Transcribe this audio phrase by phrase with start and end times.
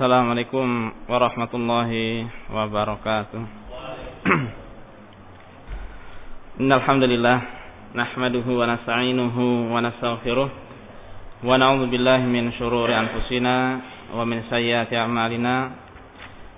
[0.00, 3.36] Assalamualaikum warahmatullahi wabarakatuh.
[6.64, 7.38] Innal hamdalillah
[7.92, 10.48] nahmaduhu wa nasta'inuhu wa nastaghfiruh
[11.44, 13.76] wa na'udzu billahi min shururi anfusina
[14.16, 15.68] wa min sayyiati a'malina.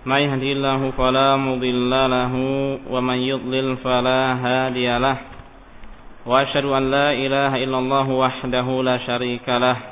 [0.06, 5.02] May yahdihillahu fala mudilla lahu wa man yudlil fala hadiya.
[5.02, 9.91] Wa asyhadu an la ilaha illallah wahdahu la syarika lahu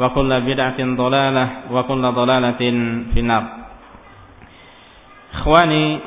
[0.00, 3.44] wa kulla bid'atin dhalalah wa kulla dhalalatin finnar.
[5.36, 6.00] Ikhwani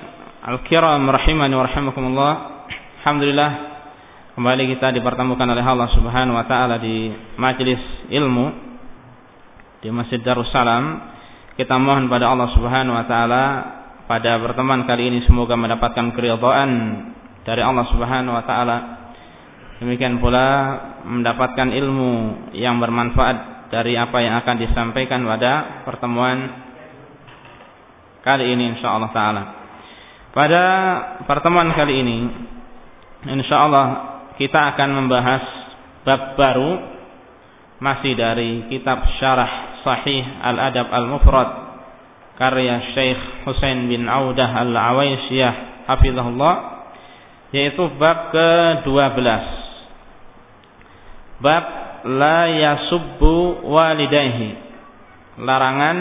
[0.50, 2.34] al-kiram rahimani wa rahimakumullah.
[3.06, 3.52] Alhamdulillah
[4.34, 7.78] kembali kita dipertemukan oleh Allah Subhanahu wa taala di majelis
[8.10, 8.46] ilmu
[9.86, 11.14] di Masjid Darussalam.
[11.54, 13.44] Kita mohon pada Allah Subhanahu wa taala
[14.10, 16.72] pada pertemuan kali ini semoga mendapatkan keridhaan
[17.46, 18.78] dari Allah Subhanahu wa taala.
[19.78, 22.12] Demikian pula mendapatkan ilmu
[22.58, 26.38] yang bermanfaat dari apa yang akan disampaikan pada pertemuan
[28.22, 29.44] kali ini insyaallah taala.
[30.30, 30.64] Pada
[31.26, 32.18] pertemuan kali ini
[33.34, 33.86] insyaallah
[34.38, 35.44] kita akan membahas
[36.06, 36.72] bab baru
[37.82, 41.50] masih dari kitab Syarah Sahih Al-Adab Al-Mufrad
[42.38, 43.20] karya Syekh
[43.50, 46.56] Husain bin Audah Al-Awaisyah hafizahullah
[47.54, 49.46] yaitu bab ke-12
[51.44, 54.50] bab la yasubbu walidayhi.
[55.42, 55.98] Larangan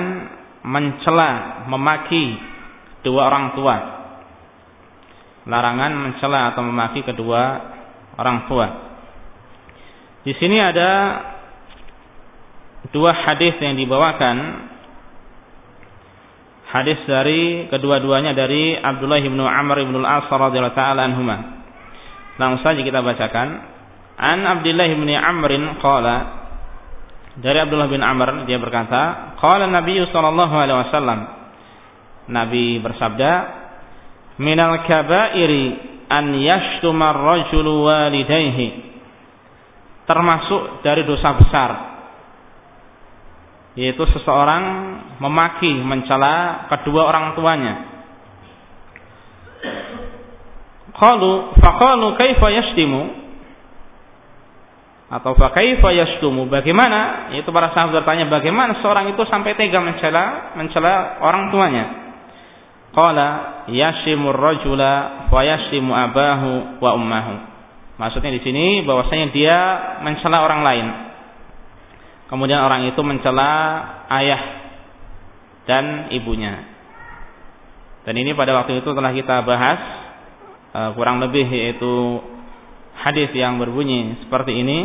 [0.66, 2.36] mencela memaki
[3.06, 3.76] dua orang tua.
[5.48, 7.42] Larangan mencela atau memaki kedua
[8.18, 8.66] orang tua.
[10.22, 10.90] Di sini ada
[12.94, 14.70] dua hadis yang dibawakan.
[16.72, 21.60] Hadis dari kedua-duanya dari Abdullah bin Amr bin Al-As radhiyallahu taala anhuma
[22.40, 23.71] langsung saja kita bacakan
[24.22, 25.50] An Abdullah bin Amr
[25.82, 26.16] qala
[27.42, 31.20] dari Abdullah bin Amr dia berkata, qala Nabi sallallahu alaihi wasallam
[32.30, 33.30] Nabi bersabda,
[34.38, 35.64] "Minal kaba'iri
[36.06, 38.94] an yashtuma ar-rajulu walidayhi."
[40.06, 41.70] Termasuk dari dosa besar
[43.72, 44.64] yaitu seseorang
[45.16, 47.74] memaki, mencela kedua orang tuanya.
[50.92, 53.21] Qalu faqalu kaifa yashtimu?
[55.12, 56.48] Atau fakaifa yashtumu?
[56.48, 57.28] Bagaimana?
[57.36, 61.84] Itu para sahabat bertanya bagaimana seorang itu sampai tega mencela mencela orang tuanya?
[62.96, 63.28] Qala
[63.68, 67.34] yashimur rajula wa yashimu abahu wa ummahu.
[68.00, 69.58] Maksudnya di sini bahwasanya dia
[70.00, 70.86] mencela orang lain.
[72.32, 73.52] Kemudian orang itu mencela
[74.08, 74.42] ayah
[75.68, 76.72] dan ibunya.
[78.08, 79.80] Dan ini pada waktu itu telah kita bahas
[80.72, 82.18] uh, kurang lebih yaitu
[82.98, 84.78] hadis yang berbunyi seperti ini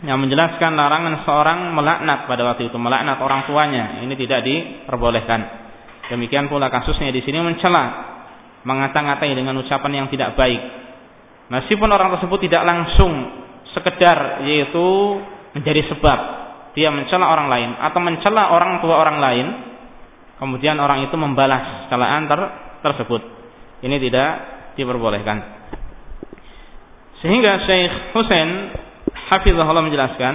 [0.00, 4.00] yang menjelaskan larangan seorang melaknat pada waktu itu melaknat orang tuanya.
[4.00, 5.40] Ini tidak diperbolehkan.
[6.08, 8.16] Demikian pula kasusnya di sini mencela
[8.64, 10.60] mengata-ngatai dengan ucapan yang tidak baik.
[11.52, 13.12] Meskipun orang tersebut tidak langsung
[13.76, 14.86] sekedar yaitu
[15.52, 16.18] menjadi sebab
[16.72, 19.46] dia mencela orang lain atau mencela orang tua orang lain
[20.38, 22.40] kemudian orang itu membalas celaan ter
[22.80, 23.20] tersebut.
[23.84, 24.30] Ini tidak
[24.80, 25.60] diperbolehkan.
[27.20, 28.50] Sehingga Syekh Husain
[29.30, 30.34] hafizahullah menjelaskan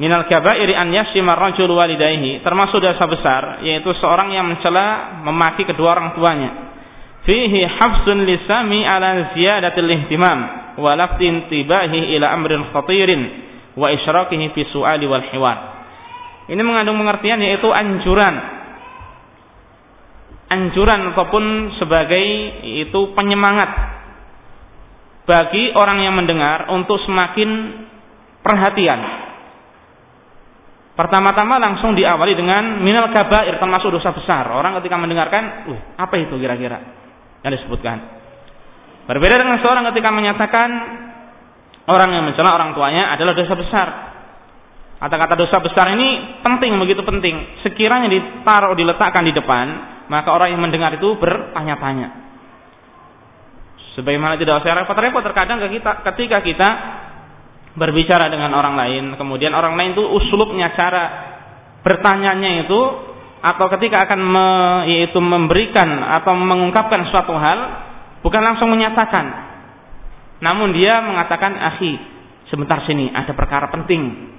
[0.00, 5.94] minal kabairi an yashima rajul walidayhi termasuk dosa besar yaitu seorang yang mencela memaki kedua
[6.00, 6.50] orang tuanya.
[7.22, 10.38] Fihi hafsun lisami ala ziyadatil ihtimam
[10.80, 13.22] wa laftin tibahi ila amrin khatirin
[13.78, 15.58] wa isyrakihi fi su'ali wal hiwar.
[16.50, 18.34] Ini mengandung pengertian yaitu anjuran.
[20.50, 21.44] Anjuran ataupun
[21.78, 22.24] sebagai
[22.82, 23.70] itu penyemangat
[25.22, 27.48] bagi orang yang mendengar untuk semakin
[28.42, 29.22] perhatian
[30.92, 34.44] Pertama-tama langsung diawali dengan minal kabair termasuk dosa besar.
[34.52, 36.78] Orang ketika mendengarkan, uh, apa itu kira-kira
[37.40, 37.96] yang disebutkan?
[39.08, 40.68] Berbeda dengan seorang ketika menyatakan
[41.88, 43.88] orang yang mencela orang tuanya adalah dosa besar.
[45.00, 47.64] Kata-kata dosa besar ini penting, begitu penting.
[47.64, 49.66] Sekiranya ditaruh, diletakkan di depan,
[50.12, 52.31] maka orang yang mendengar itu bertanya-tanya.
[53.92, 55.60] Sebagaimana tidak usah repot-repot terkadang
[56.12, 56.68] ketika kita
[57.76, 61.04] berbicara dengan orang lain, kemudian orang lain itu uslubnya cara
[61.84, 62.80] bertanyanya itu
[63.42, 64.48] atau ketika akan me,
[64.88, 67.58] yaitu memberikan atau mengungkapkan suatu hal
[68.24, 69.52] bukan langsung menyatakan.
[70.40, 71.92] Namun dia mengatakan akhi
[72.48, 74.32] sebentar sini ada perkara penting.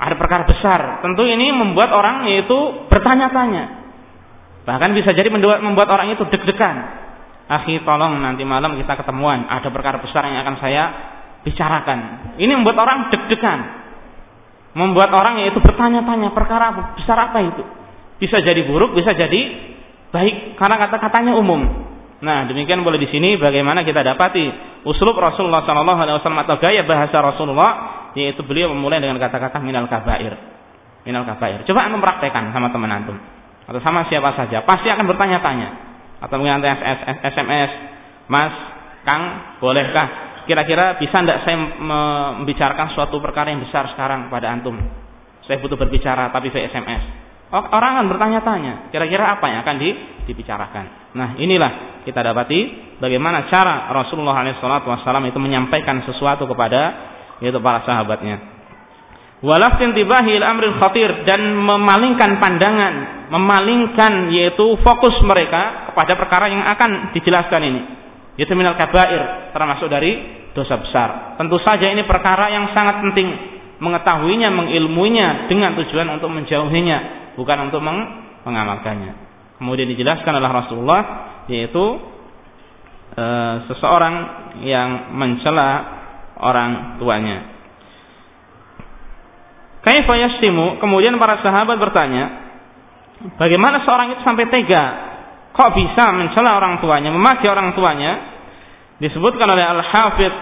[0.00, 1.02] Ada perkara besar.
[1.02, 2.56] Tentu ini membuat orang yaitu
[2.88, 3.90] bertanya-tanya.
[4.64, 7.09] Bahkan bisa jadi membuat orang itu deg-degan
[7.50, 10.82] akhi tolong nanti malam kita ketemuan ada perkara besar yang akan saya
[11.42, 11.98] bicarakan.
[12.38, 13.60] Ini membuat orang deg-degan.
[14.70, 17.62] Membuat orang yaitu bertanya-tanya perkara besar apa itu.
[18.22, 19.40] Bisa jadi buruk, bisa jadi
[20.14, 21.90] baik karena kata-katanya umum.
[22.20, 24.44] Nah, demikian boleh di sini bagaimana kita dapati
[24.86, 27.70] uslub Rasulullah sallallahu alaihi wasallam atau gaya bahasa Rasulullah
[28.14, 30.38] yaitu beliau memulai dengan kata-kata minal kabair.
[31.02, 31.66] Minal kabair.
[31.66, 33.16] Coba antum praktekkan sama teman antum
[33.66, 35.89] atau sama siapa saja, pasti akan bertanya-tanya
[36.20, 36.76] atau mengantar
[37.24, 37.70] SMS,
[38.28, 38.52] Mas,
[39.02, 39.22] Kang,
[39.58, 44.76] bolehkah kira-kira bisa tidak saya membicarakan suatu perkara yang besar sekarang pada antum?
[45.46, 47.02] Saya butuh berbicara tapi saya SMS.
[47.50, 49.90] Orang akan bertanya-tanya, kira-kira apa yang akan di,
[50.30, 51.18] dibicarakan.
[51.18, 57.10] Nah, inilah kita dapati bagaimana cara Rasulullah SAW itu menyampaikan sesuatu kepada
[57.42, 58.49] yaitu para sahabatnya.
[59.40, 67.16] Walaftin tibahi amril khatir dan memalingkan pandangan, memalingkan yaitu fokus mereka kepada perkara yang akan
[67.16, 67.80] dijelaskan ini.
[68.36, 71.40] Yaitu minal kabair, termasuk dari dosa besar.
[71.40, 73.28] Tentu saja ini perkara yang sangat penting
[73.80, 77.98] mengetahuinya, mengilmuinya dengan tujuan untuk menjauhinya, bukan untuk meng
[78.44, 79.12] mengamalkannya.
[79.56, 81.02] Kemudian dijelaskan oleh Rasulullah
[81.48, 81.84] yaitu
[83.12, 83.24] e,
[83.68, 84.14] seseorang
[84.64, 85.68] yang mencela
[86.40, 87.59] orang tuanya.
[89.80, 90.14] Kaifa?
[90.80, 92.24] Kemudian para sahabat bertanya,
[93.40, 94.84] bagaimana seorang itu sampai tega?
[95.56, 98.40] Kok bisa mencela orang tuanya, memaki orang tuanya?
[99.00, 100.34] disebutkan oleh Al-Hafidh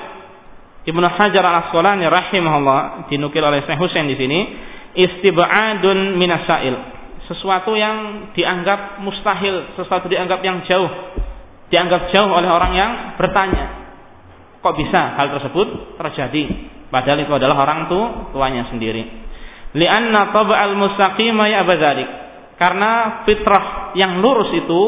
[0.85, 4.41] Ibnu Hajar Al-Asqalani rahimahullah dinukil oleh Syekh Husain di sini
[4.99, 6.75] istibadun minasail
[7.31, 10.91] sesuatu yang dianggap mustahil sesuatu dianggap yang jauh
[11.71, 13.67] dianggap jauh oleh orang yang bertanya
[14.59, 16.43] kok bisa hal tersebut terjadi
[16.91, 18.01] padahal itu adalah orang tu
[18.35, 19.28] tuanya sendiri
[19.77, 22.09] li'anna tab'al mustaqima ya abadzalik
[22.57, 24.83] karena fitrah yang lurus itu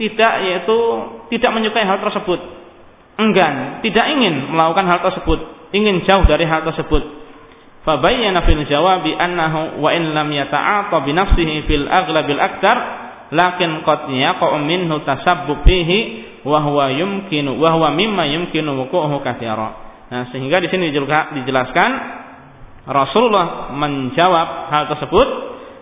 [0.00, 0.78] tidak yaitu
[1.30, 2.64] tidak menyukai hal tersebut
[3.18, 5.38] enggan, tidak ingin melakukan hal tersebut,
[5.70, 7.22] ingin jauh dari hal tersebut.
[7.84, 12.76] Fabayyana fil jawabi annahu wa in lam yata'ata bi nafsihi fil aghlabil aktar
[13.28, 15.98] lakin qad yaqa'u minhu tasabbub fihi
[16.48, 19.84] wa huwa yumkinu wa huwa mimma yumkinu wuqu'uhu katsira.
[20.08, 21.90] Nah, sehingga di sini dijelaskan
[22.84, 25.28] Rasulullah menjawab hal tersebut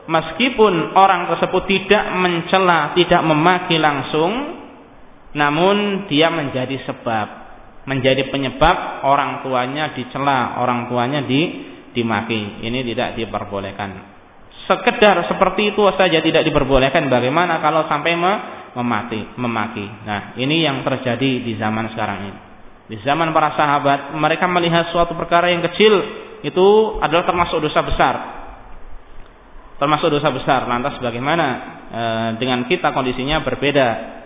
[0.07, 4.63] meskipun orang tersebut tidak mencela, tidak memaki langsung
[5.33, 7.43] namun dia menjadi sebab
[7.83, 12.63] menjadi penyebab orang tuanya dicela, orang tuanya di dimaki.
[12.63, 13.91] Ini tidak diperbolehkan.
[14.71, 17.11] Sekedar seperti itu saja tidak diperbolehkan.
[17.11, 18.15] Bagaimana kalau sampai
[18.79, 19.87] memati, memaki?
[20.07, 22.41] Nah, ini yang terjadi di zaman sekarang ini.
[22.95, 25.93] Di zaman para sahabat, mereka melihat suatu perkara yang kecil
[26.43, 26.67] itu
[26.99, 28.15] adalah termasuk dosa besar.
[29.79, 30.67] Termasuk dosa besar.
[30.67, 31.47] Lantas bagaimana
[31.91, 32.03] e,
[32.39, 34.21] dengan kita kondisinya berbeda?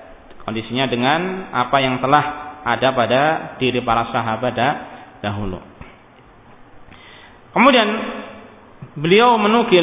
[0.46, 2.24] kondisinya dengan apa yang telah
[2.62, 3.22] ada pada
[3.58, 4.54] diri para sahabat
[5.18, 5.58] dahulu.
[7.50, 7.88] Kemudian
[8.94, 9.82] beliau menukil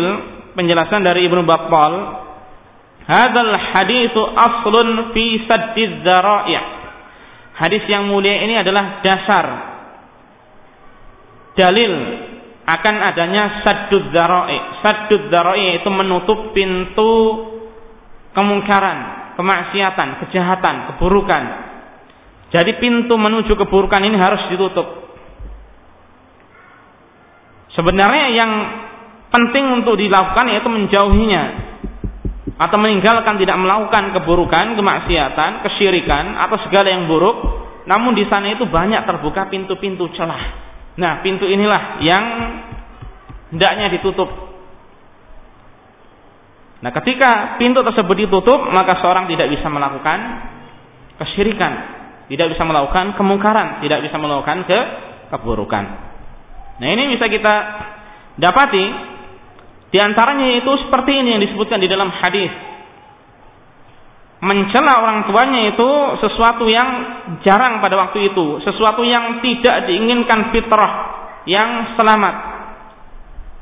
[0.55, 1.93] penjelasan dari Ibnu Battal,
[3.11, 6.79] "Hadzal haditsu aslun fi saddiz dzara'i'."
[7.53, 9.45] Hadis yang mulia ini adalah dasar
[11.53, 11.93] dalil
[12.63, 14.59] akan adanya saddud dzara'i.
[14.79, 17.11] Saddud dzara'i itu menutup pintu
[18.31, 21.43] kemungkaran, kemaksiatan, kejahatan, keburukan.
[22.53, 24.85] Jadi pintu menuju keburukan ini harus ditutup.
[27.73, 28.51] Sebenarnya yang
[29.33, 31.43] penting untuk dilakukan yaitu menjauhinya
[32.53, 37.65] atau meninggalkan tidak melakukan keburukan, kemaksiatan, kesyirikan atau segala yang buruk.
[37.89, 40.72] Namun di sana itu banyak terbuka pintu-pintu celah.
[40.93, 42.23] Nah, pintu inilah yang
[43.53, 44.53] hendaknya ditutup
[46.83, 50.19] Nah, ketika pintu tersebut ditutup, maka seorang tidak bisa melakukan
[51.15, 51.71] kesyirikan,
[52.27, 54.79] tidak bisa melakukan kemungkaran, tidak bisa melakukan ke
[55.31, 55.83] keburukan.
[56.83, 57.55] Nah, ini bisa kita
[58.35, 59.15] dapati
[59.93, 62.49] Di antaranya itu seperti ini yang disebutkan di dalam hadis.
[64.43, 66.89] Mencela orang tuanya itu sesuatu yang
[67.47, 70.93] jarang pada waktu itu, sesuatu yang tidak diinginkan fitrah,
[71.47, 72.35] yang selamat.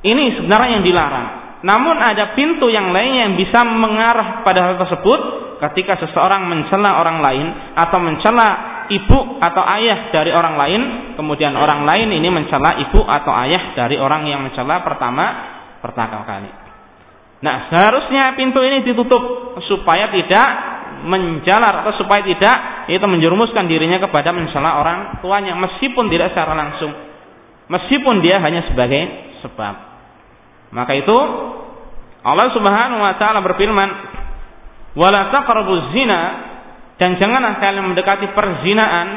[0.02, 1.28] Ini sebenarnya yang dilarang.
[1.62, 5.20] Namun ada pintu yang lainnya yang bisa mengarah pada hal tersebut
[5.62, 7.48] ketika seseorang mencela orang lain
[7.78, 8.50] atau mencela
[8.90, 10.82] ibu atau ayah dari orang lain,
[11.14, 15.26] kemudian orang lain ini mencela ibu atau ayah dari orang yang mencela pertama
[15.78, 16.50] pertama kali.
[17.42, 20.50] Nah, seharusnya pintu ini ditutup supaya tidak
[21.04, 26.92] menjalar atau supaya tidak itu menjerumuskan dirinya kepada mencela orang tuanya meskipun tidak secara langsung.
[27.72, 29.02] Meskipun dia hanya sebagai
[29.46, 29.76] sebab.
[30.72, 31.18] Maka itu
[32.22, 33.90] Allah Subhanahu wa taala berfirman,
[34.94, 36.22] "Wala taqrabuz zina"
[37.02, 39.08] dan janganlah kalian mendekati perzinaan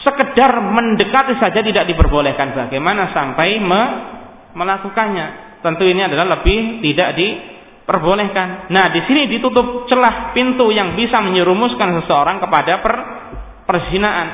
[0.00, 3.82] sekedar mendekati saja tidak diperbolehkan bagaimana sampai me
[4.56, 5.60] melakukannya.
[5.60, 7.18] Tentu ini adalah lebih tidak
[7.88, 8.68] diperbolehkan.
[8.68, 12.94] Nah, di sini ditutup celah pintu yang bisa menyerumuskan seseorang kepada per
[13.64, 14.28] perzinaan.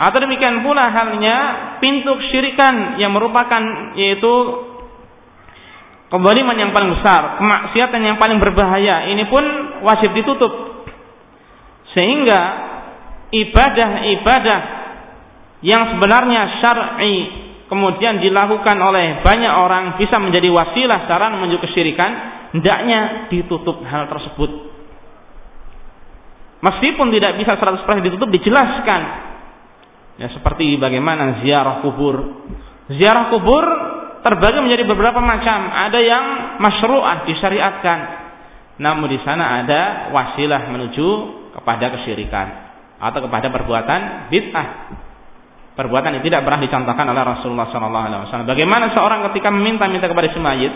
[0.00, 1.36] Atau demikian pula halnya
[1.76, 4.32] pintu kesyirikan yang merupakan yaitu
[6.06, 9.42] Kebaliman yang paling besar, kemaksiatan yang paling berbahaya, ini pun
[9.82, 10.86] wajib ditutup.
[11.90, 12.40] Sehingga
[13.34, 14.60] ibadah-ibadah
[15.66, 22.10] yang sebenarnya syar'i kemudian dilakukan oleh banyak orang bisa menjadi wasilah sarana menuju kesyirikan,
[22.54, 24.50] hendaknya ditutup hal tersebut.
[26.62, 29.02] Meskipun tidak bisa 100% ditutup dijelaskan.
[30.16, 32.48] Ya seperti bagaimana ziarah kubur.
[32.88, 33.64] Ziarah kubur
[34.24, 35.70] terbagi menjadi beberapa macam.
[35.70, 36.24] Ada yang
[36.58, 37.98] masyru'ah disyariatkan.
[38.80, 41.08] Namun di sana ada wasilah menuju
[41.60, 42.46] kepada kesyirikan
[42.96, 44.68] atau kepada perbuatan bid'ah.
[45.76, 48.48] Perbuatan yang tidak pernah dicontohkan oleh Rasulullah SAW.
[48.48, 50.72] Bagaimana seorang ketika meminta-minta kepada si mayit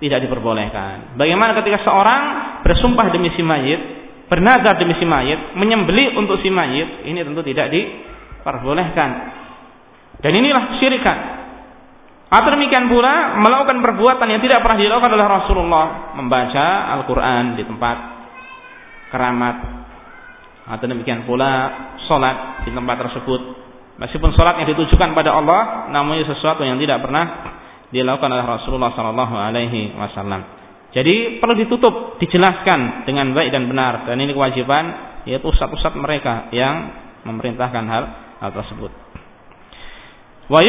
[0.00, 1.16] tidak diperbolehkan.
[1.20, 2.22] Bagaimana ketika seorang
[2.64, 3.80] bersumpah demi si mayit,
[4.26, 9.10] bernazar demi si mayit, menyembeli untuk si mayit, ini tentu tidak diperbolehkan.
[10.20, 11.18] Dan inilah kesyirikan.
[12.32, 15.86] Atau demikian pula melakukan perbuatan yang tidak pernah dilakukan oleh Rasulullah,
[16.18, 16.66] membaca
[16.98, 17.96] Al-Qur'an di tempat
[19.14, 19.56] keramat.
[20.64, 21.70] Atau demikian pula
[22.08, 23.63] solat di tempat tersebut.
[23.94, 27.54] Meskipun solat yang ditujukan pada Allah, namun sesuatu yang tidak pernah
[27.94, 30.42] dilakukan oleh Rasulullah Sallallahu Alaihi Wasallam.
[30.94, 34.06] Jadi perlu ditutup, dijelaskan dengan baik dan benar.
[34.06, 34.84] Dan ini kewajiban
[35.26, 36.90] yaitu ustaz-ustaz mereka yang
[37.26, 38.04] memerintahkan hal
[38.42, 38.90] hal tersebut.
[40.44, 40.60] Wa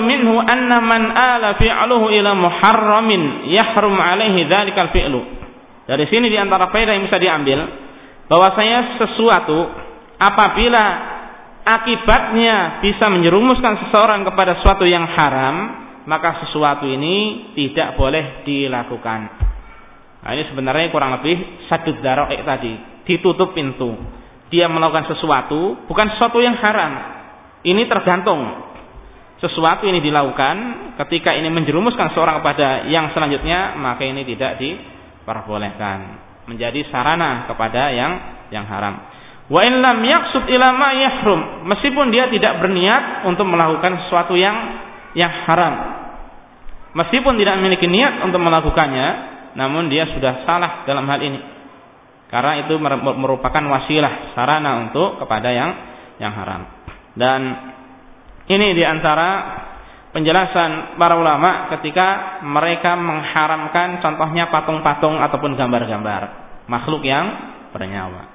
[0.00, 5.20] minhu anna man ala fi'luhu ila muharramin yahrum alaihi dzalikal fi'lu.
[5.84, 7.60] Dari sini di antara faedah yang bisa diambil
[8.30, 9.68] bahwasanya sesuatu
[10.16, 11.13] apabila
[11.64, 15.56] akibatnya bisa menjerumuskan seseorang kepada sesuatu yang haram,
[16.04, 19.20] maka sesuatu ini tidak boleh dilakukan.
[20.24, 23.96] Nah, ini sebenarnya kurang lebih sadud daro'ik tadi, ditutup pintu.
[24.52, 26.92] Dia melakukan sesuatu bukan sesuatu yang haram.
[27.64, 28.44] Ini tergantung
[29.40, 30.56] sesuatu ini dilakukan
[31.04, 35.98] ketika ini menjerumuskan seorang kepada yang selanjutnya maka ini tidak diperbolehkan
[36.48, 38.12] menjadi sarana kepada yang
[38.48, 39.13] yang haram
[39.50, 41.40] wa in lam yaqsud ila ma yahrum.
[41.68, 44.56] Meskipun dia tidak berniat untuk melakukan sesuatu yang
[45.14, 45.74] yang haram.
[46.94, 51.40] Meskipun tidak memiliki niat untuk melakukannya namun dia sudah salah dalam hal ini.
[52.30, 52.74] Karena itu
[53.14, 55.70] merupakan wasilah sarana untuk kepada yang
[56.18, 56.66] yang haram.
[57.14, 57.40] Dan
[58.50, 59.62] ini di antara
[60.10, 66.22] penjelasan para ulama ketika mereka mengharamkan contohnya patung-patung ataupun gambar-gambar
[66.66, 67.26] makhluk yang
[67.70, 68.33] bernyawa.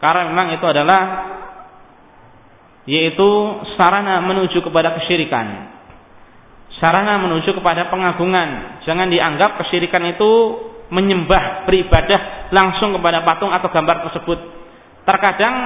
[0.00, 1.00] Karena memang itu adalah
[2.88, 3.28] yaitu
[3.76, 5.76] sarana menuju kepada kesyirikan.
[6.80, 8.80] Sarana menuju kepada pengagungan.
[8.88, 10.30] Jangan dianggap kesyirikan itu
[10.88, 14.38] menyembah, beribadah langsung kepada patung atau gambar tersebut.
[15.04, 15.56] Terkadang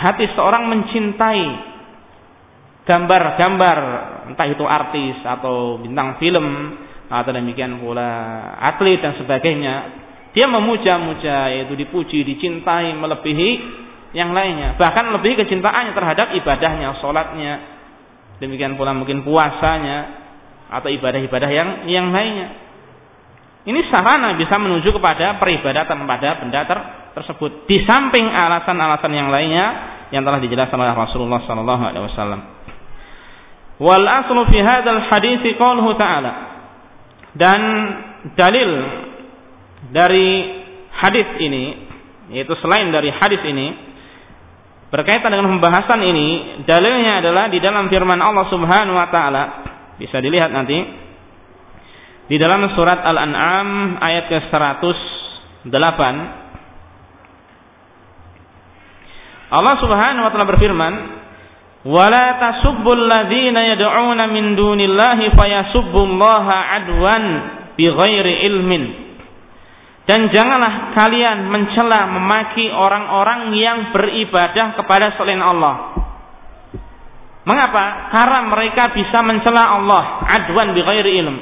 [0.00, 1.44] hati seorang mencintai
[2.82, 3.78] gambar-gambar
[4.32, 8.10] entah itu artis atau bintang film atau demikian pula
[8.58, 9.74] atlet dan sebagainya
[10.32, 13.50] dia memuja-muja yaitu dipuji dicintai melebihi
[14.12, 17.52] yang lainnya bahkan lebih kecintaannya terhadap ibadahnya sholatnya
[18.40, 20.20] demikian pula mungkin puasanya
[20.72, 22.62] atau ibadah-ibadah yang yang lainnya
[23.62, 26.78] ini sarana bisa menuju kepada peribadatan pada benda ter,
[27.14, 29.66] tersebut di samping alasan-alasan yang lainnya
[30.10, 32.40] yang telah dijelaskan oleh Rasulullah Sallallahu Alaihi Wasallam.
[33.78, 36.32] Wal aslu fi qauluhu ta'ala.
[37.32, 37.60] Dan
[38.34, 38.70] dalil
[39.90, 40.62] dari
[40.94, 41.64] hadis ini
[42.30, 43.66] yaitu selain dari hadis ini
[44.92, 46.28] berkaitan dengan pembahasan ini
[46.68, 49.44] dalilnya adalah di dalam firman Allah Subhanahu wa taala
[49.98, 50.78] bisa dilihat nanti
[52.30, 56.00] di dalam surat Al-An'am ayat ke-108
[59.52, 60.94] Allah Subhanahu wa taala berfirman,
[61.84, 67.24] "Wala tasubbul ladzina yad'una min dunillahi fayasubbullaha adwan
[67.76, 69.01] bighairi ilmin."
[70.02, 75.94] Dan janganlah kalian mencela memaki orang-orang yang beribadah kepada selain Allah.
[77.46, 78.10] Mengapa?
[78.10, 81.36] Karena mereka bisa mencela Allah adwan bighairi ilm.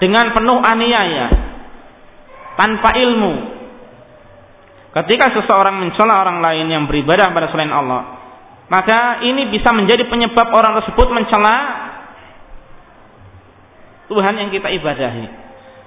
[0.00, 1.26] Dengan penuh aniaya.
[2.56, 3.56] Tanpa ilmu.
[4.96, 8.16] Ketika seseorang mencela orang lain yang beribadah pada selain Allah,
[8.72, 11.56] maka ini bisa menjadi penyebab orang tersebut mencela
[14.08, 15.45] Tuhan yang kita ibadahi.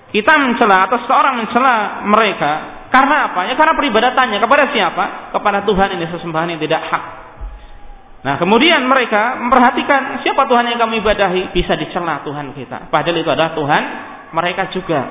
[0.09, 3.45] Kita mencela atau seseorang mencela mereka karena apa?
[3.45, 5.03] Ya karena peribadatannya kepada siapa?
[5.29, 7.03] Kepada Tuhan ini sesembahan yang tidak hak.
[8.19, 12.91] Nah, kemudian mereka memperhatikan siapa Tuhan yang kami ibadahi, bisa dicela Tuhan kita.
[12.91, 13.83] Padahal itu adalah Tuhan
[14.33, 15.01] mereka juga.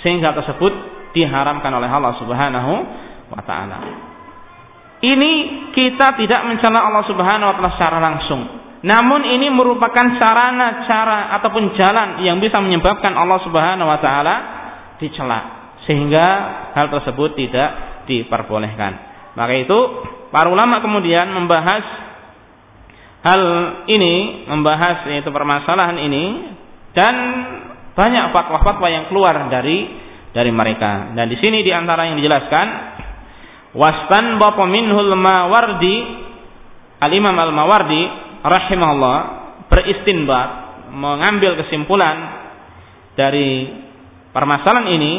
[0.00, 0.72] Sehingga tersebut
[1.12, 2.72] diharamkan oleh Allah Subhanahu
[3.34, 3.78] wa taala.
[5.02, 5.32] Ini
[5.74, 8.61] kita tidak mencela Allah Subhanahu wa taala secara langsung.
[8.82, 14.34] Namun ini merupakan sarana cara ataupun jalan yang bisa menyebabkan Allah Subhanahu wa taala
[14.98, 15.40] dicela
[15.86, 16.26] sehingga
[16.74, 17.70] hal tersebut tidak
[18.10, 18.92] diperbolehkan.
[19.38, 19.78] Maka itu
[20.34, 21.84] para ulama kemudian membahas
[23.22, 23.42] hal
[23.86, 26.24] ini, membahas yaitu permasalahan ini
[26.90, 27.14] dan
[27.94, 29.86] banyak fatwa-fatwa yang keluar dari
[30.34, 31.14] dari mereka.
[31.14, 32.66] Dan di sini di antara yang dijelaskan
[33.72, 34.36] Wastan
[34.68, 35.96] minhul mawardi
[37.02, 39.18] Al-Imam Al-Mawardi rahimahullah
[39.70, 40.50] beristinbat
[40.92, 42.44] mengambil kesimpulan
[43.16, 43.70] dari
[44.34, 45.12] permasalahan ini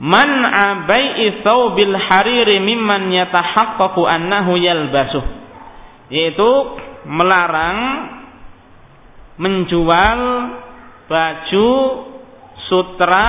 [0.00, 1.28] man abai
[1.76, 5.24] bil hariri mimman yatahaqqaqu annahu yalbasuh
[6.08, 6.50] yaitu
[7.04, 7.78] melarang
[9.36, 10.20] menjual
[11.10, 11.70] baju
[12.70, 13.28] sutra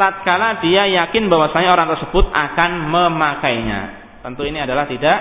[0.00, 3.80] tatkala dia yakin bahwasanya orang tersebut akan memakainya.
[4.24, 5.18] Tentu ini adalah tidak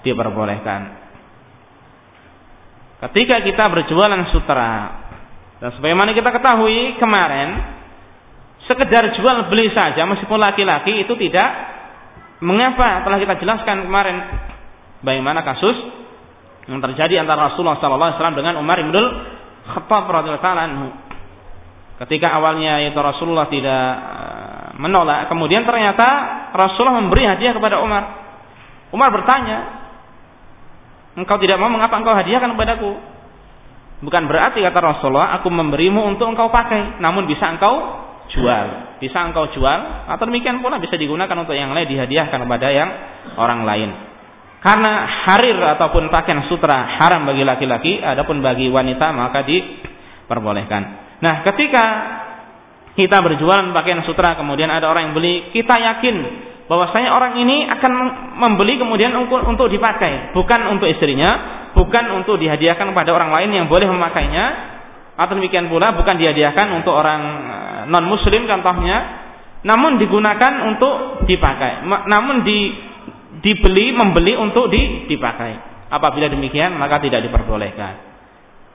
[0.00, 1.03] diperbolehkan.
[3.04, 4.72] Ketika kita berjualan sutra.
[5.60, 7.48] Dan sebagaimana kita ketahui kemarin
[8.64, 11.48] sekedar jual beli saja meskipun laki-laki itu tidak
[12.40, 13.04] mengapa.
[13.04, 14.16] Telah kita jelaskan kemarin
[15.04, 15.76] bagaimana kasus
[16.64, 18.92] yang terjadi antara Rasulullah SAW dengan Umar bin
[19.68, 21.04] Khattab radhiyallahu
[21.94, 26.08] Ketika awalnya itu Rasulullah tidak eh, menolak, kemudian ternyata
[26.56, 28.02] Rasulullah memberi hadiah kepada Umar.
[28.90, 29.83] Umar bertanya,
[31.14, 32.92] "Engkau tidak mau mengapa engkau hadiahkan kepadaku?"
[34.04, 37.72] Bukan berarti kata Rasulullah, "Aku memberimu untuk engkau pakai, namun bisa engkau
[38.34, 42.88] jual." Bisa engkau jual, atau demikian pula bisa digunakan untuk yang lain dihadiahkan kepada yang
[43.36, 43.90] orang lain.
[44.64, 50.82] Karena harir ataupun pakaian sutra haram bagi laki-laki, adapun bagi wanita maka diperbolehkan.
[51.20, 51.84] Nah, ketika
[52.96, 56.16] kita berjualan pakaian sutra, kemudian ada orang yang beli, kita yakin
[56.64, 57.92] bahwasanya orang ini akan
[58.40, 61.30] membeli kemudian untuk, dipakai, bukan untuk istrinya,
[61.76, 64.72] bukan untuk dihadiahkan kepada orang lain yang boleh memakainya,
[65.14, 68.96] atau demikian pula bukan dihadiahkan untuk orang eh, non muslim contohnya,
[69.64, 72.72] namun digunakan untuk dipakai, namun di,
[73.44, 75.72] dibeli membeli untuk di, dipakai.
[75.92, 78.16] Apabila demikian maka tidak diperbolehkan.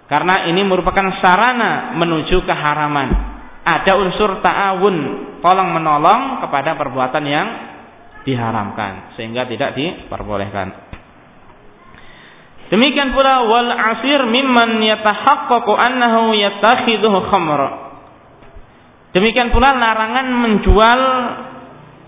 [0.09, 3.37] Karena ini merupakan sarana menuju keharaman.
[3.61, 4.95] Ada unsur ta'awun,
[5.45, 7.47] tolong menolong kepada perbuatan yang
[8.29, 10.91] diharamkan sehingga tidak diperbolehkan.
[12.69, 17.61] Demikian pula wal asir mimman yatahaqqaqu annahu yattakhidhuhu khamr.
[19.17, 21.01] Demikian pula larangan menjual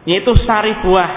[0.05, 1.11] yaitu sari buah.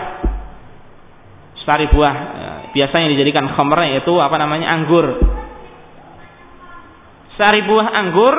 [1.61, 5.21] Sari buah eh, biasanya dijadikan khamr yaitu apa namanya anggur
[7.35, 8.35] sari buah anggur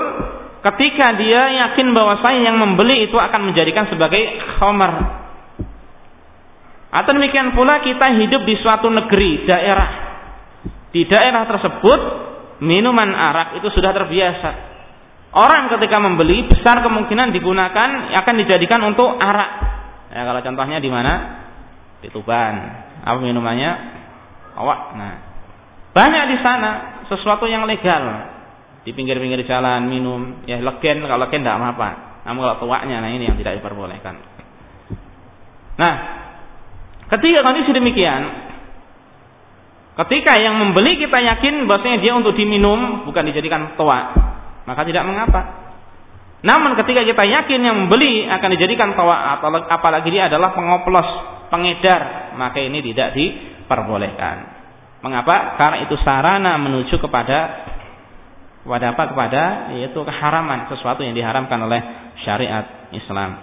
[0.64, 4.24] ketika dia yakin bahwasanya yang membeli itu akan menjadikan sebagai
[4.58, 5.24] khamar.
[6.96, 9.90] Atau demikian pula kita hidup di suatu negeri, daerah.
[10.96, 12.00] Di daerah tersebut
[12.64, 14.52] minuman arak itu sudah terbiasa.
[15.36, 19.52] Orang ketika membeli besar kemungkinan digunakan akan dijadikan untuk arak.
[20.16, 21.14] Ya, kalau contohnya di mana?
[22.00, 22.56] Di Tuban.
[23.04, 23.72] Apa minumannya?
[24.56, 24.80] Awak.
[24.96, 25.14] Nah,
[25.92, 26.72] banyak di sana
[27.12, 28.04] sesuatu yang legal
[28.86, 31.90] di pinggir-pinggir jalan minum ya legen kalau legen tidak apa-apa
[32.28, 34.20] namun kalau tuaknya nah ini yang tidak diperbolehkan
[35.80, 36.25] nah
[37.12, 38.22] ketika kondisi demikian
[39.96, 44.06] ketika yang membeli kita yakin bahwasanya dia untuk diminum bukan dijadikan tuak
[44.66, 45.42] maka tidak mengapa
[46.46, 51.08] namun ketika kita yakin yang membeli akan dijadikan atau apalagi dia adalah pengoplos
[51.50, 54.36] pengedar maka ini tidak diperbolehkan
[55.06, 57.66] mengapa karena itu sarana menuju kepada
[58.66, 59.04] kepada apa?
[59.14, 59.44] Kepada
[59.78, 61.78] yaitu keharaman sesuatu yang diharamkan oleh
[62.26, 63.38] syariat Islam.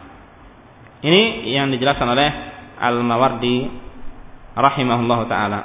[1.06, 2.28] Ini yang dijelaskan oleh
[2.82, 3.70] Al-Mawardi
[4.58, 5.60] rahimahullah taala.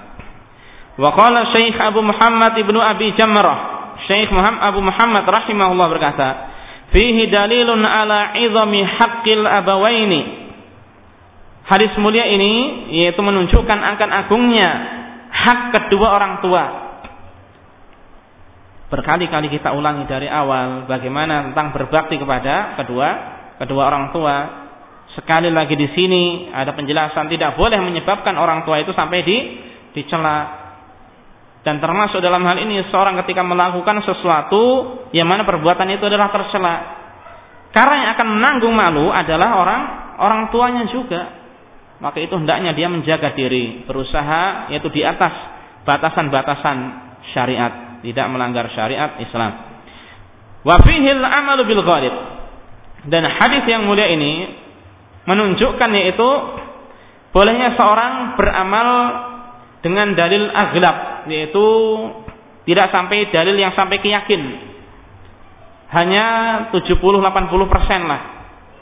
[0.98, 6.28] Wa qala Syekh Abu Muhammad Ibnu Abi Jamrah, Syekh Muhammad Abu Muhammad rahimahullah berkata,
[6.94, 10.48] "Fihi dalilun ala 'izami haqqil abawaini."
[11.68, 14.70] Hadis mulia ini yaitu menunjukkan akan agungnya
[15.28, 16.64] hak kedua orang tua.
[18.88, 23.08] Berkali-kali kita ulangi dari awal bagaimana tentang berbakti kepada kedua
[23.60, 24.36] kedua orang tua.
[25.18, 29.38] Sekali lagi di sini ada penjelasan tidak boleh menyebabkan orang tua itu sampai di
[29.98, 30.70] dicela.
[31.66, 34.64] Dan termasuk dalam hal ini seorang ketika melakukan sesuatu
[35.12, 36.76] yang mana perbuatan itu adalah tercela.
[37.74, 39.82] Karena yang akan menanggung malu adalah orang
[40.22, 41.38] orang tuanya juga
[41.98, 45.34] maka itu hendaknya dia menjaga diri, berusaha yaitu di atas
[45.82, 46.78] batasan-batasan
[47.34, 49.52] syariat, tidak melanggar syariat Islam.
[50.62, 51.82] Wa fihil amalu bil.
[53.08, 54.52] Dan hadis yang mulia ini
[55.28, 56.30] menunjukkan yaitu
[57.36, 58.90] bolehnya seorang beramal
[59.84, 61.66] dengan dalil aghlab yaitu
[62.66, 64.42] tidak sampai dalil yang sampai keyakin
[65.92, 66.26] hanya
[66.72, 68.22] 70 80 persen lah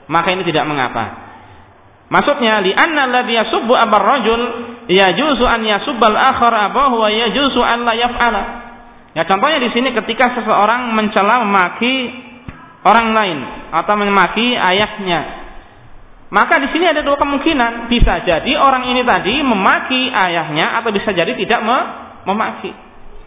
[0.05, 1.25] maka ini tidak mengapa
[2.05, 4.41] Maksudnya li anna alladhi yasubbu abar rajul
[4.85, 8.43] yajuzu an yasubbal akhar abahu wa yajuzu an la yaf'ala.
[9.17, 12.13] Ya contohnya di sini ketika seseorang mencela memaki
[12.85, 13.39] orang lain
[13.73, 15.44] atau memaki ayahnya.
[16.35, 21.15] Maka di sini ada dua kemungkinan, bisa jadi orang ini tadi memaki ayahnya atau bisa
[21.15, 21.63] jadi tidak
[22.27, 22.75] memaki.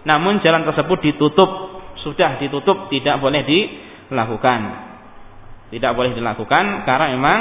[0.04, 4.60] Namun jalan tersebut ditutup, sudah ditutup, tidak boleh dilakukan.
[5.72, 7.40] Tidak boleh dilakukan karena memang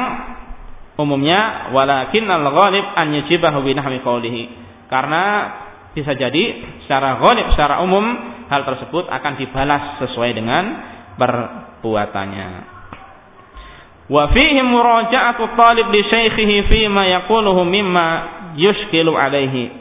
[1.03, 4.43] umumnya walakin al-ghalib an yujibahu bi nahwi qawlihi.
[4.87, 5.23] Karena
[5.91, 6.43] bisa jadi
[6.87, 8.07] secara ghalib secara umum
[8.47, 10.63] hal tersebut akan dibalas sesuai dengan
[11.19, 12.76] perbuatannya.
[14.07, 18.07] Wa fihi muraja'atu talib li syaikhihi fi ma yaquluhu mimma
[18.55, 19.71] yushkilu alaihi.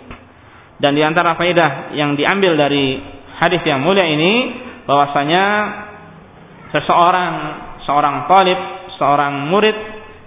[0.82, 3.00] Dan di antara faedah yang diambil dari
[3.38, 4.34] hadis yang mulia ini
[4.84, 5.44] bahwasanya
[6.74, 7.32] seseorang
[7.86, 8.58] seorang talib,
[8.98, 9.76] seorang murid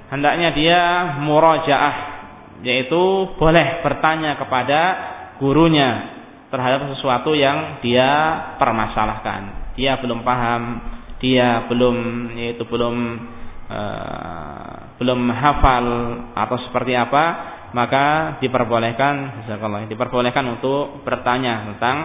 [0.10, 0.82] hendaknya dia
[1.22, 1.96] murajaah
[2.64, 4.82] yaitu boleh bertanya kepada
[5.40, 8.10] gurunya terhadap sesuatu yang dia
[8.58, 9.74] permasalahkan.
[9.78, 10.82] Dia belum paham,
[11.24, 11.96] dia belum
[12.36, 12.96] yaitu belum
[13.70, 15.86] uh, belum hafal
[16.36, 17.24] atau seperti apa,
[17.72, 19.46] maka diperbolehkan
[19.88, 21.98] diperbolehkan untuk bertanya tentang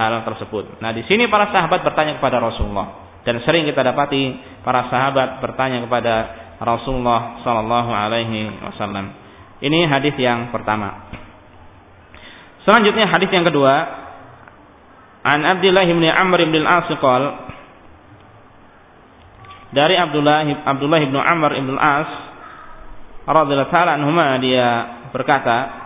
[0.00, 0.80] hal tersebut.
[0.80, 4.32] Nah, di sini para sahabat bertanya kepada Rasulullah dan sering kita dapati
[4.64, 6.14] para sahabat bertanya kepada
[6.60, 9.12] Rasulullah sallallahu alaihi wasallam.
[9.60, 11.12] Ini hadis yang pertama.
[12.64, 13.74] Selanjutnya hadis yang kedua.
[15.20, 16.88] An Abdullah bin Amr bin Al-As
[19.70, 22.10] dari Abdullah Abdullah bin Amr bin Al-As
[23.26, 24.68] radhiyallahu taala anhuma dia
[25.14, 25.80] berkata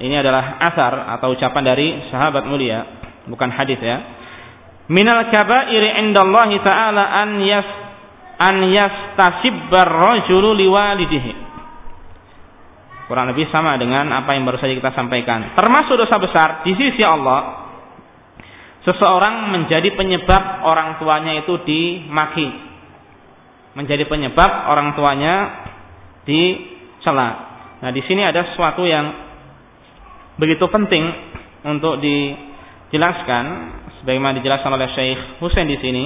[0.00, 4.00] Ini adalah asar atau ucapan dari sahabat mulia, bukan hadis ya.
[4.88, 7.68] Minal kabairi indallahi ta'ala an yas
[8.40, 11.52] an yastasibbar rajulu liwalidihi.
[13.12, 15.52] Kurang lebih sama dengan apa yang baru saja kita sampaikan.
[15.52, 17.59] Termasuk dosa besar di sisi Allah
[18.84, 22.48] seseorang menjadi penyebab orang tuanya itu dimaki
[23.76, 25.34] menjadi penyebab orang tuanya
[26.24, 27.28] dicela
[27.80, 29.06] nah di sini ada sesuatu yang
[30.40, 31.04] begitu penting
[31.64, 33.44] untuk dijelaskan
[34.00, 36.04] sebagaimana dijelaskan oleh Syekh Husain di sini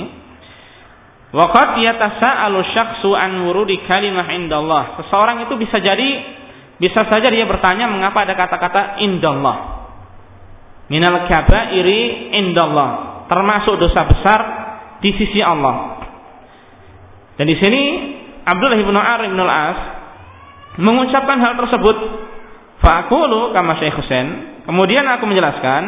[1.35, 5.03] Waqad yatasa'alu syakhsu an wurudi kalimah indallah.
[5.03, 6.09] Seseorang itu bisa jadi
[6.79, 9.74] bisa saja dia bertanya mengapa ada kata-kata indallah.
[10.95, 14.41] Minal kabairi indallah, termasuk dosa besar
[15.03, 16.07] di sisi Allah.
[17.35, 17.83] Dan di sini
[18.47, 19.79] Abdullah bin Ar bin Al-As
[20.79, 21.99] mengucapkan hal tersebut.
[22.79, 24.63] Fa'aqulu kama Syekh Husain.
[24.71, 25.83] Kemudian aku menjelaskan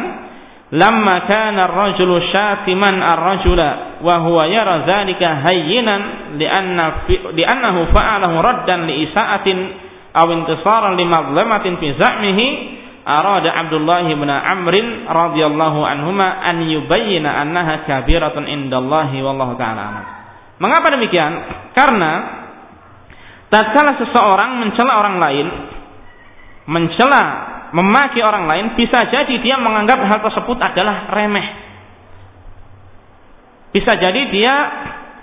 [0.75, 9.07] lamma kana ar-rajulu syatiman ar-rajula wa huwa yara dzalika hayyinan li'anna li'annahu fa'alahu raddan li
[9.07, 9.57] isa'atin
[10.11, 12.47] aw intisaran li madlamatin fi za'mihi
[13.07, 14.75] arada Abdullah bin Amr
[15.07, 20.19] radhiyallahu anhuma an yubayyana annaha kabiratun indallahi wallahu taala
[20.57, 21.31] Mengapa demikian?
[21.71, 22.11] Karena
[23.47, 25.47] tatkala seseorang mencela orang lain
[26.67, 27.23] mencela
[27.71, 31.47] memaki orang lain bisa jadi dia menganggap hal tersebut adalah remeh.
[33.71, 34.53] Bisa jadi dia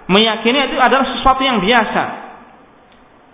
[0.07, 2.05] meyakini itu adalah sesuatu yang biasa.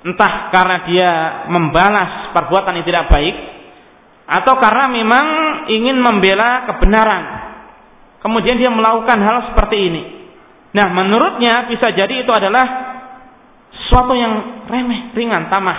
[0.00, 1.10] Entah karena dia
[1.52, 3.59] membalas perbuatan yang tidak baik
[4.30, 5.26] atau karena memang
[5.66, 7.22] ingin membela kebenaran.
[8.22, 10.02] Kemudian dia melakukan hal seperti ini.
[10.70, 12.66] Nah, menurutnya bisa jadi itu adalah
[13.74, 15.78] sesuatu yang remeh, ringan, tamah.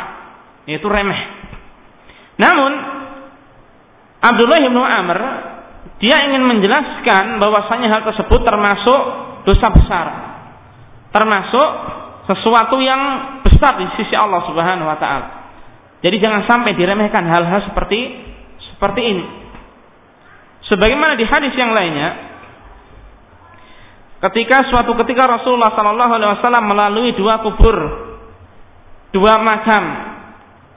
[0.68, 1.22] Yaitu remeh.
[2.36, 2.72] Namun,
[4.20, 5.20] Abdullah bin Amr
[6.02, 9.00] dia ingin menjelaskan bahwasanya hal tersebut termasuk
[9.48, 10.08] dosa besar.
[11.14, 11.68] Termasuk
[12.26, 13.02] sesuatu yang
[13.48, 15.28] besar di sisi Allah Subhanahu wa taala.
[16.02, 18.31] Jadi jangan sampai diremehkan hal-hal seperti
[18.82, 19.26] seperti ini.
[20.66, 22.10] Sebagaimana di hadis yang lainnya,
[24.26, 27.78] ketika suatu ketika Rasulullah Sallallahu Alaihi Wasallam melalui dua kubur,
[29.14, 29.86] dua makam,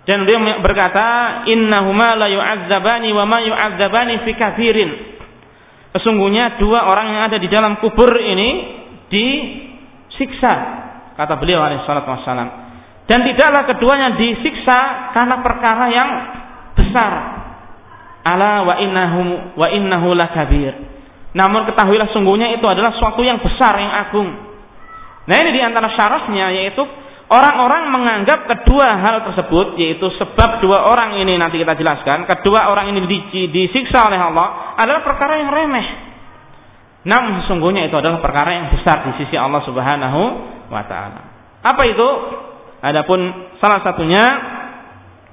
[0.04, 4.90] dan beliau berkata, Innahuma la yu'adzabani wa ma yu'adzabani fi kathirin.
[5.96, 10.52] Sesungguhnya dua orang yang ada di dalam kubur ini disiksa,
[11.16, 12.48] kata beliau alaihissalam wassalam.
[13.08, 16.10] Dan tidaklah keduanya disiksa karena perkara yang
[16.76, 17.12] besar.
[18.24, 19.22] Ala wa innahu
[19.60, 20.72] wa innahu lakabir.
[21.36, 24.32] Namun ketahuilah sungguhnya itu adalah suatu yang besar yang agung.
[25.24, 26.80] Nah ini di antara syaratnya yaitu
[27.28, 32.92] orang-orang menganggap kedua hal tersebut yaitu sebab dua orang ini nanti kita jelaskan kedua orang
[32.92, 33.04] ini
[33.50, 35.86] disiksa oleh Allah adalah perkara yang remeh.
[37.04, 40.20] Namun sesungguhnya itu adalah perkara yang besar di sisi Allah Subhanahu
[40.72, 41.20] wa taala.
[41.60, 42.08] Apa itu?
[42.84, 43.20] Adapun
[43.64, 44.24] salah satunya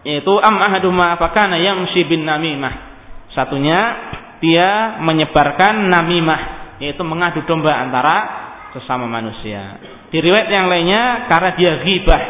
[0.01, 2.89] yaitu am ahaduma fakana yamshi bin namimah.
[3.31, 3.79] Satunya
[4.41, 6.41] dia menyebarkan namimah
[6.81, 8.17] yaitu mengadu domba antara
[8.73, 9.77] sesama manusia.
[10.09, 12.23] Di riwayat yang lainnya karena dia ghibah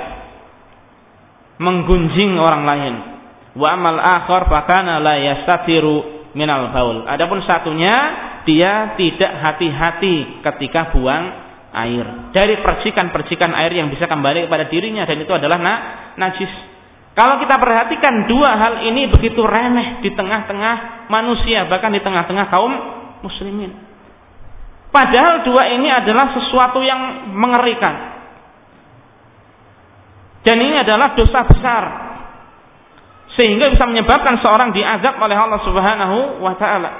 [1.61, 2.95] menggunjing orang lain.
[3.55, 7.07] Wa amal akhar fakana la yastatiru minal baul.
[7.07, 7.95] Adapun satunya
[8.43, 11.23] dia tidak hati-hati ketika buang
[11.71, 15.73] air dari percikan-percikan air yang bisa kembali kepada dirinya dan itu adalah na
[16.19, 16.51] najis
[17.11, 22.71] kalau kita perhatikan dua hal ini begitu remeh di tengah-tengah manusia, bahkan di tengah-tengah kaum
[23.19, 23.75] muslimin.
[24.91, 28.19] Padahal dua ini adalah sesuatu yang mengerikan.
[30.41, 31.83] Dan ini adalah dosa besar.
[33.35, 36.91] Sehingga bisa menyebabkan seorang diazab oleh Allah Subhanahu wa taala.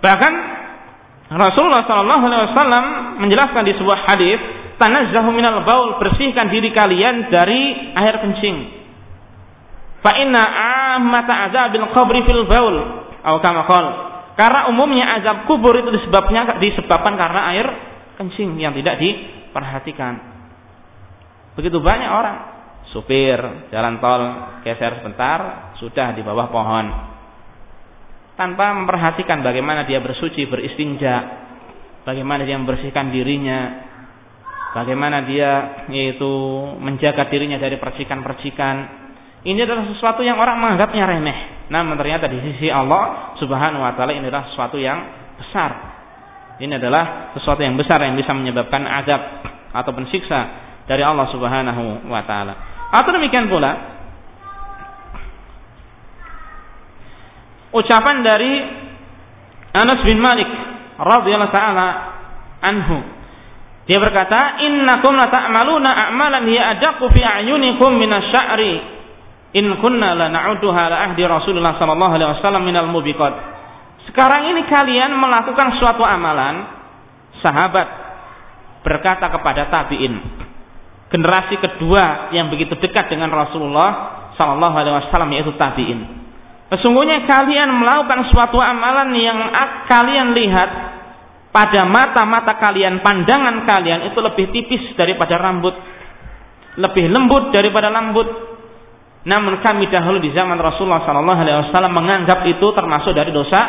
[0.00, 0.32] Bahkan
[1.32, 2.84] Rasulullah sallallahu alaihi wasallam
[3.24, 4.40] menjelaskan di sebuah hadis
[4.78, 8.56] tanazzahu minal baul bersihkan diri kalian dari air kencing.
[10.04, 10.42] Fa inna
[10.96, 12.76] ammata azabil qabri fil baul
[13.24, 13.64] atau kama
[14.34, 17.66] karena umumnya azab kubur itu disebabnya disebabkan karena air
[18.18, 20.18] kencing yang tidak diperhatikan.
[21.54, 22.36] Begitu banyak orang
[22.90, 23.38] supir
[23.70, 24.22] jalan tol
[24.66, 26.86] geser sebentar sudah di bawah pohon.
[28.34, 31.46] Tanpa memperhatikan bagaimana dia bersuci beristinja
[32.02, 33.58] bagaimana dia membersihkan dirinya
[34.74, 36.28] bagaimana dia yaitu
[36.82, 39.06] menjaga dirinya dari percikan-percikan.
[39.44, 41.38] Ini adalah sesuatu yang orang menganggapnya remeh.
[41.70, 44.98] Namun ternyata di sisi Allah Subhanahu wa taala ini adalah sesuatu yang
[45.38, 45.70] besar.
[46.58, 49.20] Ini adalah sesuatu yang besar yang bisa menyebabkan azab
[49.74, 50.40] ataupun siksa
[50.90, 52.54] dari Allah Subhanahu wa taala.
[52.90, 53.94] Atau demikian pula
[57.74, 58.52] ucapan dari
[59.74, 60.46] Anas bin Malik
[60.94, 61.88] radhiyallahu taala
[62.62, 63.13] anhu
[63.84, 68.74] dia berkata, "Innakum la ta'maluna a'malan hiya adaqu fi a'yunikum min asy-sya'ri.
[69.54, 73.34] In kunna la na'uduha la ahdi Rasulullah sallallahu alaihi wasallam minal mubiqat."
[74.08, 76.64] Sekarang ini kalian melakukan suatu amalan,
[77.44, 77.88] sahabat
[78.80, 80.16] berkata kepada tabi'in,
[81.12, 86.24] generasi kedua yang begitu dekat dengan Rasulullah sallallahu alaihi wasallam yaitu tabi'in.
[86.72, 89.38] Sesungguhnya kalian melakukan suatu amalan yang
[89.92, 90.70] kalian lihat
[91.54, 95.70] pada mata-mata kalian, pandangan kalian itu lebih tipis daripada rambut,
[96.82, 98.26] lebih lembut daripada rambut.
[99.22, 103.60] Namun kami dahulu di zaman Rasulullah Sallallahu Alaihi Wasallam menganggap itu termasuk dari dosa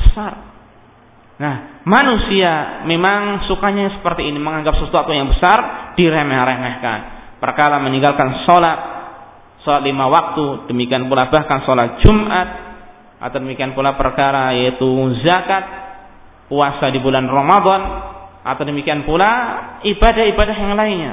[0.00, 0.32] besar.
[1.36, 6.98] Nah, manusia memang sukanya seperti ini, menganggap sesuatu yang besar diremeh-remehkan.
[7.36, 8.78] Perkara meninggalkan sholat,
[9.60, 12.48] sholat lima waktu, demikian pula bahkan sholat Jumat,
[13.20, 14.88] atau demikian pula perkara yaitu
[15.20, 15.85] zakat,
[16.46, 17.80] puasa di bulan Ramadan
[18.46, 19.30] atau demikian pula
[19.82, 21.12] ibadah-ibadah yang lainnya.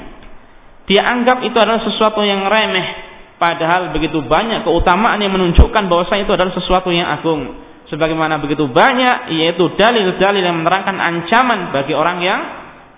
[0.86, 6.32] Dia anggap itu adalah sesuatu yang remeh padahal begitu banyak keutamaan yang menunjukkan bahwa itu
[6.32, 7.60] adalah sesuatu yang agung.
[7.89, 12.41] Sebagaimana begitu banyak yaitu dalil-dalil yang menerangkan ancaman bagi orang yang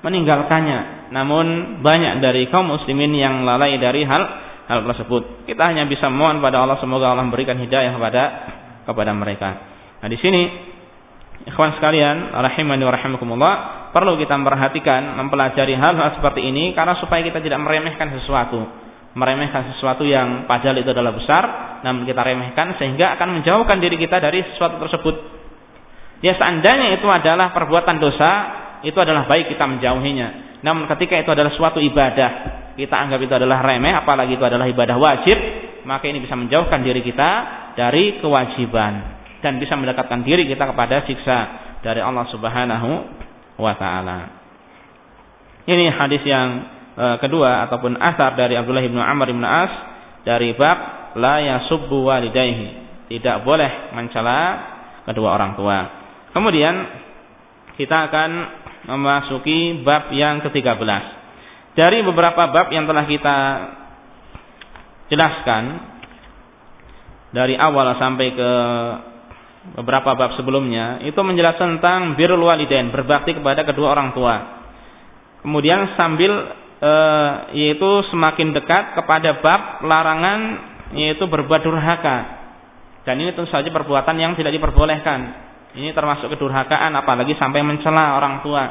[0.06, 1.10] meninggalkannya.
[1.10, 4.24] Namun banyak dari kaum muslimin yang lalai dari hal
[4.70, 5.50] hal tersebut.
[5.50, 8.24] Kita hanya bisa mohon pada Allah semoga Allah memberikan hidayah kepada
[8.86, 9.50] kepada mereka.
[10.02, 10.42] Nah, di sini
[11.46, 13.54] Ikhwan sekalian, rahimani wa rahimakumullah,
[13.94, 18.84] perlu kita memperhatikan, mempelajari hal-hal seperti ini karena supaya kita tidak meremehkan sesuatu.
[19.16, 21.44] meremehkan sesuatu yang padahal itu adalah besar,
[21.88, 25.16] namun kita remehkan sehingga akan menjauhkan diri kita dari sesuatu tersebut.
[26.20, 28.32] Ya seandainya itu adalah perbuatan dosa,
[28.84, 30.60] itu adalah baik kita menjauhinya.
[30.68, 32.30] Namun ketika itu adalah suatu ibadah,
[32.76, 35.38] kita anggap itu adalah remeh, apalagi itu adalah ibadah wajib,
[35.88, 37.30] maka ini bisa menjauhkan diri kita
[37.80, 41.38] dari kewajiban dan bisa mendekatkan diri kita kepada siksa
[41.82, 42.90] dari Allah Subhanahu
[43.60, 44.20] wa taala.
[45.66, 46.48] Ini hadis yang
[46.94, 49.72] uh, kedua ataupun asar dari Abdullah bin Amr bin As
[50.22, 50.78] dari bab
[51.18, 52.86] la yasubbu walidayhi.
[53.06, 54.40] Tidak boleh mencela
[55.06, 55.80] kedua orang tua.
[56.34, 56.74] Kemudian
[57.78, 58.30] kita akan
[58.90, 61.04] memasuki bab yang ke-13.
[61.76, 63.38] Dari beberapa bab yang telah kita
[65.12, 65.64] jelaskan
[67.36, 68.52] dari awal sampai ke
[69.74, 74.36] beberapa bab sebelumnya itu menjelaskan tentang birrul walidain, berbakti kepada kedua orang tua.
[75.42, 76.32] Kemudian sambil
[76.78, 76.94] e,
[77.58, 80.40] yaitu semakin dekat kepada bab larangan
[80.94, 82.46] yaitu berbuat durhaka.
[83.06, 85.20] Dan ini tentu saja perbuatan yang tidak diperbolehkan.
[85.78, 88.64] Ini termasuk kedurhakaan apalagi sampai mencela orang tua.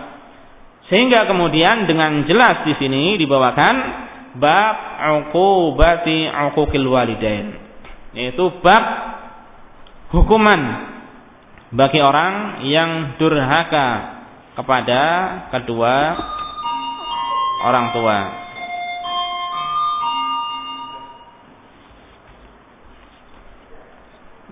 [0.90, 3.74] Sehingga kemudian dengan jelas di sini dibawakan
[4.40, 4.76] bab
[5.22, 7.46] uqubati uquqil walidain.
[8.18, 9.13] Yaitu bab
[10.14, 10.60] hukuman
[11.74, 14.22] bagi orang yang durhaka
[14.54, 15.02] kepada
[15.50, 15.94] kedua
[17.66, 18.18] orang tua.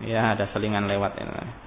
[0.02, 1.62] Ya, ada selingan lewat ini.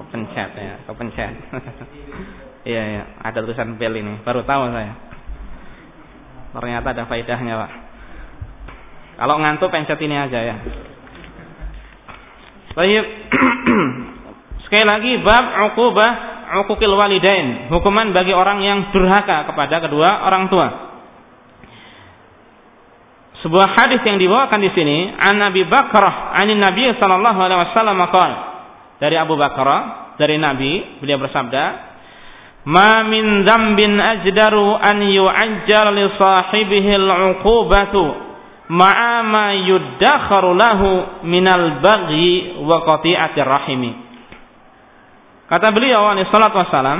[0.00, 1.34] kepencet ya, kepencet.
[2.60, 4.20] Iya, iya, ada tulisan bel ini.
[4.20, 4.92] Baru tahu saya.
[6.52, 7.72] Ternyata ada faedahnya, Pak.
[9.20, 10.56] Kalau ngantuk pencet ini aja ya.
[12.76, 13.04] Baik.
[14.68, 16.12] Sekali lagi bab uqubah
[16.62, 20.68] uquqil walidain, hukuman bagi orang yang durhaka kepada kedua orang tua.
[23.40, 28.36] Sebuah hadis yang dibawakan di sini, an Nabi Bakrah, anin Nabi sallallahu alaihi wasallam qala
[29.00, 31.89] dari Abu Bakrah, dari Nabi, beliau bersabda,
[32.68, 38.04] Ma min dzambin ajdaru an yu'ajjal li sahibihi al-'uqubatu
[38.68, 40.88] ma'a ma yuddakharu lahu
[41.24, 43.92] minal baghi wa qati'atir rahimi.
[45.50, 46.98] Kata beliau alaihi salatu wasalam,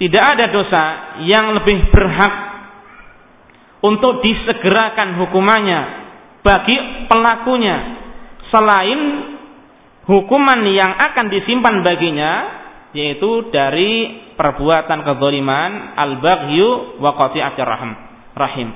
[0.00, 0.82] tidak ada dosa
[1.28, 2.34] yang lebih berhak
[3.84, 5.80] untuk disegerakan hukumannya
[6.40, 7.76] bagi pelakunya
[8.48, 9.00] selain
[10.08, 12.32] hukuman yang akan disimpan baginya
[12.96, 13.92] yaitu dari
[14.40, 17.92] perbuatan kezaliman al-baghyu wa qati'atir rahim
[18.32, 18.72] rahim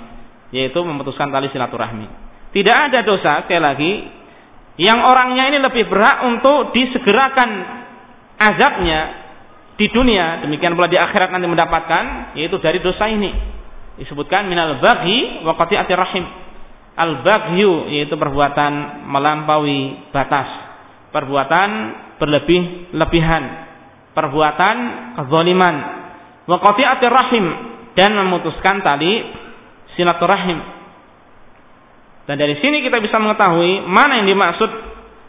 [0.53, 2.05] yaitu memutuskan tali silaturahmi.
[2.53, 3.93] Tidak ada dosa sekali lagi
[4.77, 7.51] yang orangnya ini lebih berhak untuk disegerakan
[8.37, 9.01] azabnya
[9.81, 13.33] di dunia demikian pula di akhirat nanti mendapatkan yaitu dari dosa ini.
[13.97, 16.29] Disebutkan minal baghi wa qati'atir rahim.
[16.95, 20.47] Al baghyu yaitu perbuatan melampaui batas
[21.11, 21.71] perbuatan
[22.19, 23.64] berlebih-lebihan
[24.15, 24.77] perbuatan
[25.21, 25.77] kezaliman
[26.47, 27.47] wa qati'atir rahim
[27.99, 29.23] dan memutuskan tali
[29.99, 30.59] silaturahim.
[32.25, 34.71] Dan dari sini kita bisa mengetahui mana yang dimaksud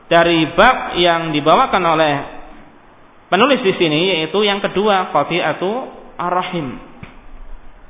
[0.08, 2.14] dari bab yang dibawakan oleh
[3.28, 5.72] penulis di sini yaitu yang kedua qati'atu
[6.16, 6.78] ar-rahim.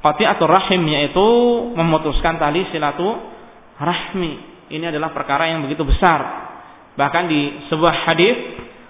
[0.02, 1.28] Qati'atur rahim yaitu
[1.76, 4.32] memutuskan tali silaturahmi.
[4.74, 6.50] Ini adalah perkara yang begitu besar.
[6.96, 8.38] Bahkan di sebuah hadis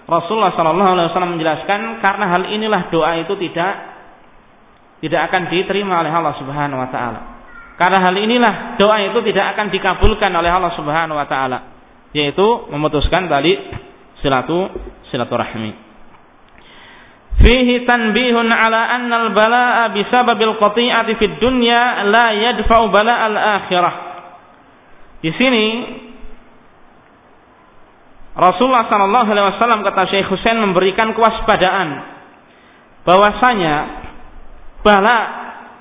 [0.06, 3.72] Rasulullah Shallallahu Alaihi Wasallam menjelaskan karena hal inilah doa itu tidak
[5.02, 7.20] tidak akan diterima oleh Allah Subhanahu Wa Taala.
[7.76, 11.58] Karena hal inilah doa itu tidak akan dikabulkan oleh Allah Subhanahu Wa Taala,
[12.14, 13.58] yaitu memutuskan tali
[14.22, 14.70] silatu
[15.10, 15.84] silaturahmi.
[17.36, 23.94] Fihi tanbihun ala anna al-bala'a bisababil qati'ati fid dunya la yadfa'u bala'al akhirah.
[25.20, 25.64] Di sini
[28.36, 31.88] Rasulullah Shallallahu Alaihi Wasallam kata Syekh Husain memberikan kewaspadaan
[33.08, 33.74] bahwasanya
[34.84, 35.18] bala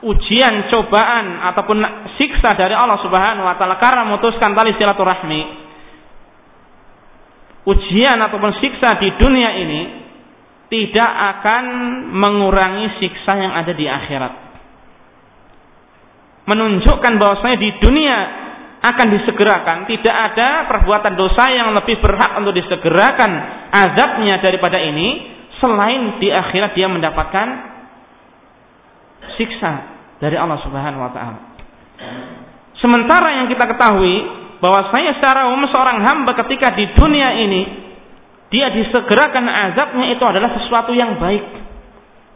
[0.08, 1.84] ujian cobaan ataupun
[2.16, 5.66] siksa dari Allah Subhanahu Wa Taala karena memutuskan tali silaturahmi
[7.66, 9.82] ujian ataupun siksa di dunia ini
[10.70, 11.64] tidak akan
[12.14, 14.34] mengurangi siksa yang ada di akhirat.
[16.45, 18.18] Menunjukkan bahwasanya di dunia
[18.86, 19.89] akan disegerakan.
[19.89, 23.31] Tidak ada perbuatan dosa yang lebih berhak untuk disegerakan
[23.73, 27.47] azabnya daripada ini selain di akhirat dia mendapatkan
[29.41, 29.71] siksa
[30.21, 31.39] dari Allah Subhanahu wa taala.
[32.77, 34.15] Sementara yang kita ketahui
[34.61, 37.61] bahwa saya secara umum seorang hamba ketika di dunia ini
[38.53, 41.43] dia disegerakan azabnya itu adalah sesuatu yang baik.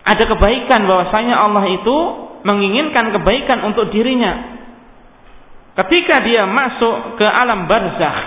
[0.03, 1.97] Ada kebaikan bahwasanya Allah itu
[2.41, 4.58] menginginkan kebaikan untuk dirinya.
[5.79, 8.19] Ketika dia masuk ke alam barzakh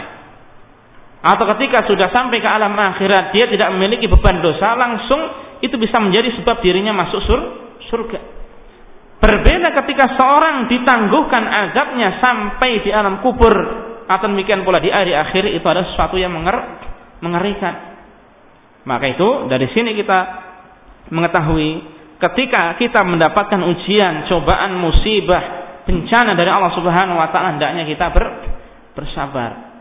[1.20, 5.20] atau ketika sudah sampai ke alam akhirat dia tidak memiliki beban dosa langsung
[5.60, 7.40] itu bisa menjadi sebab dirinya masuk sur
[7.92, 8.20] surga.
[9.20, 13.54] Berbeda ketika seorang ditangguhkan azabnya sampai di alam kubur
[14.08, 16.56] atau demikian pula di hari akhir itu adalah sesuatu yang menger
[17.20, 17.74] mengerikan.
[18.88, 20.18] Maka itu dari sini kita
[21.12, 21.70] mengetahui
[22.16, 28.24] ketika kita mendapatkan ujian, cobaan, musibah, bencana dari Allah Subhanahu wa taala hendaknya kita ber,
[28.94, 29.72] bersabar.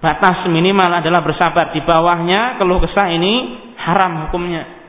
[0.00, 1.76] Batas minimal adalah bersabar.
[1.76, 4.80] Di bawahnya keluh kesah ini haram hukumnya.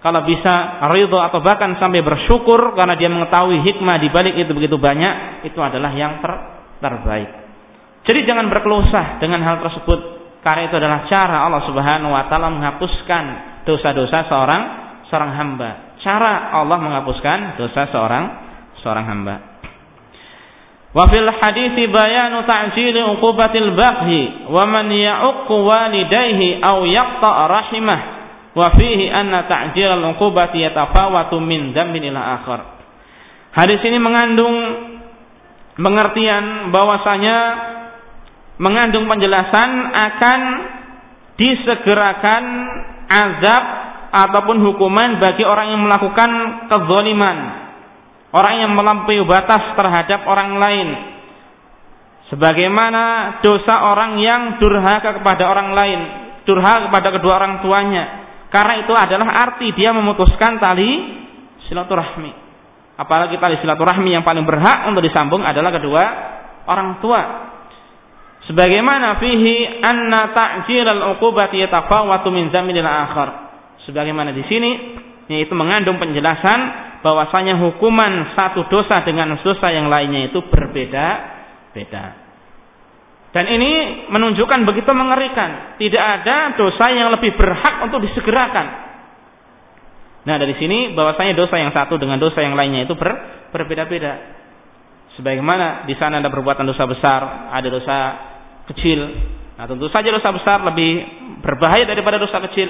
[0.00, 4.78] Kalau bisa ridho atau bahkan sampai bersyukur karena dia mengetahui hikmah di balik itu begitu
[4.78, 6.32] banyak, itu adalah yang ter,
[6.78, 7.30] terbaik.
[8.06, 9.98] Jadi jangan berkelusah dengan hal tersebut
[10.46, 13.24] karena itu adalah cara Allah Subhanahu wa taala menghapuskan
[13.66, 14.62] dosa-dosa seorang
[15.10, 15.98] seorang hamba.
[16.06, 18.24] Cara Allah menghapuskan dosa seorang
[18.78, 19.55] seorang hamba.
[20.96, 28.00] Wa fil hadithi bayanu ta'jili uqubatil baghi wa man ya'uq walidayhi aw yaqta' rahimah
[28.56, 31.36] wa fihi anna ta'jil al-uqubati yatafawatu.
[33.52, 34.56] Hadis ini mengandung
[35.76, 37.36] pengertian bahwasanya
[38.56, 40.40] mengandung penjelasan akan
[41.36, 42.44] disegerakan
[43.04, 43.64] azab
[44.16, 46.30] ataupun hukuman bagi orang yang melakukan
[46.72, 47.65] kezoliman
[48.34, 50.88] orang yang melampaui batas terhadap orang lain.
[52.26, 56.00] Sebagaimana dosa orang yang durhaka kepada orang lain.
[56.42, 58.04] Durhaka kepada kedua orang tuanya.
[58.50, 60.90] Karena itu adalah arti dia memutuskan tali
[61.70, 62.32] silaturahmi.
[62.96, 66.02] Apalagi tali silaturahmi yang paling berhak untuk disambung adalah kedua
[66.66, 67.22] orang tua.
[68.46, 73.28] Sebagaimana fihi anna ta'jil al-uqubati yatafawatu min zaminil akhar.
[73.86, 74.70] Sebagaimana di sini
[75.26, 76.58] yaitu mengandung penjelasan
[77.04, 82.26] bahwasanya hukuman satu dosa dengan dosa yang lainnya itu berbeda-beda.
[83.36, 83.72] Dan ini
[84.08, 85.76] menunjukkan begitu mengerikan.
[85.76, 88.66] Tidak ada dosa yang lebih berhak untuk disegerakan.
[90.26, 93.12] Nah dari sini bahwasanya dosa yang satu dengan dosa yang lainnya itu ber,
[93.52, 94.34] berbeda-beda.
[95.20, 97.96] Sebagaimana di sana ada perbuatan dosa besar, ada dosa
[98.72, 99.00] kecil.
[99.56, 101.04] Nah tentu saja dosa besar lebih
[101.44, 102.68] berbahaya daripada dosa kecil.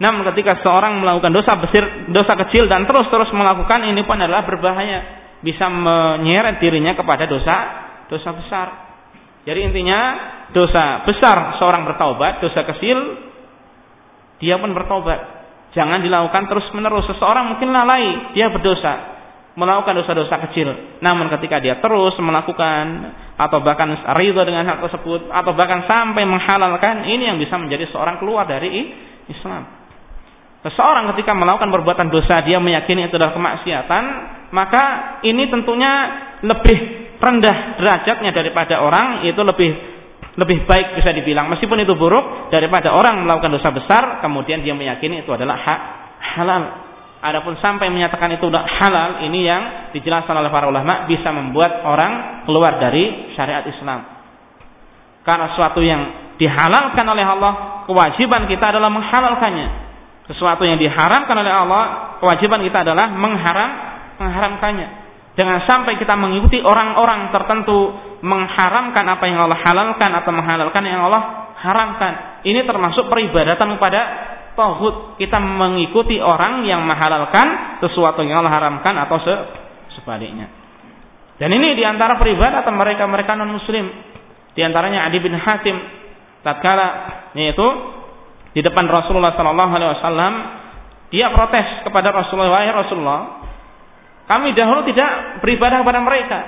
[0.00, 5.20] Namun ketika seorang melakukan dosa besar, dosa kecil dan terus-terus melakukan ini pun adalah berbahaya,
[5.44, 7.56] bisa menyeret dirinya kepada dosa
[8.08, 8.68] dosa besar.
[9.44, 10.00] Jadi intinya
[10.56, 12.96] dosa besar seorang bertaubat, dosa kecil
[14.40, 15.20] dia pun bertobat.
[15.76, 17.06] Jangan dilakukan terus-menerus.
[17.14, 19.20] Seseorang mungkin lalai, dia berdosa,
[19.54, 20.98] melakukan dosa-dosa kecil.
[21.04, 27.04] Namun ketika dia terus melakukan atau bahkan ridho dengan hal tersebut atau bahkan sampai menghalalkan,
[27.04, 28.96] ini yang bisa menjadi seorang keluar dari
[29.28, 29.79] Islam.
[30.60, 34.04] Seseorang ketika melakukan perbuatan dosa dia meyakini itu adalah kemaksiatan,
[34.52, 35.92] maka ini tentunya
[36.44, 36.78] lebih
[37.16, 39.70] rendah derajatnya daripada orang itu lebih
[40.36, 45.24] lebih baik bisa dibilang meskipun itu buruk daripada orang melakukan dosa besar kemudian dia meyakini
[45.24, 45.80] itu adalah hak
[46.36, 46.64] halal.
[47.20, 52.44] Adapun sampai menyatakan itu adalah halal ini yang dijelaskan oleh para ulama bisa membuat orang
[52.48, 54.00] keluar dari syariat Islam.
[55.24, 59.89] Karena sesuatu yang dihalalkan oleh Allah, kewajiban kita adalah menghalalkannya
[60.30, 61.82] sesuatu yang diharamkan oleh Allah,
[62.22, 63.70] kewajiban kita adalah mengharam
[64.22, 64.88] mengharamkannya.
[65.34, 67.90] Jangan sampai kita mengikuti orang-orang tertentu
[68.22, 72.42] mengharamkan apa yang Allah halalkan atau menghalalkan yang Allah haramkan.
[72.46, 74.00] Ini termasuk peribadatan kepada
[74.54, 75.18] tauhid.
[75.18, 79.34] Kita mengikuti orang yang menghalalkan sesuatu yang Allah haramkan atau se
[79.98, 80.46] sebaliknya.
[81.40, 83.88] Dan ini di antara peribadatan mereka-mereka non muslim.
[84.52, 85.76] Di antaranya Adi bin Hatim
[86.44, 86.86] tatkala
[87.32, 87.64] yaitu
[88.50, 90.34] di depan Rasulullah Sallallahu Alaihi Wasallam
[91.10, 93.22] dia protes kepada Rasulullah wahai Rasulullah
[94.30, 96.38] kami dahulu tidak beribadah kepada mereka.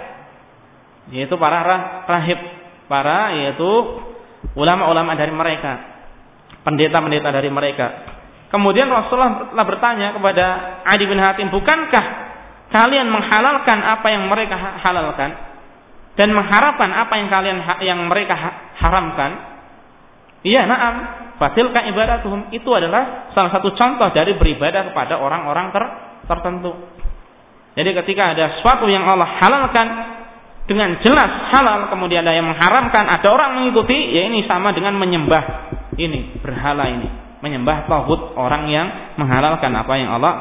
[1.11, 1.67] Yaitu para
[2.07, 2.39] rahib
[2.87, 3.71] para yaitu
[4.55, 5.73] ulama-ulama dari mereka
[6.63, 7.87] pendeta-pendeta dari mereka.
[8.55, 10.47] Kemudian Rasulullah bertanya kepada
[10.87, 12.05] Adi bin Hatim bukankah
[12.71, 15.31] kalian menghalalkan apa yang mereka halalkan?
[16.13, 18.37] Dan mengharapkan apa yang kalian yang mereka
[18.79, 19.52] haramkan
[20.43, 20.95] Iya, naam.
[21.39, 25.85] Fatilka ibadatuhum itu adalah salah satu contoh dari beribadah kepada orang-orang ter
[26.31, 26.71] tertentu.
[27.73, 29.87] Jadi ketika ada sesuatu yang Allah halalkan
[30.71, 35.73] dengan jelas halal kemudian ada yang mengharamkan, ada orang mengikuti, ya ini sama dengan menyembah
[35.99, 37.09] ini berhala ini,
[37.43, 38.87] menyembah tauhid orang yang
[39.19, 40.35] menghalalkan apa yang Allah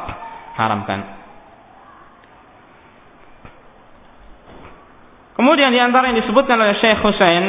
[0.54, 0.99] haramkan.
[5.34, 7.45] Kemudian di antara yang disebutkan oleh Syekh Husain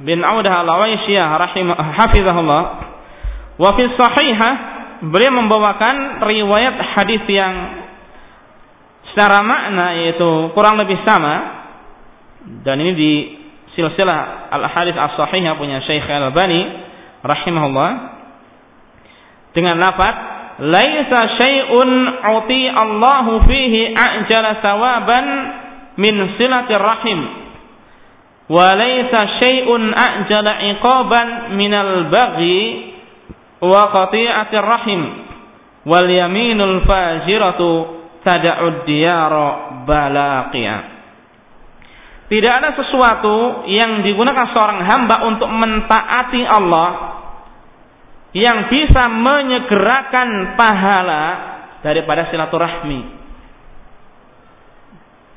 [0.00, 2.62] bin Audah al-Awaisiyah rahimah hafizahullah.
[3.60, 4.52] Wa fi sahihah
[5.04, 7.54] beliau membawakan riwayat hadis yang
[9.12, 11.60] secara makna yaitu kurang lebih sama.
[12.64, 13.12] Dan ini di
[13.76, 16.60] silsilah al hadis as sahihah punya Syekh Al Albani
[17.20, 17.90] rahimahullah.
[19.52, 20.14] Dengan lafaz
[20.60, 21.90] laisa syai'un
[22.40, 25.26] uti Allahu fihi ajala sawaban
[26.00, 27.49] min silatir rahim
[28.50, 32.90] wa laisa syai'un ajala iqaban minal baghi
[33.62, 35.02] wa qati'atir rahim
[35.86, 37.70] wal yaminul fajiratu
[38.26, 39.70] tada'ud diyara
[42.30, 46.90] tidak ada sesuatu yang digunakan seorang hamba untuk mentaati Allah
[48.30, 51.22] yang bisa menyegerakan pahala
[51.82, 53.18] daripada silaturahmi.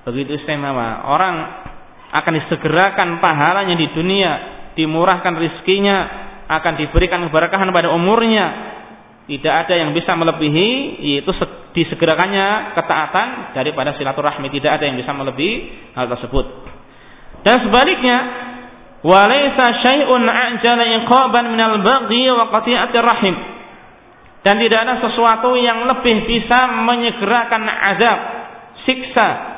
[0.05, 1.09] Begitu istimewa.
[1.09, 1.35] Orang
[2.13, 4.31] akan disegerakan pahalanya di dunia,
[4.77, 5.97] dimurahkan rizkinya,
[6.45, 8.71] akan diberikan keberkahan pada umurnya.
[9.23, 11.31] Tidak ada yang bisa melebihi yaitu
[11.73, 14.51] disegerakannya ketaatan daripada silaturahmi.
[14.51, 15.55] Tidak ada yang bisa melebihi
[15.97, 16.45] hal tersebut.
[17.41, 18.17] Dan sebaliknya,
[19.01, 23.35] walaysa syai'un ajala iqaban minal baghi wa qati'atir rahim.
[24.43, 28.19] Dan tidak ada sesuatu yang lebih bisa menyegerakan azab,
[28.83, 29.52] siksa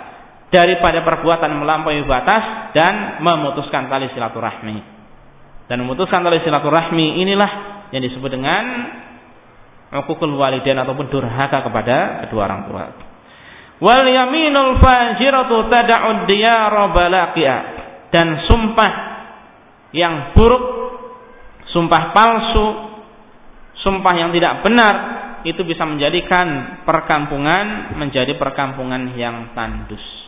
[0.54, 4.96] daripada perbuatan melampaui batas dan memutuskan tali silaturahmi
[5.66, 7.52] dan memutuskan tali silaturahmi inilah
[7.90, 8.64] yang disebut dengan
[10.06, 12.84] ukukul walidain ataupun durhaka kepada kedua orang tua.
[13.82, 17.58] Wal yaminul fajiratu tad'ud diyara balaqiya
[18.14, 18.92] dan sumpah
[19.92, 20.66] yang buruk,
[21.74, 22.68] sumpah palsu,
[23.82, 24.96] sumpah yang tidak benar
[25.46, 30.25] itu bisa menjadikan perkampungan menjadi perkampungan yang tandus.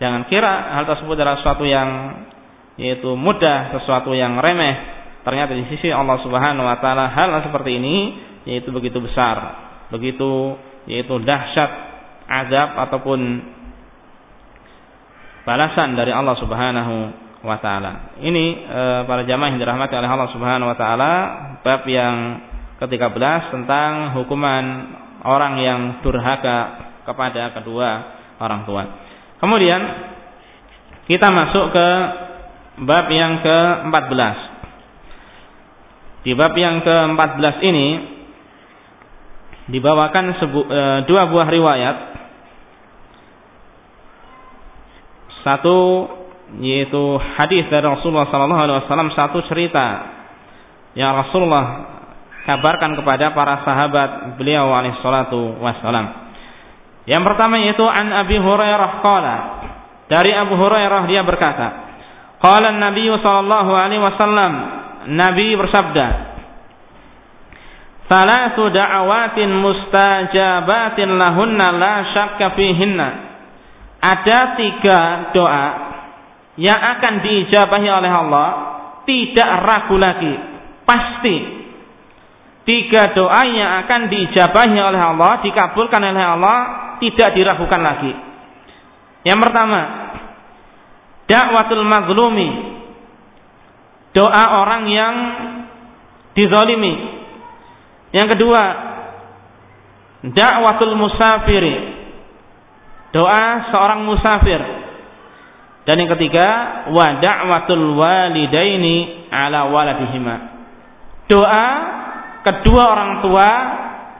[0.00, 1.88] Jangan kira hal tersebut adalah sesuatu yang
[2.80, 4.74] yaitu mudah sesuatu yang remeh
[5.20, 7.96] ternyata di sisi Allah Subhanahu wa taala hal seperti ini
[8.48, 9.36] yaitu begitu besar
[9.92, 10.56] begitu
[10.88, 11.70] yaitu dahsyat
[12.24, 13.20] azab ataupun
[15.44, 16.94] balasan dari Allah Subhanahu
[17.42, 18.16] wa taala.
[18.20, 21.12] Ini e, para jamaah yang dirahmati oleh Allah Subhanahu wa taala
[21.60, 22.16] bab yang
[22.80, 24.64] ke-13 tentang hukuman
[25.26, 27.88] orang yang durhaka kepada kedua
[28.40, 28.84] orang tua.
[29.40, 29.80] Kemudian
[31.08, 31.88] kita masuk ke
[32.84, 34.36] bab yang ke-14.
[36.28, 37.88] Di bab yang ke-14 ini
[39.72, 41.96] dibawakan sebu, e, dua buah riwayat.
[45.40, 45.78] Satu
[46.60, 47.00] yaitu
[47.40, 49.86] hadis dari Rasulullah sallallahu alaihi wasallam satu cerita
[50.98, 51.96] yang Rasulullah
[52.44, 56.29] kabarkan kepada para sahabat beliau alaihi salatu wasallam.
[57.10, 59.36] Yang pertama yaitu an Abi Hurairah qala
[60.06, 61.90] dari Abu Hurairah dia berkata
[62.40, 64.52] Qala Nabi sallallahu alaihi wasallam,
[65.12, 66.06] Nabi bersabda,
[68.08, 73.08] "Salatu da'awatin mustajabatin lahunna la syakka fihinna."
[74.00, 75.00] Ada tiga
[75.36, 75.68] doa
[76.56, 78.48] yang akan diijabahi oleh Allah,
[79.04, 80.34] tidak ragu lagi,
[80.88, 81.60] pasti.
[82.64, 86.58] Tiga doa yang akan diijabahi oleh Allah, dikabulkan oleh Allah,
[87.00, 88.12] tidak diragukan lagi.
[89.24, 89.80] Yang pertama,
[91.28, 92.48] dakwatul mazlumi
[94.12, 95.14] doa orang yang
[96.36, 96.94] dizalimi.
[98.10, 98.62] Yang kedua
[100.24, 102.00] dakwatul musafiri
[103.14, 104.60] doa seorang musafir.
[105.88, 106.46] Dan yang ketiga
[106.92, 110.36] wa da'watul walidaini ala waladihima.
[111.26, 111.66] Doa
[112.46, 113.48] kedua orang tua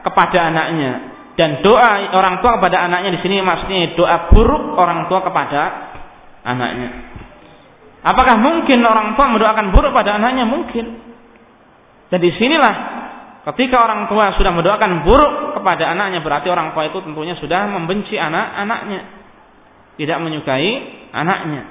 [0.02, 1.09] kepada anaknya
[1.41, 5.61] dan doa orang tua kepada anaknya di sini maksudnya doa buruk orang tua kepada
[6.45, 6.88] anaknya.
[8.05, 10.45] Apakah mungkin orang tua mendoakan buruk pada anaknya?
[10.45, 10.84] Mungkin.
[12.12, 12.74] Dan di sinilah
[13.49, 18.20] ketika orang tua sudah mendoakan buruk kepada anaknya berarti orang tua itu tentunya sudah membenci
[18.20, 19.01] anak-anaknya,
[19.97, 20.70] tidak menyukai
[21.16, 21.62] anaknya.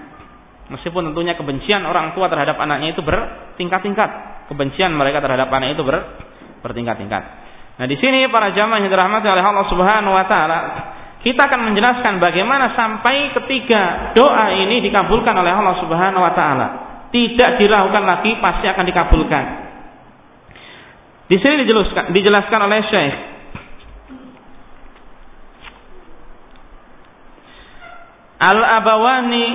[0.74, 4.10] Meskipun tentunya kebencian orang tua terhadap anaknya itu bertingkat-tingkat,
[4.50, 6.10] kebencian mereka terhadap anak itu ber,
[6.66, 7.49] bertingkat-tingkat.
[7.80, 10.60] Nah, di sini para jamaah yang dirahmati oleh Allah Subhanahu wa taala,
[11.24, 16.68] kita akan menjelaskan bagaimana sampai ketiga doa ini dikabulkan oleh Allah Subhanahu wa taala.
[17.08, 19.46] Tidak diragukan lagi pasti akan dikabulkan.
[21.32, 23.16] Di sini dijelaskan, dijelaskan oleh Syekh
[28.40, 29.48] Al-Abawani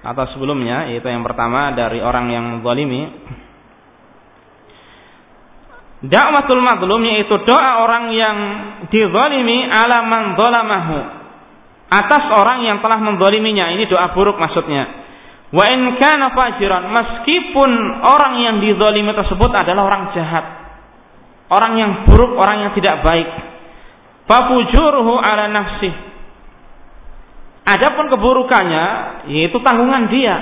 [0.00, 3.12] atau sebelumnya yaitu yang pertama dari orang yang zalimi
[6.00, 8.36] Da'watul mazlum yaitu doa orang yang
[8.88, 10.98] dizalimi ala man zalamahu.
[11.90, 13.68] Atas orang yang telah menzaliminya.
[13.76, 14.88] Ini doa buruk maksudnya.
[15.50, 17.70] Wa in kana fajiran, meskipun
[18.06, 20.44] orang yang dizalimi tersebut adalah orang jahat.
[21.50, 23.28] Orang yang buruk, orang yang tidak baik.
[24.30, 25.90] Fafujuruhu ala nafsi.
[27.66, 28.84] Adapun keburukannya
[29.28, 30.36] yaitu tanggungan dia.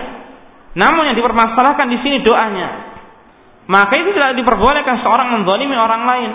[0.76, 2.87] Namun yang dipermasalahkan di sini doanya.
[3.68, 6.30] Maka itu tidak diperbolehkan seorang menzalimi orang lain.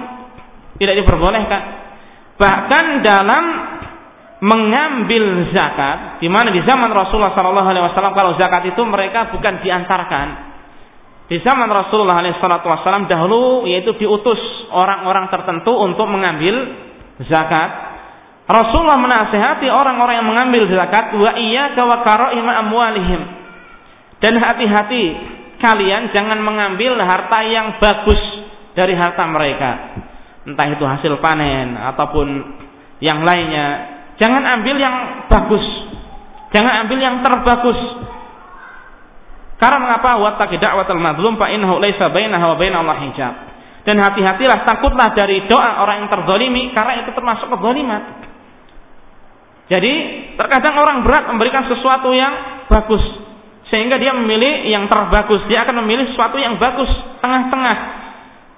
[0.78, 1.62] Tidak diperbolehkan.
[2.38, 3.44] Bahkan dalam
[4.44, 9.66] mengambil zakat, di mana di zaman Rasulullah Sallallahu Alaihi Wasallam kalau zakat itu mereka bukan
[9.66, 10.28] diantarkan.
[11.26, 14.38] Di zaman Rasulullah Wasallam dahulu yaitu diutus
[14.70, 16.70] orang-orang tertentu untuk mengambil
[17.26, 17.96] zakat.
[18.44, 23.22] Rasulullah menasehati orang-orang yang mengambil zakat wa iya wa karaima amwalihim.
[24.20, 25.06] Dan hati-hati
[25.64, 28.20] kalian jangan mengambil harta yang bagus
[28.76, 29.72] dari harta mereka.
[30.44, 32.28] Entah itu hasil panen ataupun
[33.00, 34.96] yang lainnya Jangan ambil yang
[35.30, 35.66] bagus.
[36.54, 37.80] Jangan ambil yang terbagus.
[39.58, 40.22] Karena mengapa?
[40.22, 43.34] Wattaqi da'watal madlum fa innahu laisa bainahu wa Allah hijab.
[43.84, 48.02] Dan hati-hatilah takutlah dari doa orang yang terzalimi karena itu termasuk kezaliman.
[49.68, 49.94] Jadi
[50.38, 53.04] terkadang orang berat memberikan sesuatu yang bagus
[53.74, 55.42] sehingga dia memilih yang terbagus.
[55.50, 56.94] Dia akan memilih sesuatu yang bagus
[57.26, 57.78] tengah-tengah.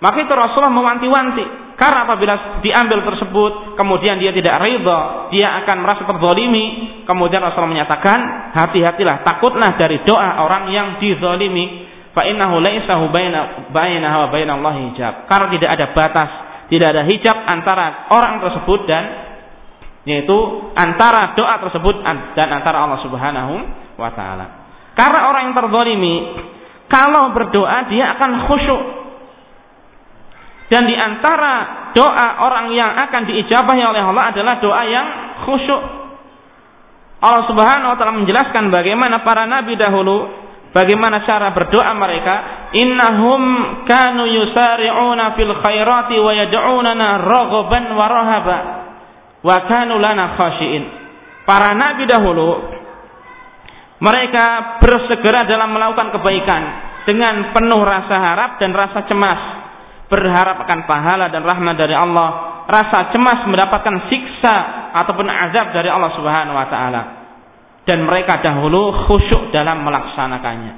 [0.03, 6.07] Maka itu Rasulullah mewanti-wanti karena apabila diambil tersebut, kemudian dia tidak ridha, dia akan merasa
[6.07, 6.99] terzalimi.
[7.03, 11.83] Kemudian Rasulullah menyatakan, hati-hatilah, takutlah dari doa orang yang dizalimi.
[12.15, 15.27] Fa innahu wa bainallahi hijab.
[15.27, 16.29] Karena tidak ada batas,
[16.71, 19.03] tidak ada hijab antara orang tersebut dan
[20.07, 20.37] yaitu
[20.79, 22.07] antara doa tersebut
[22.39, 23.53] dan antara Allah Subhanahu
[23.99, 24.64] wa taala.
[24.95, 26.15] Karena orang yang terzalimi
[26.87, 28.83] kalau berdoa dia akan khusyuk.
[30.65, 31.53] Dan di antara
[31.93, 35.07] doa orang yang akan diijabahi oleh Allah adalah doa yang
[35.45, 35.83] khusyuk.
[37.21, 40.29] Allah Subhanahu wa taala menjelaskan bagaimana para nabi dahulu
[40.71, 42.35] bagaimana cara berdoa mereka.
[42.75, 43.41] Innahum
[43.87, 48.57] kanu yusari'una fil khairati wa yad'unana raghaban wa rahaba
[49.41, 50.83] wa kanu lana khashiin.
[51.45, 52.49] Para nabi dahulu
[53.99, 56.63] mereka bersegera dalam melakukan kebaikan
[57.07, 59.65] dengan penuh rasa harap dan rasa cemas
[60.05, 64.55] berharap akan pahala dan rahmat dari Allah, rasa cemas mendapatkan siksa
[64.93, 67.01] ataupun azab dari Allah Subhanahu wa taala.
[67.85, 70.73] Dan mereka dahulu khusyuk dalam melaksanakannya.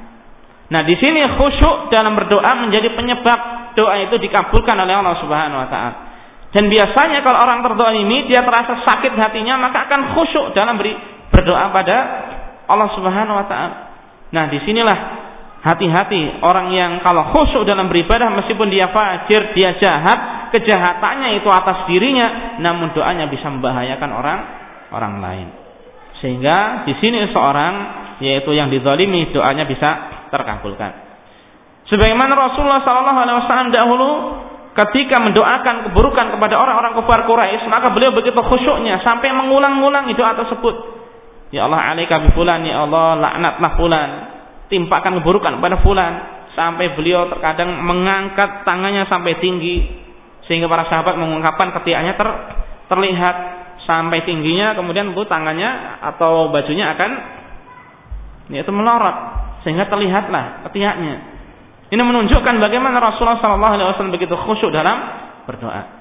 [0.67, 5.69] Nah, di sini khusyuk dalam berdoa menjadi penyebab doa itu dikabulkan oleh Allah Subhanahu wa
[5.71, 5.95] taala.
[6.51, 7.63] Dan biasanya kalau orang
[7.99, 10.79] ini dia terasa sakit hatinya maka akan khusyuk dalam
[11.31, 11.97] berdoa pada
[12.67, 13.75] Allah Subhanahu wa taala.
[14.27, 20.53] Nah, di sinilah Hati-hati orang yang kalau khusyuk dalam beribadah meskipun dia fajir, dia jahat,
[20.55, 24.39] kejahatannya itu atas dirinya, namun doanya bisa membahayakan orang
[24.95, 25.47] orang lain.
[26.23, 27.73] Sehingga di sini seorang
[28.23, 29.89] yaitu yang dizalimi doanya bisa
[30.31, 31.03] terkabulkan.
[31.91, 34.09] Sebagaimana Rasulullah Shallallahu Alaihi Wasallam dahulu
[34.71, 40.96] ketika mendoakan keburukan kepada orang-orang kafir Quraisy, maka beliau begitu khusyuknya sampai mengulang-ulang doa tersebut.
[41.47, 44.09] Ya Allah alaika bi fulan, ya Allah laknatlah fulan,
[44.67, 46.13] timpakan keburukan pada fulan.
[46.57, 49.85] Sampai beliau terkadang mengangkat tangannya sampai tinggi.
[50.49, 52.27] Sehingga para sahabat mengungkapkan ketiaknya ter,
[52.89, 53.35] terlihat
[53.85, 54.73] sampai tingginya.
[54.73, 57.11] Kemudian bu tangannya atau bajunya akan
[58.49, 59.15] yaitu melorot.
[59.61, 61.15] Sehingga terlihatlah ketiaknya.
[61.87, 64.97] Ini menunjukkan bagaimana Rasulullah SAW begitu khusyuk dalam
[65.45, 65.95] berdoa.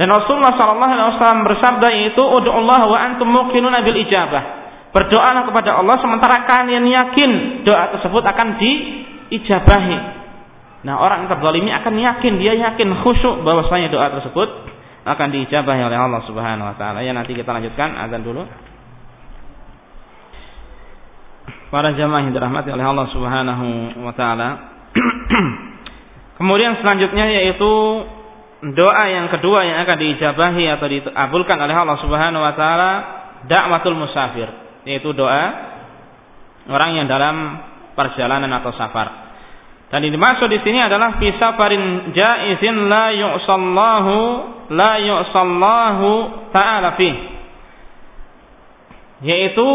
[0.00, 4.59] Dan Rasulullah SAW bersabda yaitu Allah wa antum muqinuna bil ijabah
[4.90, 9.98] Berdoalah kepada Allah sementara kalian yakin doa tersebut akan diijabahi.
[10.82, 14.48] Nah, orang yang terzalimi akan yakin, dia yakin khusyuk bahwasanya doa tersebut
[15.06, 17.06] akan diijabahi oleh Allah Subhanahu wa taala.
[17.06, 18.42] Ya nanti kita lanjutkan azan dulu.
[21.70, 23.66] Para jamaah yang dirahmati oleh Allah Subhanahu
[24.02, 24.48] wa taala.
[26.42, 27.72] Kemudian selanjutnya yaitu
[28.74, 32.90] doa yang kedua yang akan diijabahi atau diabulkan oleh Allah Subhanahu wa taala,
[33.46, 35.44] dakwatul musafir yaitu doa
[36.68, 37.60] orang yang dalam
[37.98, 39.30] perjalanan atau safar.
[39.90, 44.16] Dan ini maksud di sini adalah fi safarin jaizin la yu'sallahu
[44.70, 46.08] la yu'sallahu
[46.54, 47.10] ta'ala fi.
[49.26, 49.68] Yaitu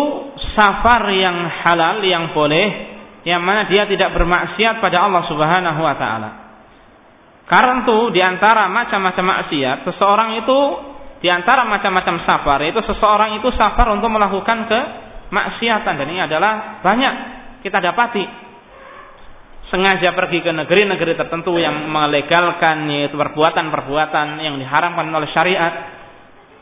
[0.55, 2.95] safar yang halal yang boleh
[3.27, 6.31] yang mana dia tidak bermaksiat pada Allah Subhanahu wa taala.
[7.45, 10.59] Karena itu di antara macam-macam maksiat, seseorang itu
[11.19, 17.13] di antara macam-macam safar itu seseorang itu safar untuk melakukan kemaksiatan dan ini adalah banyak
[17.65, 18.45] kita dapati
[19.73, 25.73] sengaja pergi ke negeri-negeri tertentu yang melegalkan yaitu perbuatan-perbuatan yang diharamkan oleh syariat.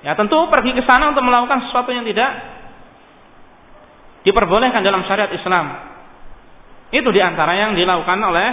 [0.03, 2.31] Ya tentu pergi ke sana untuk melakukan sesuatu yang tidak
[4.23, 5.65] diperbolehkan dalam syariat Islam.
[6.89, 8.49] Itu di antara yang dilakukan oleh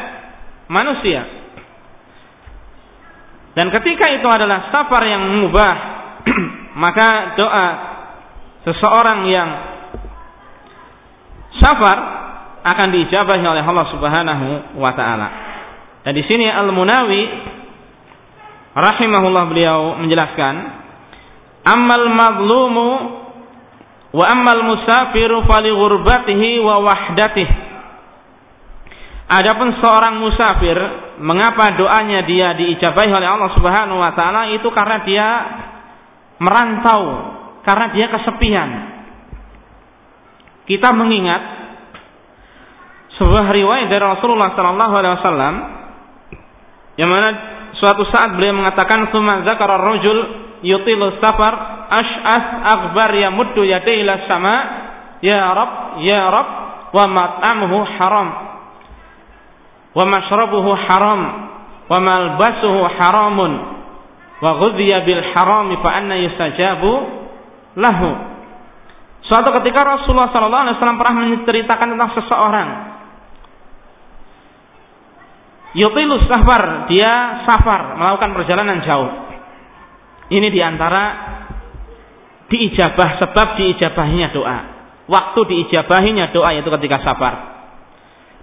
[0.69, 1.40] manusia.
[3.61, 5.75] Dan ketika itu adalah safar yang mubah,
[6.81, 7.67] maka doa
[8.65, 9.49] seseorang yang
[11.61, 11.99] safar
[12.65, 15.29] akan diijabahi oleh Allah Subhanahu wa taala.
[16.09, 17.23] Dan di sini Al-Munawi
[18.73, 20.55] rahimahullah beliau menjelaskan,
[21.69, 22.89] "Ammal madlumu
[24.09, 27.70] wa ammal musafiru fali ghurbatihi wa wahdatihi."
[29.31, 30.75] Adapun seorang musafir,
[31.23, 35.29] mengapa doanya dia diijabahi oleh Allah Subhanahu wa taala itu karena dia
[36.43, 37.03] merantau,
[37.63, 38.69] karena dia kesepian.
[40.67, 41.43] Kita mengingat
[43.23, 45.55] sebuah riwayat dari Rasulullah sallallahu alaihi wasallam
[46.99, 47.29] yang mana
[47.79, 50.19] suatu saat beliau mengatakan summa zakara rajul
[50.67, 54.55] yutilu safar ash'as akbar yamuddu yadayhi ila sama
[55.23, 56.49] ya rab ya rab
[56.91, 58.50] wa mat'amuhu haram
[59.95, 61.21] wa mashrabuhu haram
[61.91, 63.53] wa malbasuhu haramun
[64.41, 66.93] wa ghudhiya bil harami fa anna yusajabu
[67.79, 68.31] lahu
[69.21, 72.69] Suatu ketika Rasulullah sallallahu alaihi wasallam pernah menceritakan tentang seseorang
[75.71, 79.11] Yutilus safar, dia safar, melakukan perjalanan jauh.
[80.35, 81.03] Ini di antara
[82.51, 84.59] diijabah sebab diijabahinya doa.
[85.07, 87.35] Waktu diijabahinya doa yaitu ketika safar.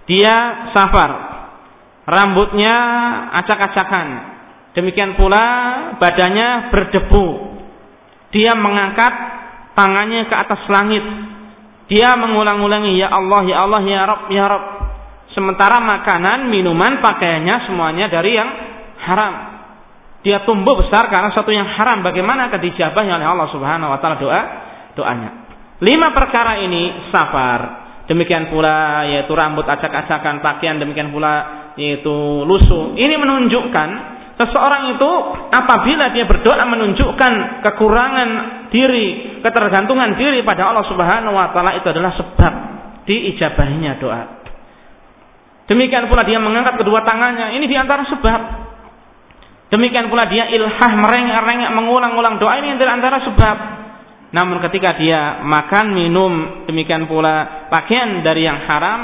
[0.08, 0.36] Dia
[0.72, 1.10] safar,
[2.08, 2.74] rambutnya
[3.36, 4.08] acak-acakan.
[4.72, 5.44] Demikian pula
[6.00, 7.26] badannya berdebu.
[8.32, 9.12] Dia mengangkat
[9.76, 11.04] tangannya ke atas langit.
[11.88, 14.66] Dia mengulang-ulangi ya Allah ya Allah ya Rabb ya Rabb.
[15.36, 18.48] Sementara makanan, minuman, pakaiannya semuanya dari yang
[19.04, 19.34] haram.
[20.24, 22.02] Dia tumbuh besar karena satu yang haram.
[22.02, 24.42] Bagaimana akan dijabahnya oleh Allah Subhanahu wa taala doa
[24.98, 25.30] doanya.
[25.78, 27.60] Lima perkara ini safar.
[28.08, 32.98] Demikian pula yaitu rambut acak-acakan pakaian demikian pula yaitu lusuh.
[32.98, 33.88] Ini menunjukkan
[34.34, 35.10] seseorang itu
[35.54, 38.28] apabila dia berdoa menunjukkan kekurangan
[38.74, 42.52] diri, ketergantungan diri pada Allah Subhanahu wa taala itu adalah sebab
[43.06, 44.22] diijabahinya doa.
[45.70, 48.40] Demikian pula dia mengangkat kedua tangannya, ini di antara sebab.
[49.68, 53.56] Demikian pula dia ilhah merengek-rengek mengulang-ulang doa ini antara sebab.
[54.32, 59.00] Namun ketika dia makan, minum, demikian pula pakaian dari yang haram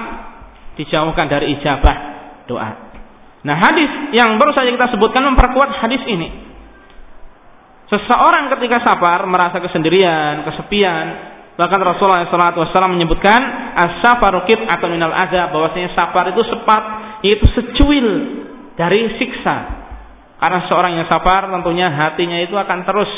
[0.76, 2.13] dijauhkan dari ijabah
[2.48, 2.94] doa.
[3.44, 6.28] Nah hadis yang baru saja kita sebutkan memperkuat hadis ini.
[7.92, 11.04] Seseorang ketika safar merasa kesendirian, kesepian,
[11.54, 13.40] bahkan Rasulullah SAW menyebutkan
[13.76, 16.82] as-safaru atau minal azab bahwasanya safar itu sepat
[17.20, 18.08] yaitu secuil
[18.74, 19.84] dari siksa.
[20.40, 23.12] Karena seorang yang safar tentunya hatinya itu akan terus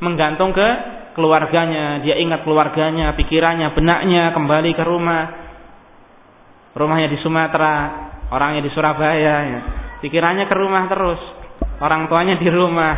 [0.00, 0.68] menggantung ke
[1.16, 5.24] keluarganya, dia ingat keluarganya, pikirannya, benaknya kembali ke rumah.
[6.76, 7.76] Rumahnya di Sumatera,
[8.30, 9.60] orangnya di Surabaya ya.
[10.02, 11.20] pikirannya ke rumah terus.
[11.76, 12.94] Orang tuanya di rumah.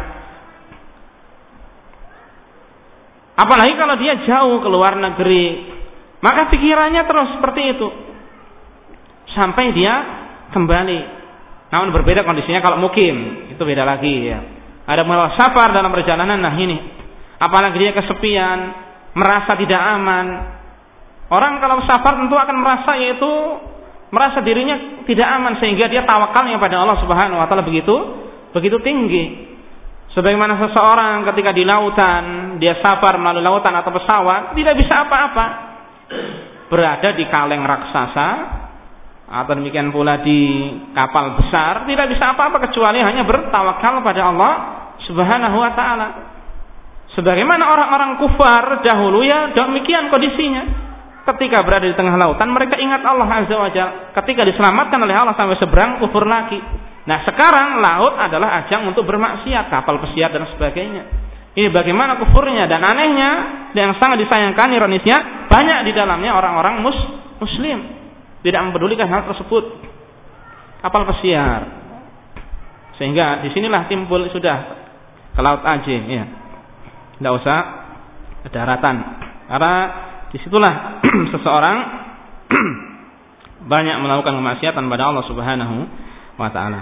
[3.39, 5.47] Apalagi kalau dia jauh ke luar negeri.
[6.18, 7.89] Maka pikirannya terus seperti itu.
[9.35, 9.95] Sampai dia
[10.51, 11.01] kembali.
[11.70, 13.49] Namun berbeda kondisinya kalau mukim.
[13.55, 14.39] Itu beda lagi ya.
[14.89, 16.79] Ada malah safar dalam perjalanan nah ini.
[17.39, 18.59] Apalagi dia kesepian
[19.14, 20.26] merasa tidak aman.
[21.29, 23.33] Orang kalau safar tentu akan merasa yaitu
[24.09, 27.94] merasa dirinya tidak aman sehingga dia tawakalnya pada Allah Subhanahu wa taala begitu
[28.52, 29.48] begitu tinggi.
[30.16, 35.46] Sebagaimana seseorang ketika di lautan, dia safar melalui lautan atau pesawat, tidak bisa apa-apa.
[36.72, 38.28] Berada di kaleng raksasa
[39.28, 44.52] atau demikian pula di kapal besar, tidak bisa apa-apa kecuali hanya bertawakal pada Allah
[45.04, 46.09] Subhanahu wa taala.
[47.12, 50.88] Sebagaimana orang-orang kufar dahulu ya demikian kondisinya
[51.35, 54.12] ketika berada di tengah lautan mereka ingat Allah Azza wa Jalla.
[54.16, 56.57] Ketika diselamatkan oleh Allah sampai seberang kufur lagi.
[57.09, 61.09] Nah, sekarang laut adalah ajang untuk bermaksiat, kapal pesiar dan sebagainya.
[61.57, 63.31] Ini bagaimana kufurnya dan anehnya
[63.72, 66.99] yang sangat disayangkan ironisnya banyak di dalamnya orang-orang mus
[67.41, 67.79] muslim
[68.45, 69.64] tidak mempedulikan hal tersebut.
[70.79, 71.61] Kapal pesiar.
[73.01, 74.57] Sehingga di sinilah timbul sudah
[75.35, 76.24] ke laut aja ya.
[77.18, 77.59] Tidak usah
[78.53, 78.97] daratan.
[79.49, 79.74] Karena
[80.33, 81.03] di situlah
[81.33, 81.76] seseorang
[83.72, 85.76] banyak melakukan kemaksiatan pada Allah Subhanahu
[86.39, 86.81] wa taala.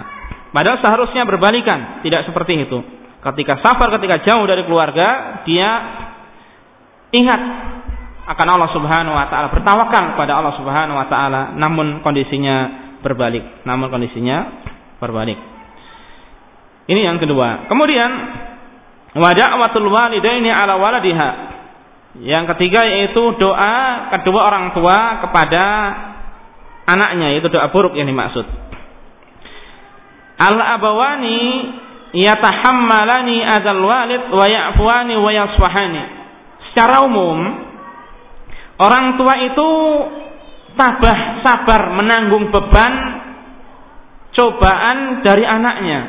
[0.51, 2.79] Padahal seharusnya berbalikan, tidak seperti itu.
[3.19, 5.69] Ketika safar, ketika jauh dari keluarga, dia
[7.11, 7.41] ingat
[8.27, 13.87] akan Allah Subhanahu wa taala, bertawakal kepada Allah Subhanahu wa taala, namun kondisinya berbalik, namun
[13.87, 14.37] kondisinya
[14.99, 15.39] berbalik.
[16.87, 17.67] Ini yang kedua.
[17.67, 18.09] Kemudian
[19.17, 21.46] wa da'watul walidaini ala waladiha
[22.23, 25.63] yang ketiga yaitu doa kedua orang tua kepada
[26.87, 28.47] anaknya itu doa buruk yang dimaksud.
[30.37, 31.39] Al abawani
[32.15, 36.03] yatahammalani adzal walid wa ya'fuani wa yasfahani.
[36.71, 37.37] Secara umum
[38.81, 39.69] orang tua itu
[40.77, 42.93] tabah sabar menanggung beban
[44.37, 45.99] cobaan dari anaknya,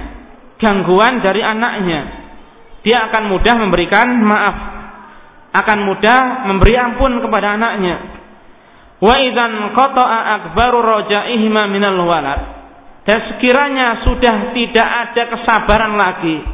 [0.60, 2.00] gangguan dari anaknya.
[2.84, 4.56] Dia akan mudah memberikan maaf,
[5.52, 7.96] akan mudah memberi ampun kepada anaknya.
[8.98, 12.40] Wa idzan qata'a akbaru rajaihima minal walad.
[13.08, 16.44] Dan sekiranya sudah tidak ada kesabaran lagi,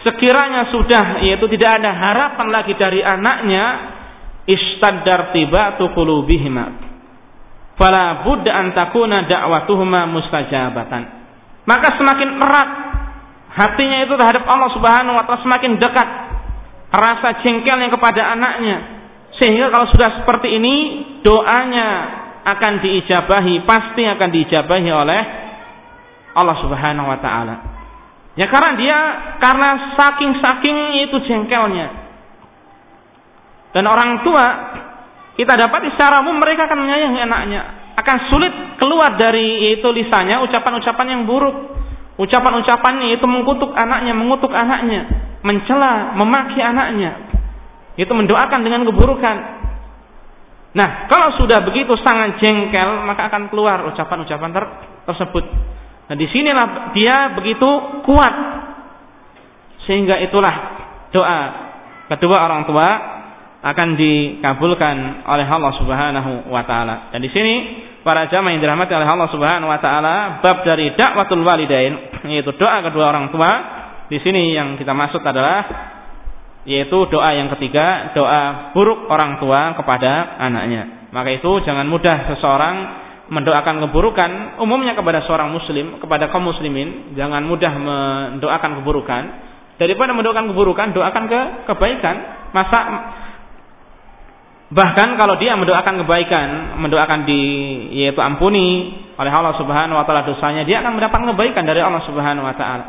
[0.00, 3.64] sekiranya sudah yaitu tidak ada harapan lagi dari anaknya,
[4.48, 6.88] istaddar tibatu qulubihima
[7.80, 11.02] fala budda an takuna da'watuhuma mustajabatan.
[11.64, 12.70] Maka semakin erat
[13.56, 16.08] hatinya itu terhadap Allah Subhanahu wa taala semakin dekat
[16.90, 18.78] rasa jengkelnya kepada anaknya.
[19.38, 20.76] Sehingga kalau sudah seperti ini
[21.22, 21.88] doanya
[22.44, 25.22] akan diijabahi, pasti akan diijabahi oleh
[26.34, 27.56] Allah Subhanahu wa taala.
[28.38, 28.98] Ya karena dia
[29.42, 31.88] karena saking-saking itu jengkelnya.
[33.70, 34.46] Dan orang tua
[35.38, 37.62] kita dapat secara umum mereka akan menyayangi anaknya.
[37.98, 41.56] Akan sulit keluar dari itu lisannya ucapan-ucapan yang buruk.
[42.20, 45.08] Ucapan-ucapannya itu mengkutuk anaknya, mengutuk anaknya,
[45.40, 47.16] mencela, memaki anaknya.
[47.96, 49.36] Itu mendoakan dengan keburukan.
[50.76, 54.64] Nah, kalau sudah begitu sangat jengkel, maka akan keluar ucapan-ucapan ter
[55.08, 55.44] tersebut.
[56.12, 57.68] Nah, di sinilah dia begitu
[58.04, 58.34] kuat.
[59.88, 60.54] Sehingga itulah
[61.16, 61.40] doa
[62.12, 62.88] kedua orang tua
[63.64, 67.08] akan dikabulkan oleh Allah Subhanahu wa taala.
[67.16, 67.54] Dan di sini
[68.00, 72.80] para jamaah yang dirahmati oleh Allah Subhanahu wa taala, bab dari dakwatul walidain yaitu doa
[72.84, 73.50] kedua orang tua.
[74.10, 75.62] Di sini yang kita maksud adalah
[76.68, 81.08] yaitu doa yang ketiga, doa buruk orang tua kepada anaknya.
[81.10, 82.76] Maka itu jangan mudah seseorang
[83.30, 89.22] mendoakan keburukan umumnya kepada seorang muslim, kepada kaum muslimin, jangan mudah mendoakan keburukan
[89.78, 91.40] daripada mendoakan keburukan, doakan ke
[91.70, 92.16] kebaikan.
[92.50, 92.78] Masa
[94.70, 97.42] Bahkan kalau dia mendoakan kebaikan, mendoakan di
[97.90, 102.46] yaitu ampuni oleh Allah Subhanahu wa taala dosanya, dia akan mendapatkan kebaikan dari Allah Subhanahu
[102.46, 102.86] wa taala.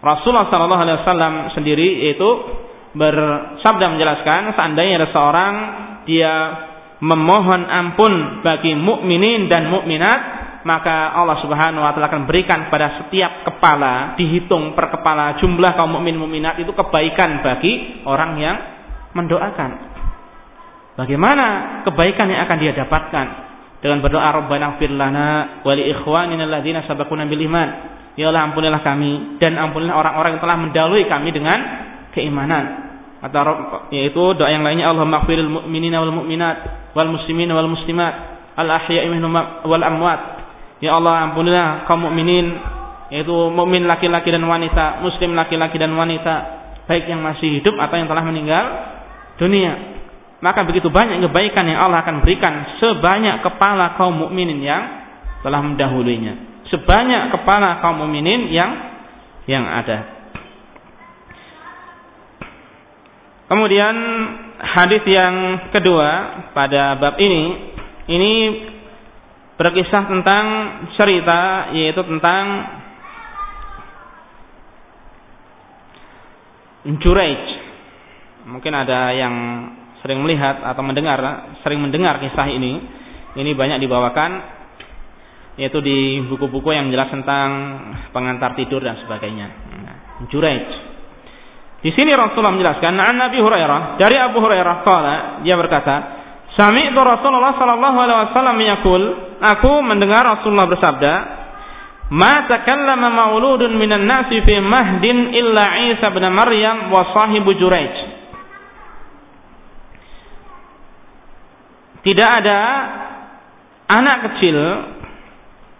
[0.00, 2.28] Rasulullah sallallahu alaihi wasallam sendiri yaitu
[2.96, 5.54] bersabda menjelaskan seandainya ada seorang
[6.08, 6.32] dia
[7.04, 10.20] memohon ampun bagi mukminin dan mukminat,
[10.64, 15.92] maka Allah Subhanahu wa taala akan berikan pada setiap kepala dihitung per kepala jumlah kaum
[16.00, 18.56] mukmin mukminat itu kebaikan bagi orang yang
[19.12, 19.93] mendoakan.
[20.94, 23.26] Bagaimana kebaikan yang akan dia dapatkan
[23.82, 27.68] dengan berdoa Rabbana ighfir lana wa li ikhwanina alladziina sabaquna bil iman.
[28.14, 31.58] Ya Allah ampunilah kami dan ampunilah orang-orang yang telah mendahului kami dengan
[32.14, 32.64] keimanan.
[33.18, 33.42] Atau
[33.90, 36.58] yaitu doa yang lainnya Allah maghfiril mu'minina wal mu'minat
[36.94, 38.14] wal muslimina wal muslimat
[38.54, 39.34] al ahya'i minhum
[39.66, 40.46] wal amwat.
[40.78, 42.54] Ya Allah ampunilah kaum mukminin
[43.10, 46.34] yaitu mukmin laki-laki dan wanita, muslim laki-laki dan wanita,
[46.86, 48.64] baik yang masih hidup atau yang telah meninggal
[49.36, 49.93] dunia
[50.44, 54.84] maka begitu banyak kebaikan yang Allah akan berikan sebanyak kepala kaum mukminin yang
[55.40, 56.36] telah mendahulunya.
[56.68, 58.76] Sebanyak kepala kaum mukminin yang
[59.48, 60.04] yang ada.
[63.48, 63.96] Kemudian
[64.60, 66.10] hadis yang kedua
[66.52, 67.44] pada bab ini
[68.12, 68.32] ini
[69.56, 70.44] berkisah tentang
[71.00, 72.44] cerita yaitu tentang
[77.00, 77.64] Juraij.
[78.44, 79.34] Mungkin ada yang
[80.04, 81.16] sering melihat atau mendengar,
[81.64, 82.76] sering mendengar kisah ini.
[83.34, 84.30] Ini banyak dibawakan
[85.56, 87.48] yaitu di buku-buku yang jelas tentang
[88.12, 89.48] pengantar tidur dan sebagainya.
[90.28, 90.66] Juraij.
[91.80, 95.14] Di sini Rasulullah menjelaskan, "An Nabi Hurairah, dari Abu Hurairah qala,
[95.46, 95.94] dia berkata,
[96.54, 99.02] Sami'tu Rasulullah sallallahu alaihi wasallam yaqul,
[99.42, 101.12] aku mendengar Rasulullah bersabda,
[102.14, 108.13] "Ma takallama mauludun minan nasi fi mahdin illa Isa bin Maryam wa sahibu Juraij."
[112.04, 112.60] Tidak ada
[113.88, 114.56] anak kecil,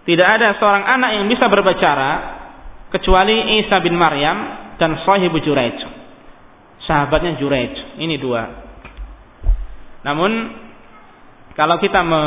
[0.09, 2.11] tidak ada seorang anak yang bisa berbicara
[2.89, 4.37] kecuali Isa bin Maryam
[4.81, 5.77] dan sahibu Juraij.
[6.85, 8.01] Sahabatnya Juraij.
[8.01, 8.41] Ini dua.
[10.05, 10.31] Namun
[11.57, 12.23] kalau kita me,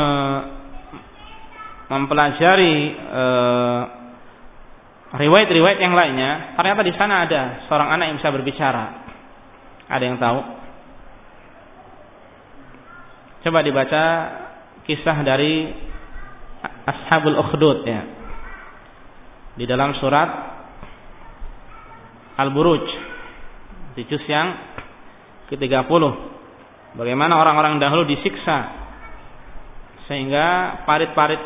[1.87, 2.75] mempelajari
[5.09, 8.85] riwayat riwayat-riwayat yang lainnya, ternyata di sana ada seorang anak yang bisa berbicara.
[9.89, 10.58] Ada yang tahu?
[13.39, 14.03] Coba dibaca
[14.83, 15.71] kisah dari
[16.83, 18.01] Ashabul Ukhdud ya.
[19.55, 20.29] Di dalam surat
[22.39, 22.83] Al-Buruj
[23.99, 24.55] di juz yang
[25.51, 26.03] ke-30.
[26.95, 28.79] Bagaimana orang-orang dahulu disiksa
[30.09, 31.37] sehingga parit-parit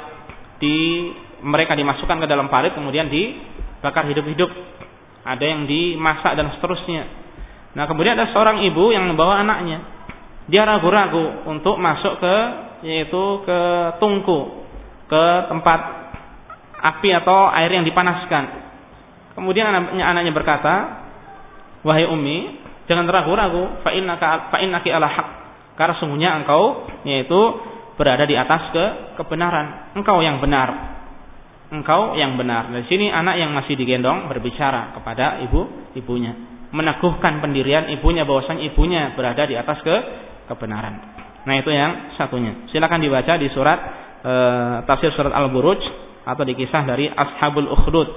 [0.62, 1.10] di
[1.44, 4.50] mereka dimasukkan ke dalam parit kemudian dibakar hidup-hidup.
[5.24, 7.04] Ada yang dimasak dan seterusnya.
[7.74, 10.03] Nah, kemudian ada seorang ibu yang membawa anaknya.
[10.52, 12.36] Dia ragu-ragu untuk masuk ke
[12.84, 13.60] yaitu ke
[14.04, 14.68] tungku,
[15.08, 15.80] ke tempat
[16.84, 18.44] api atau air yang dipanaskan.
[19.40, 20.74] Kemudian anaknya, anaknya berkata,
[21.88, 22.60] "Wahai Umi,
[22.92, 25.28] jangan ragu-ragu, fa innaka fa ala haq."
[25.74, 27.40] Karena sungguhnya engkau yaitu
[27.98, 28.86] berada di atas ke
[29.18, 29.96] kebenaran.
[29.98, 30.70] Engkau yang benar.
[31.74, 32.70] Engkau yang benar.
[32.70, 36.38] Di sini anak yang masih digendong berbicara kepada ibu ibunya,
[36.70, 39.96] meneguhkan pendirian ibunya bahwasanya ibunya berada di atas ke
[40.48, 40.94] kebenaran.
[41.44, 42.68] Nah, itu yang satunya.
[42.72, 43.80] Silakan dibaca di surat
[44.24, 44.34] e,
[44.88, 45.80] tafsir surat Al-Buruj
[46.24, 48.10] atau di kisah dari Ashabul Ukhdud.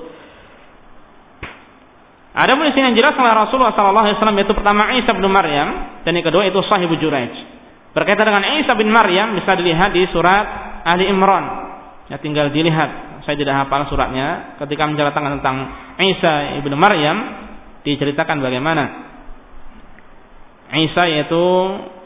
[2.37, 6.45] Ada pun yang jelas oleh Rasulullah SAW yaitu pertama Isa bin Maryam dan yang kedua
[6.45, 7.33] itu Sahibu Juraij.
[7.97, 10.45] Berkaitan dengan Isa bin Maryam bisa dilihat di surat
[10.85, 11.67] Ali Imran.
[12.13, 13.25] Ya tinggal dilihat.
[13.25, 14.55] Saya tidak hafal suratnya.
[14.61, 15.57] Ketika menceritakan tentang
[15.99, 17.17] Isa ibnu Maryam
[17.83, 19.06] diceritakan bagaimana
[20.67, 21.43] Isa yaitu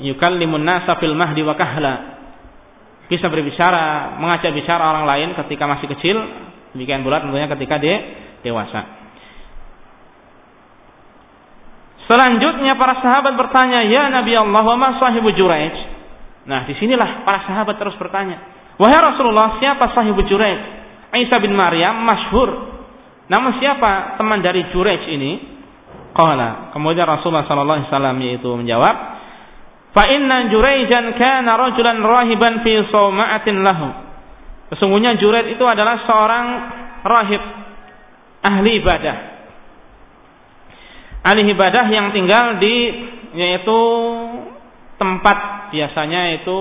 [0.04, 1.94] yukallimun nasa fil mahdi wa kahla.
[3.08, 6.16] Bisa berbicara, mengajak bicara orang lain ketika masih kecil,
[6.76, 7.96] demikian pula tentunya ketika dia
[8.44, 9.00] dewasa.
[12.06, 15.74] Selanjutnya para sahabat bertanya, "Ya Nabi Allah, wa ma sahibu Juraij?"
[16.46, 18.42] Nah, di sinilah para sahabat terus bertanya,
[18.76, 20.58] "Wahai Rasulullah, siapa sahibu Juraij?"
[21.10, 22.50] Isa bin Maryam masyhur.
[23.30, 25.59] Namun siapa teman dari Juraij ini?
[26.10, 26.74] Qala.
[26.74, 28.96] Kemudian Rasulullah sallallahu alaihi wasallam yaitu menjawab,
[29.94, 33.88] "Fa inna Juraijan kana rajulan rahiban fi sawma'atin lahu."
[34.70, 36.46] Sesungguhnya Juraij itu adalah seorang
[37.02, 37.42] rahib
[38.40, 39.16] ahli ibadah
[41.20, 42.74] ahli ibadah yang tinggal di
[43.36, 43.78] yaitu
[44.96, 46.58] tempat biasanya itu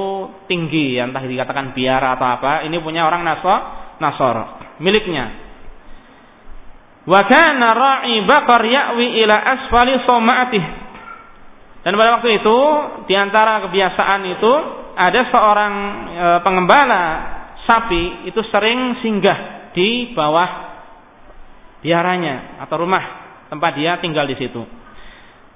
[0.47, 3.59] tinggi entah dikatakan biara atau apa ini punya orang nasor
[3.99, 4.35] nasor
[4.79, 5.48] miliknya
[7.09, 10.89] wa kana ra'i baqar ya'wi ila asfali somaatih
[11.79, 12.57] dan pada waktu itu
[13.07, 14.53] di antara kebiasaan itu
[14.99, 15.73] ada seorang
[16.11, 17.03] e, pengembala
[17.63, 20.49] sapi itu sering singgah di bawah
[21.79, 23.03] biaranya atau rumah
[23.47, 24.59] tempat dia tinggal di situ.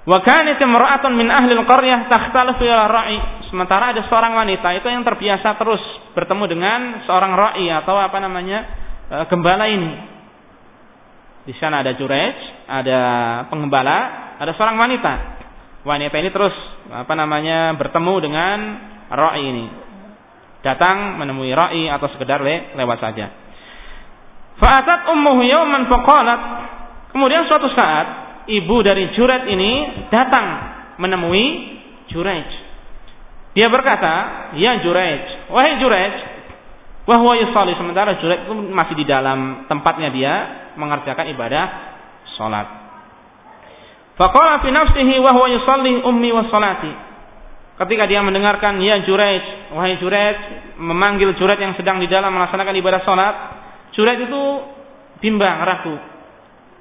[0.04, 3.18] Wa kanat imra'atun min ahli al-qaryah takhtalifu ila ra'i.
[3.52, 5.80] Sementara ada seorang wanita itu yang terbiasa terus
[6.16, 8.58] bertemu dengan seorang ra'i atau apa namanya?
[9.12, 10.13] E, gembala ini.
[11.44, 12.32] Di sana ada jurej,
[12.64, 13.00] ada
[13.52, 15.12] pengembala, ada seorang wanita.
[15.84, 16.56] Wanita ini terus
[16.88, 17.76] apa namanya?
[17.76, 18.56] bertemu dengan
[19.12, 19.66] ra'i ini.
[20.64, 23.28] Datang menemui ra'i atau sekedar le lewat saja.
[24.56, 26.40] Fa'atat ummuhu yawman faqalat
[27.14, 28.06] Kemudian suatu saat
[28.50, 30.46] ibu dari Juret ini datang
[30.98, 31.78] menemui
[32.10, 32.42] Jurej.
[33.54, 36.33] Dia berkata, "Ya Jurej, wahai Jurej,
[37.04, 40.34] wahwa yusalli." Sementara Jurej itu masih di dalam tempatnya dia
[40.76, 41.64] mengerjakan ibadah
[42.36, 42.66] salat.
[44.14, 46.92] Faqala fi nafsihi wa huwa yusalli ummi wa salati.
[47.74, 50.38] Ketika dia mendengarkan ya Jurej, wahai Jurej,
[50.78, 53.34] memanggil Jurej yang sedang di dalam melaksanakan ibadah salat,
[53.98, 54.42] Jurej itu
[55.18, 56.14] bimbang, ragu.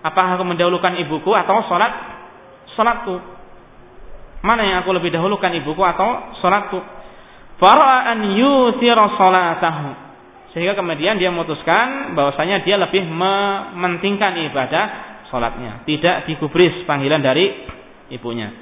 [0.03, 1.93] Apakah aku mendahulukan ibuku atau sholat
[2.75, 3.15] sholatku?
[4.43, 6.75] Mana yang aku lebih dahulukan ibuku atau sholatku?
[7.55, 9.07] Fara'a an yuthira.
[10.53, 14.85] Sehingga kemudian dia memutuskan bahwasanya dia lebih mementingkan ibadah
[15.33, 15.81] sholatnya.
[15.85, 17.49] Tidak digubris panggilan dari
[18.13, 18.53] ibunya.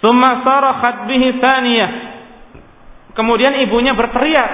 [0.00, 1.36] Thumma sarahat bihi.
[3.12, 4.50] Kemudian ibunya berteriak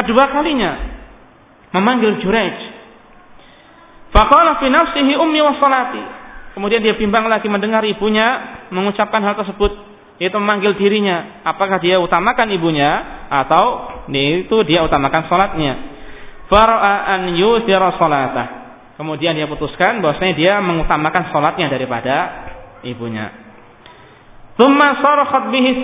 [0.00, 0.72] kedua kalinya
[1.76, 2.56] memanggil Jurej
[4.10, 5.14] Faqala fi nafsihi.
[6.50, 9.89] Kemudian dia bimbang lagi mendengar ibunya mengucapkan hal tersebut
[10.20, 11.40] yaitu memanggil dirinya.
[11.48, 15.26] Apakah dia utamakan ibunya atau itu dia utamakan?
[16.46, 17.32] Fara'a an.
[19.00, 22.16] Kemudian dia putuskan bahwasanya dia mengutamakan salatnya daripada
[22.84, 23.32] ibunya.
[24.60, 25.80] Sarakhat bihi.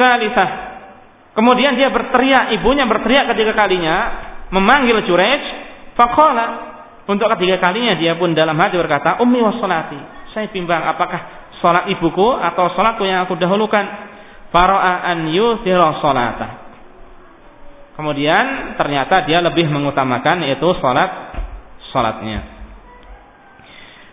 [1.33, 3.97] Kemudian dia berteriak, ibunya berteriak ketiga kalinya
[4.53, 5.41] memanggil Jurej.
[5.97, 6.77] Faqala
[7.09, 9.97] untuk ketiga kalinya dia pun dalam hati berkata, Ummi wassalati.
[10.37, 14.06] Saya bimbang apakah sholat ibuku atau sholatku yang aku dahulukan.
[14.55, 16.49] Fara'a an yuthira sholata.
[17.97, 21.11] Kemudian ternyata dia lebih mengutamakan yaitu sholat
[21.91, 22.41] sholatnya.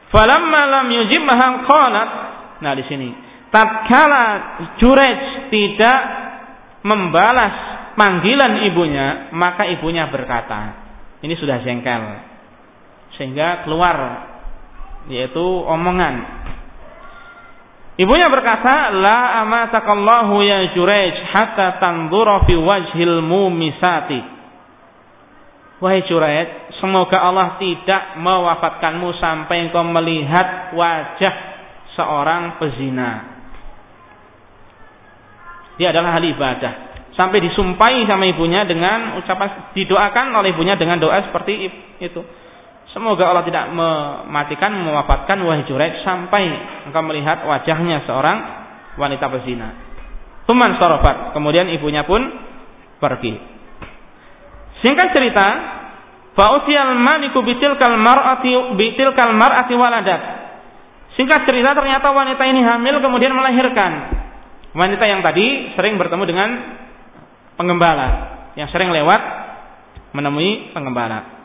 [0.08, 2.10] Falamma lam yujibha qalat.
[2.64, 3.12] Nah di sini,
[3.52, 6.00] tatkala Jurej tidak
[6.88, 7.54] membalas
[8.00, 10.80] panggilan ibunya, maka ibunya berkata,
[11.20, 12.04] ini sudah jengkel
[13.18, 13.98] sehingga keluar
[15.12, 16.43] yaitu omongan
[17.94, 24.22] Ibunya berkata, "La amatakallahu ya Juraij hatta tanzura fi wajhil mumisati."
[25.78, 31.34] Wahai Juraid, semoga Allah tidak mewafatkanmu sampai engkau melihat wajah
[31.94, 33.34] seorang pezina.
[35.78, 36.74] Dia adalah ahli ibadah.
[37.14, 41.70] Sampai disumpahi sama ibunya dengan ucapan didoakan oleh ibunya dengan doa seperti
[42.02, 42.22] itu.
[42.94, 46.46] Semoga Allah tidak mematikan, mewafatkan wahai Juraid sampai
[46.86, 48.38] engkau melihat wajahnya seorang
[49.02, 49.74] wanita pezina.
[50.46, 51.34] Tuman sorofat.
[51.34, 52.22] Kemudian ibunya pun
[53.02, 53.34] pergi.
[54.86, 55.48] Singkat cerita,
[56.34, 60.22] Fa'utiyal maliku bitilkal mar'ati bitilkal mar'ati waladat.
[61.14, 64.22] Singkat cerita ternyata wanita ini hamil kemudian melahirkan.
[64.74, 66.50] Wanita yang tadi sering bertemu dengan
[67.54, 68.10] penggembala,
[68.58, 69.22] yang sering lewat
[70.18, 71.43] menemui penggembala.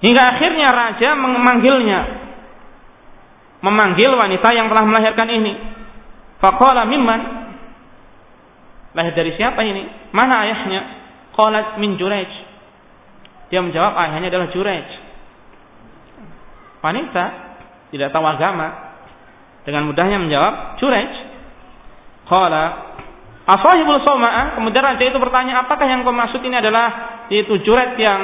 [0.00, 2.00] Hingga akhirnya raja memanggilnya.
[3.60, 5.52] Memanggil wanita yang telah melahirkan ini.
[6.40, 7.20] Faqala mimman?
[8.96, 9.84] Lahir dari siapa ini?
[10.16, 10.80] Mana ayahnya?
[11.36, 12.26] Qalat min Jurej.
[13.52, 14.88] Dia menjawab ayahnya adalah Jurej.
[16.80, 17.24] Wanita
[17.92, 18.96] tidak tahu agama
[19.68, 21.12] dengan mudahnya menjawab Jurej.
[22.24, 22.88] Qala
[23.50, 26.88] Asahibul Soma'ah Kemudian raja itu bertanya apakah yang kau maksud ini adalah
[27.26, 28.22] itu Jurej yang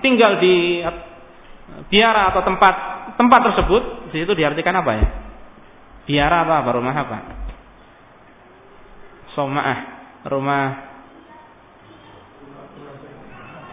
[0.00, 0.80] tinggal di
[1.88, 2.74] biara atau tempat
[3.16, 5.06] tempat tersebut di situ diartikan apa ya?
[6.08, 6.70] Biara apa?
[6.72, 7.18] Rumah apa?
[9.32, 9.78] Soma'ah
[10.26, 10.64] rumah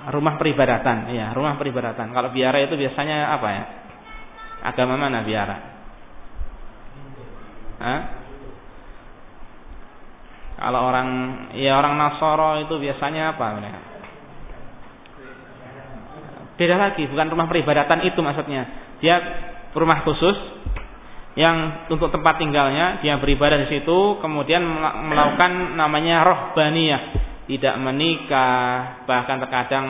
[0.09, 2.09] rumah peribadatan, ya, rumah peribadatan.
[2.09, 3.63] Kalau biara itu biasanya apa ya?
[4.65, 5.57] Agama mana biara?
[7.79, 8.01] Hah?
[10.59, 11.09] Kalau orang
[11.55, 13.88] ya orang Nasoro itu biasanya apa mereka?
[16.59, 18.67] Beda lagi, bukan rumah peribadatan itu maksudnya.
[18.99, 19.15] Dia
[19.71, 20.35] rumah khusus
[21.39, 24.59] yang untuk tempat tinggalnya, dia beribadah di situ, kemudian
[25.07, 27.31] melakukan namanya rohbaniyah.
[27.47, 29.85] Tidak menikah, bahkan terkadang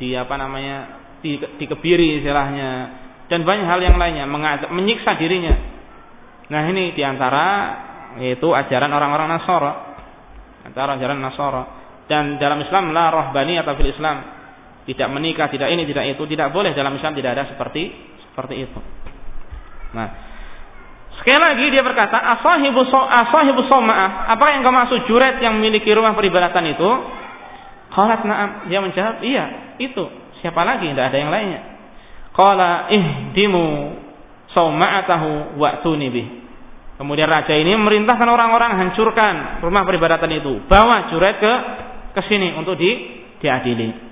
[0.00, 0.76] di apa namanya
[1.20, 3.04] di, dikebiri istilahnya.
[3.28, 5.54] Dan banyak hal yang lainnya mengajak, menyiksa dirinya.
[6.48, 7.46] Nah ini di antara
[8.16, 9.72] yaitu ajaran orang-orang Nasoro,
[10.64, 11.62] antara ajaran Nasoro
[12.08, 14.35] dan dalam Islam la rohbani atau fil Islam
[14.86, 17.90] tidak menikah, tidak ini, tidak itu, tidak boleh dalam Islam tidak ada seperti
[18.30, 18.80] seperti itu.
[19.92, 20.08] Nah,
[21.16, 24.30] Sekali lagi dia berkata, asahibu so, asahibu soma'ah.
[24.30, 26.90] Apa yang kau maksud juret yang memiliki rumah peribadatan itu?
[27.90, 28.50] Qalat na'am.
[28.68, 30.06] Dia menjawab, iya, itu.
[30.44, 30.86] Siapa lagi?
[30.86, 31.60] Tidak ada yang lainnya.
[32.36, 33.66] Qala ihdimu
[34.52, 36.26] soma'atahu wa'tuni bih.
[37.00, 40.62] Kemudian raja ini memerintahkan orang-orang hancurkan rumah peribadatan itu.
[40.68, 41.52] Bawa juret ke
[42.16, 44.05] ke sini untuk di diadili.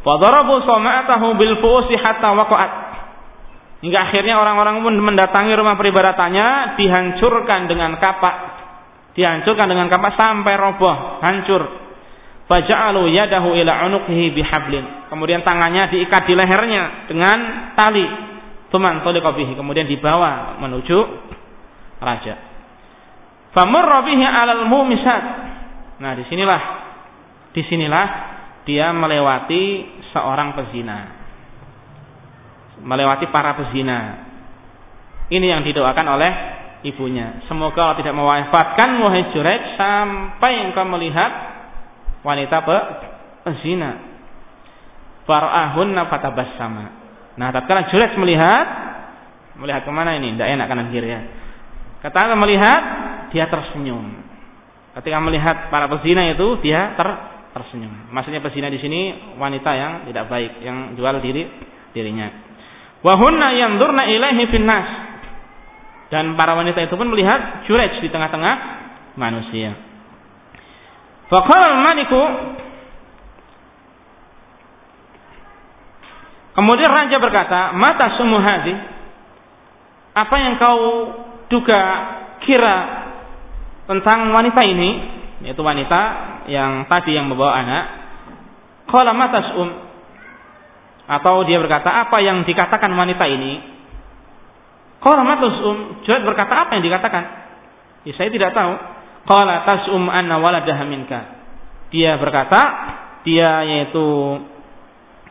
[0.00, 2.72] Fadarabu soma'atahu bil fuusi hatta waqa'at.
[3.80, 8.36] Hingga akhirnya orang-orang pun mendatangi rumah peribadatannya dihancurkan dengan kapak.
[9.16, 11.62] Dihancurkan dengan kapak sampai roboh, hancur.
[12.48, 15.08] Faja'alu yadahu ila unuqihi bihablin.
[15.08, 17.38] Kemudian tangannya diikat di lehernya dengan
[17.76, 18.06] tali.
[18.70, 19.52] Tuman bihi.
[19.54, 20.98] Kemudian dibawa menuju
[22.00, 22.34] raja.
[23.54, 25.22] Famurra bihi alal mumisat.
[26.00, 26.62] Nah, di sinilah
[27.50, 28.06] di sinilah
[28.68, 31.20] dia melewati seorang pezina
[32.82, 33.98] melewati para pezina.
[35.30, 36.32] Ini yang didoakan oleh
[36.82, 37.44] ibunya.
[37.46, 41.30] Semoga Allah tidak mewafatkan wahai Jurej sampai engkau melihat
[42.26, 42.76] wanita pe
[43.46, 44.10] pezina.
[45.28, 46.10] Farahunna
[46.58, 46.84] sama.
[47.38, 48.66] Nah, tatkala Jurej melihat
[49.60, 50.34] melihat ke mana ini?
[50.34, 51.20] Tidak enak kanan kiri ya.
[52.00, 52.82] Kata melihat
[53.30, 54.26] dia tersenyum.
[54.98, 58.10] Ketika melihat para pezina itu dia ter tersenyum.
[58.14, 61.46] Maksudnya pezina di sini wanita yang tidak baik, yang jual diri
[61.90, 62.28] dirinya.
[63.02, 64.88] Wahunna yanzurna ilaihi finnas.
[66.10, 68.54] Dan para wanita itu pun melihat Jurej di tengah-tengah
[69.14, 69.78] manusia.
[71.30, 72.22] Faqala al-maliku
[76.50, 78.74] Kemudian raja berkata, "Mata sumuhadi?
[80.12, 80.82] Apa yang kau
[81.46, 81.80] duga
[82.42, 82.76] kira
[83.86, 86.00] tentang wanita ini?" Yaitu wanita
[86.48, 87.84] yang tadi yang membawa anak.
[88.90, 89.70] Qala mata um
[91.10, 93.58] atau dia berkata, apa yang dikatakan wanita ini?
[95.02, 96.06] Qala matusum.
[96.06, 97.22] Juhaid berkata, apa yang dikatakan?
[98.06, 98.78] Ya, saya tidak tahu.
[99.26, 100.86] Qala tasum anna waladaha.
[101.90, 102.60] Dia berkata,
[103.26, 104.06] dia yaitu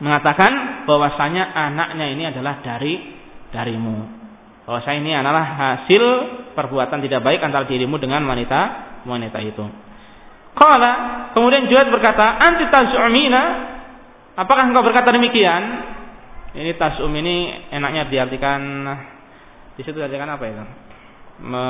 [0.04, 3.16] mengatakan bahwasanya anaknya ini adalah dari
[3.48, 4.20] darimu.
[4.68, 6.02] Bahwasanya ini adalah hasil
[6.52, 8.60] perbuatan tidak baik antara dirimu dengan wanita
[9.08, 9.64] wanita itu.
[10.54, 10.92] Qala
[11.34, 13.70] kemudian Juhaid berkata, "Anti taz'umina
[14.40, 15.62] Apakah engkau berkata demikian?
[16.56, 18.60] Ini tasum ini enaknya diartikan
[19.76, 20.64] di situ diartikan apa itu?
[21.44, 21.64] Me,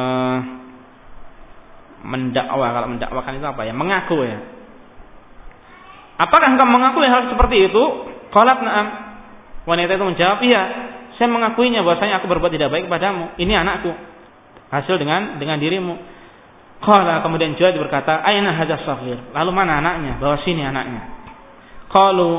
[2.07, 3.75] mendakwa kalau mendakwakan itu apa ya?
[3.75, 4.39] Mengaku ya.
[6.21, 7.83] Apakah engkau mengakui hal seperti itu?
[8.31, 8.87] Qalat na'am.
[9.67, 10.63] Wanita itu menjawab, "Iya,
[11.19, 13.35] saya mengakuinya bahwasanya aku berbuat tidak baik padamu.
[13.37, 13.93] Ini anakku."
[14.71, 15.99] Hasil dengan dengan dirimu.
[16.81, 20.17] Qala kemudian Juaid berkata, "Aina hadza saghir?" Lalu mana anaknya?
[20.17, 21.03] Bawa sini anaknya.
[21.93, 22.31] Qalu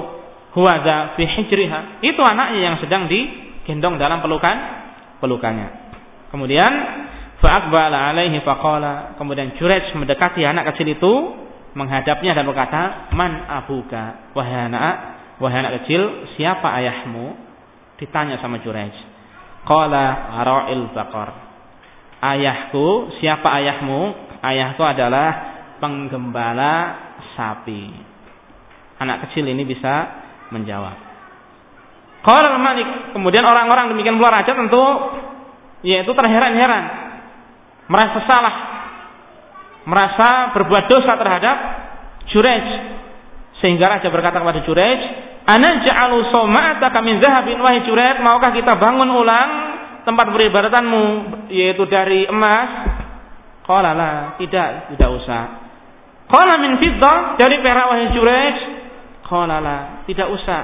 [0.57, 0.75] huwa
[1.13, 2.01] fi hijriha.
[2.01, 4.57] Itu anaknya yang sedang digendong dalam pelukan
[5.21, 5.93] pelukannya.
[6.33, 6.71] Kemudian
[7.41, 9.17] Fa'akbala alaihi faqala.
[9.17, 11.13] Kemudian Jurej mendekati anak kecil itu,
[11.73, 14.93] menghadapnya dan berkata, "Man abuka?" Wahai anak,
[15.41, 17.33] wahai anak kecil, siapa ayahmu?
[17.97, 18.93] Ditanya sama Jurej.
[19.65, 21.29] Qala ra'il baqar.
[22.21, 24.29] Ayahku, siapa ayahmu?
[24.41, 25.29] Ayahku adalah
[25.77, 26.73] penggembala
[27.37, 27.93] sapi.
[28.97, 30.09] Anak kecil ini bisa
[30.49, 30.97] menjawab.
[32.21, 33.17] Qala al-Malik.
[33.17, 34.83] Kemudian orang-orang demikian pula raja tentu
[35.81, 36.83] yaitu terheran-heran
[37.89, 38.55] merasa salah,
[39.83, 41.57] merasa berbuat dosa terhadap
[42.31, 42.65] Jurej.
[43.59, 44.99] Sehingga raja berkata kepada Jurej,
[45.45, 49.49] "Ana ja'alu soma'ataka min zahabin wahai Jurej, maukah kita bangun ulang
[50.05, 51.03] tempat peribadatanmu
[51.49, 52.80] yaitu dari emas?"
[53.61, 54.11] Qala la,
[54.41, 55.41] tidak, tidak usah.
[56.25, 58.55] Qala min fiddah, dari perak wahai Jurej?
[59.27, 59.77] Qala la,
[60.09, 60.61] tidak usah.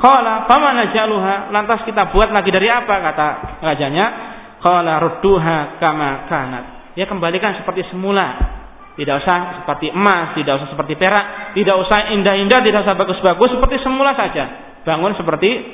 [0.00, 3.28] Qala famana jaluha, lantas kita buat lagi dari apa kata
[3.60, 4.06] rajanya?
[4.64, 6.64] Qala rudduha kama kanat.
[6.96, 8.58] Ya kembalikan seperti semula.
[8.98, 13.80] Tidak usah seperti emas, tidak usah seperti perak, tidak usah indah-indah, tidak usah bagus-bagus, seperti
[13.80, 14.76] semula saja.
[14.84, 15.72] Bangun seperti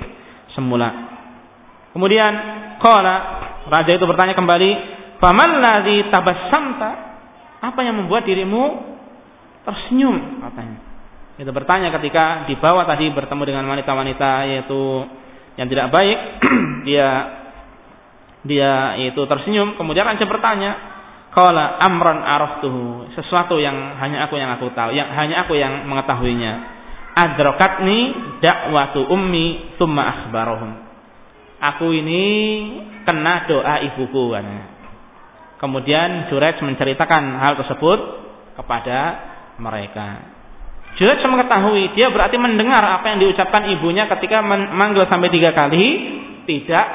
[0.55, 1.17] semula.
[1.91, 2.33] Kemudian
[2.79, 3.17] qala
[3.67, 4.71] raja itu bertanya kembali,
[5.19, 6.91] "Faman ladzi tabassamta?"
[7.61, 8.95] Apa yang membuat dirimu
[9.67, 10.79] tersenyum katanya.
[11.37, 14.81] Itu bertanya ketika di bawah tadi bertemu dengan wanita-wanita yaitu
[15.61, 16.19] yang tidak baik,
[16.89, 17.09] dia
[18.47, 18.73] dia
[19.03, 20.71] itu tersenyum, kemudian raja bertanya,
[21.35, 26.77] "Qala amran araftuhu." Sesuatu yang hanya aku yang aku tahu, yang hanya aku yang mengetahuinya.
[27.17, 28.01] Adrakatni
[28.45, 30.73] dakwatu ummi tsumma akhbarahum.
[31.57, 32.25] Aku ini
[33.09, 34.37] kena doa ibuku
[35.57, 37.99] Kemudian Jurej menceritakan hal tersebut
[38.61, 38.99] kepada
[39.57, 40.37] mereka.
[40.97, 45.85] Jurej mengetahui, dia berarti mendengar apa yang diucapkan ibunya ketika memanggil sampai tiga kali,
[46.49, 46.87] tidak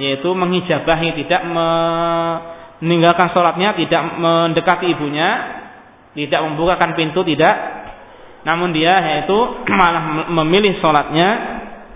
[0.00, 5.28] yaitu mengijabahi tidak meninggalkan sholatnya tidak mendekati ibunya
[6.14, 7.54] tidak membukakan pintu tidak
[8.46, 9.36] namun dia yaitu
[9.78, 11.28] malah memilih sholatnya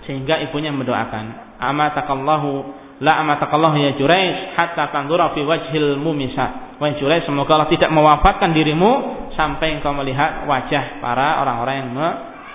[0.05, 7.27] sehingga ibunya mendoakan amatakallahu la amatakallahu ya Juraish hatta tandura fi wajhil mumisa wa Juraish
[7.27, 8.91] semoga Allah tidak mewafatkan dirimu
[9.35, 11.91] sampai engkau melihat wajah para orang-orang yang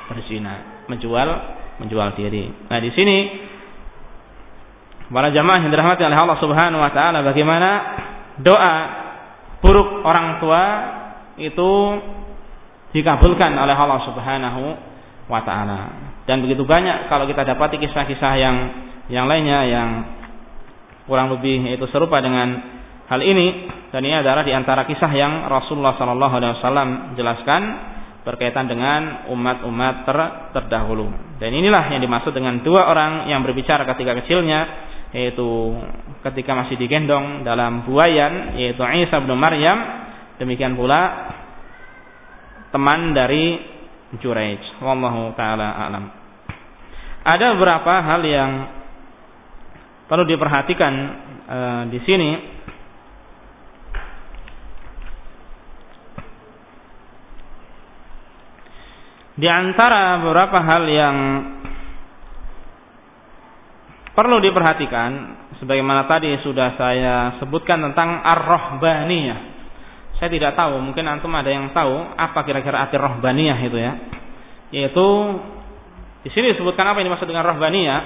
[0.09, 1.29] berzina menjual
[1.85, 3.19] menjual diri nah di sini
[5.13, 7.71] para jamaah yang dirahmati oleh Allah Subhanahu wa taala bagaimana
[8.41, 8.75] doa
[9.61, 10.65] buruk orang tua
[11.37, 11.71] itu
[12.93, 14.63] dikabulkan oleh Allah Subhanahu
[15.31, 15.81] wa taala.
[16.27, 18.57] Dan begitu banyak kalau kita dapati kisah-kisah yang
[19.11, 19.89] yang lainnya yang
[21.11, 22.79] kurang lebih itu serupa dengan
[23.11, 23.67] hal ini.
[23.91, 26.89] Dan ini adalah di antara kisah yang Rasulullah sallallahu alaihi wasallam
[27.19, 27.63] jelaskan
[28.23, 30.19] berkaitan dengan umat-umat ter,
[30.55, 31.11] terdahulu.
[31.43, 35.75] Dan inilah yang dimaksud dengan dua orang yang berbicara ketika kecilnya yaitu
[36.23, 40.07] ketika masih digendong dalam buayan yaitu Isa bin Maryam.
[40.39, 41.35] Demikian pula
[42.71, 43.59] teman dari
[44.23, 46.05] Juraij wallahu taala alam.
[47.21, 48.51] Ada beberapa hal yang
[50.11, 50.93] perlu diperhatikan
[51.47, 51.59] e,
[51.95, 52.31] di sini
[59.39, 61.17] di antara beberapa hal yang
[64.11, 65.11] perlu diperhatikan
[65.63, 69.63] sebagaimana tadi sudah saya sebutkan tentang ar-rahbaniyah.
[70.19, 73.93] Saya tidak tahu, mungkin antum ada yang tahu apa kira-kira arti rahbaniyah itu ya.
[74.75, 75.07] Yaitu
[76.21, 78.01] di sini disebutkan apa yang dimaksud dengan rahbaniyah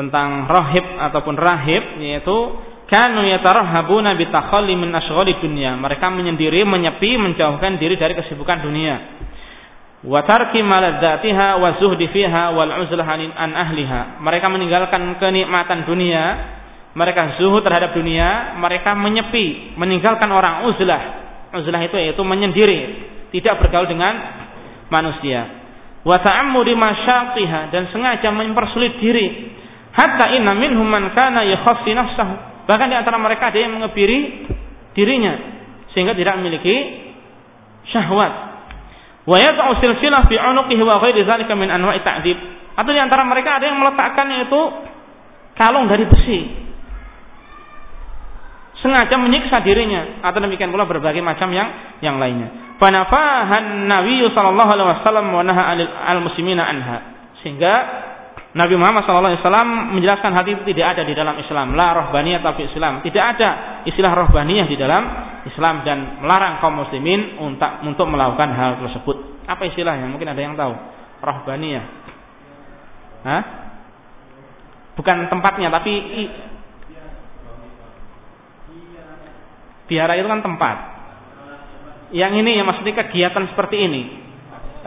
[0.00, 2.36] tentang rahib ataupun rahib yaitu
[2.88, 5.76] kanu yatarahhabuna bitakhalli min asghali dunya.
[5.76, 9.20] Mereka menyendiri, menyepi, menjauhkan diri dari kesibukan dunia
[10.00, 14.20] wa tarki maladzatiha wa zuhdi fiha wal uzlah an ahliha.
[14.24, 16.22] Mereka meninggalkan kenikmatan dunia,
[16.96, 21.02] mereka zuhud terhadap dunia, mereka menyepi, meninggalkan orang uzlah.
[21.50, 22.78] Uzlah itu yaitu menyendiri,
[23.34, 24.14] tidak bergaul dengan
[24.88, 25.60] manusia.
[26.00, 29.49] Wa ta'ammudi masyaqiha dan sengaja mempersulit diri.
[29.90, 32.34] Hatta inna minhum man kana yakhaffi nafsahu.
[32.70, 34.46] Bahkan di antara mereka ada yang mengebiri
[34.94, 35.34] dirinya
[35.90, 37.02] sehingga tidak memiliki
[37.90, 38.32] syahwat
[39.26, 42.38] wa yad'u silsilah fi 'unuqihi wa ghairi dzalika min anwa'i ta'dib.
[42.78, 44.60] Atau di antara mereka ada yang meletakkan yaitu
[45.58, 46.40] kalung dari besi.
[48.80, 52.76] sengaja menyiksa dirinya atau demikian pula berbagai macam yang yang lainnya.
[52.80, 56.98] Fanafahan Nabi sallallahu alaihi wasallam wa naha al muslimina anha.
[57.44, 57.72] Sehingga
[58.50, 61.78] Nabi Muhammad SAW menjelaskan hati itu tidak ada di dalam Islam.
[61.78, 62.98] La rohbaniyah tapi Islam.
[62.98, 63.48] Tidak ada
[63.86, 65.02] istilah rohbaniyah di dalam
[65.46, 69.46] Islam dan melarang kaum muslimin untuk, untuk melakukan hal tersebut.
[69.46, 70.10] Apa istilahnya?
[70.10, 70.74] Mungkin ada yang tahu.
[71.22, 71.84] Rohbaniyah.
[73.22, 73.42] Hah?
[74.98, 75.92] Bukan tempatnya tapi
[79.86, 80.76] biara itu kan tempat.
[82.10, 84.02] Yang ini yang maksudnya kegiatan seperti ini.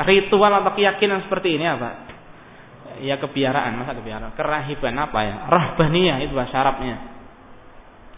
[0.04, 2.13] Ritual atau keyakinan seperti ini apa?
[3.02, 3.80] Ya kebiaraan.
[3.80, 4.36] Masa kebiaraan?
[4.38, 5.36] Kerahiban apa ya?
[5.50, 6.98] Rahbaniyah itu bahasa Arabnya.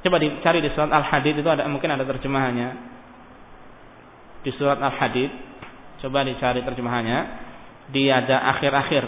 [0.03, 2.69] Coba dicari di surat Al-Hadid itu ada mungkin ada terjemahannya.
[4.43, 5.31] Di surat Al-Hadid
[6.03, 7.19] coba dicari terjemahannya.
[7.89, 9.03] Di ada akhir-akhir.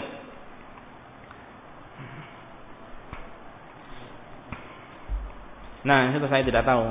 [5.86, 6.84] Nah itu saya tidak tahu.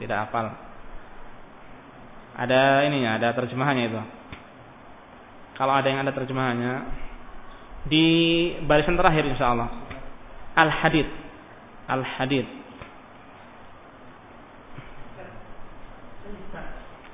[0.00, 0.52] Tidak hafal.
[2.36, 4.02] Ada ininya ada terjemahannya itu.
[5.56, 7.05] Kalau ada yang ada terjemahannya
[7.86, 8.06] di
[8.66, 9.70] barisan terakhir insya Allah.
[10.58, 11.06] Al-Hadid.
[11.86, 12.46] Al-Hadid.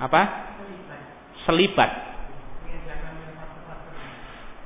[0.01, 0.21] Apa?
[1.45, 1.91] Selibat.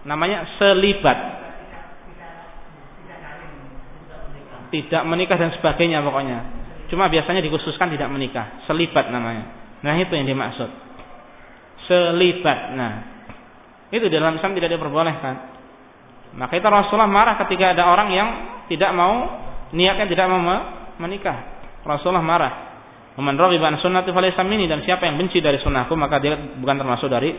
[0.07, 1.19] Namanya selibat.
[4.67, 6.39] Tidak menikah dan sebagainya pokoknya.
[6.87, 8.63] Cuma biasanya dikhususkan tidak menikah.
[8.67, 9.51] Selibat namanya.
[9.83, 10.69] Nah itu yang dimaksud.
[11.87, 12.71] Selibat.
[12.75, 12.93] Nah.
[13.91, 15.56] Itu dalam Islam tidak diperbolehkan.
[16.37, 18.29] Maka itu Rasulullah marah ketika ada orang yang
[18.69, 19.41] tidak mau
[19.73, 20.41] niatnya tidak mau
[21.01, 21.37] menikah.
[21.81, 22.53] Rasulullah marah.
[23.17, 24.13] Man raghiba an sunnati
[24.69, 27.33] dan siapa yang benci dari sunnahku maka dia bukan termasuk dari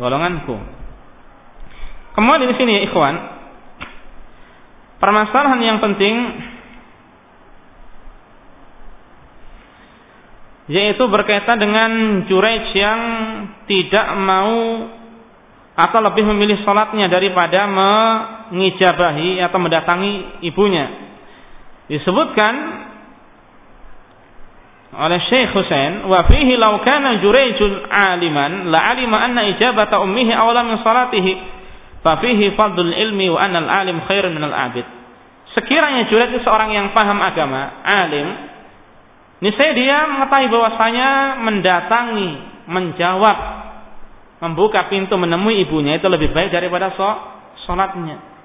[0.00, 0.56] golonganku.
[2.16, 3.14] Kemudian di sini ikhwan,
[4.96, 6.14] permasalahan yang penting
[10.72, 11.90] yaitu berkaitan dengan
[12.24, 13.00] Juraij yang
[13.68, 14.56] tidak mau
[15.76, 20.88] atau lebih memilih sholatnya daripada mengijabahi atau mendatangi ibunya.
[21.92, 22.54] Disebutkan
[24.96, 30.64] oleh Syekh Husain, wa fihi law kana Jurayjun aliman la alima anna ijabata ummihi awla
[30.64, 31.32] min salatihi
[32.00, 34.88] fa fihi fadlul ilmi wa anna al-alim khairun min al-abid.
[35.52, 38.28] Sekiranya Jurayj itu seorang yang paham agama, alim,
[39.44, 41.08] niscaya dia mengetahui bahwasanya
[41.44, 42.30] mendatangi,
[42.64, 43.65] menjawab
[44.40, 46.92] membuka pintu menemui ibunya itu lebih baik daripada
[47.64, 48.36] sholatnya.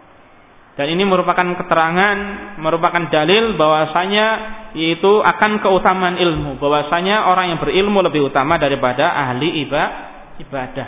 [0.72, 2.18] Dan ini merupakan keterangan,
[2.64, 4.28] merupakan dalil bahwasanya
[4.72, 6.56] itu akan keutamaan ilmu.
[6.64, 10.88] Bahwasanya orang yang berilmu lebih utama daripada ahli ibadah.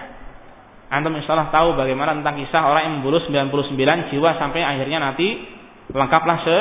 [0.87, 5.27] Antum insyaallah tahu bagaimana tentang kisah orang yang membunuh 99 jiwa sampai akhirnya nanti
[5.91, 6.57] lengkaplah se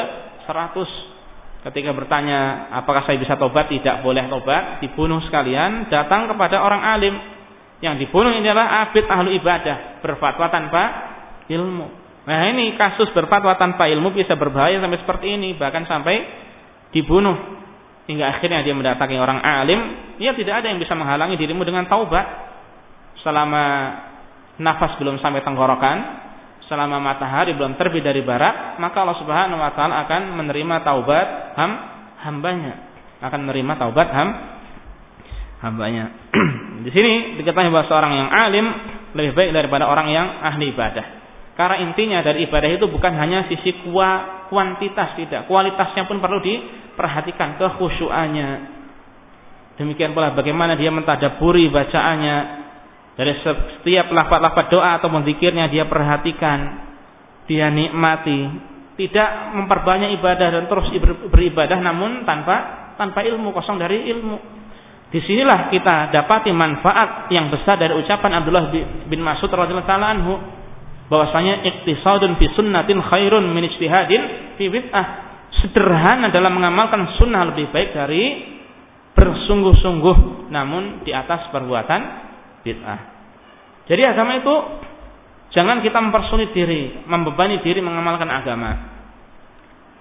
[0.51, 1.62] 100.
[1.62, 3.70] Ketika bertanya, apakah saya bisa tobat?
[3.70, 7.14] Tidak boleh tobat, dibunuh sekalian, datang kepada orang alim
[7.83, 10.83] yang dibunuh ini adalah abid ahlu ibadah, berfatwa tanpa
[11.51, 11.87] ilmu.
[12.23, 16.23] Nah ini kasus berfatwa tanpa ilmu bisa berbahaya sampai seperti ini, bahkan sampai
[16.95, 17.59] dibunuh.
[18.07, 19.81] Hingga akhirnya dia mendatangi orang alim,
[20.23, 22.55] dia tidak ada yang bisa menghalangi dirimu dengan taubat.
[23.27, 23.63] Selama
[24.63, 25.97] nafas belum sampai tenggorokan,
[26.71, 31.27] selama matahari belum terbit dari barat, maka Allah Subhanahu wa taala akan menerima taubat
[31.59, 31.73] ham
[32.31, 32.75] hambanya.
[33.19, 34.29] Akan menerima taubat ham
[35.67, 36.15] hambanya.
[36.83, 38.67] Di sini diketahui bahwa seorang yang alim
[39.15, 41.23] lebih baik daripada orang yang ahli ibadah.
[41.53, 43.77] Karena intinya dari ibadah itu bukan hanya sisi
[44.49, 48.51] kuantitas tidak, kualitasnya pun perlu diperhatikan kekhusyuannya.
[49.77, 52.37] Demikian pula bagaimana dia mentadaburi bacaannya
[53.17, 56.89] dari setiap lafaz-lafaz doa atau menzikirnya dia perhatikan,
[57.45, 58.49] dia nikmati,
[58.97, 60.89] tidak memperbanyak ibadah dan terus
[61.29, 62.57] beribadah namun tanpa
[62.97, 64.62] tanpa ilmu kosong dari ilmu.
[65.13, 68.73] Di sinilah kita dapati manfaat yang besar dari ucapan Abdullah
[69.13, 70.41] bin Mas'ud radhiyallahu taala anhu
[71.13, 75.07] bahwasanya iktisadun fi sunnatin khairun min ijtihadin fi bid'ah.
[75.61, 78.57] Sederhana dalam mengamalkan sunnah lebih baik dari
[79.13, 82.01] bersungguh-sungguh namun di atas perbuatan
[82.65, 83.01] bid'ah.
[83.93, 84.55] Jadi agama itu
[85.53, 88.97] jangan kita mempersulit diri, membebani diri mengamalkan agama.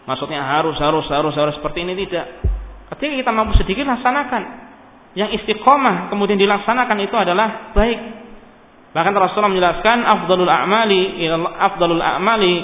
[0.08, 2.48] Maksudnya harus harus harus harus seperti ini tidak.
[2.96, 4.71] Ketika kita mampu sedikit laksanakan
[5.18, 8.00] yang istiqomah kemudian dilaksanakan itu adalah baik.
[8.92, 11.02] Bahkan Rasulullah menjelaskan afdalul a'mali
[11.60, 12.56] afdalul a'mali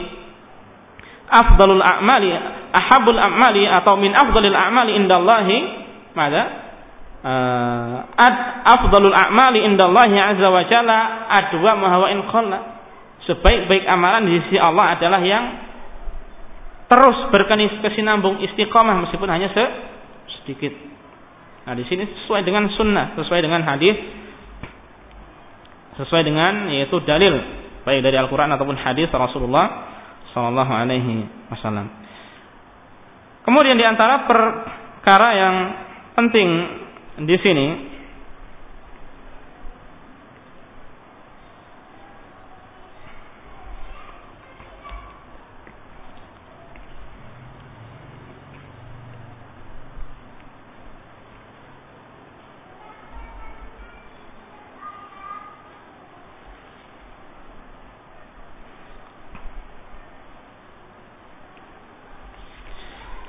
[1.28, 2.32] afdalul a'mali
[2.72, 5.57] ahabul a'mali atau min afdalil a'mali indallahi
[6.15, 6.44] mada
[7.24, 10.99] uh, ad afdalul a'mali indallahi azza wa jalla
[11.32, 12.60] adwa ma in qalla
[13.28, 15.45] sebaik-baik amalan di sisi Allah adalah yang
[16.88, 19.64] terus berkesinambung istiqomah meskipun hanya se
[20.40, 20.72] sedikit.
[21.68, 23.99] Nah, di sini sesuai dengan sunnah, sesuai dengan hadis,
[25.99, 27.35] sesuai dengan yaitu dalil
[27.84, 29.68] baik dari Al-Qur'an ataupun hadis Rasulullah
[30.31, 31.91] sallallahu alaihi wasallam.
[33.44, 35.56] Kemudian di antara perkara yang
[36.15, 36.49] penting
[37.27, 37.68] di sini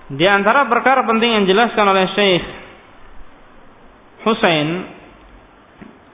[0.09, 2.45] Di antara perkara penting yang dijelaskan oleh Syekh
[4.25, 4.69] Husain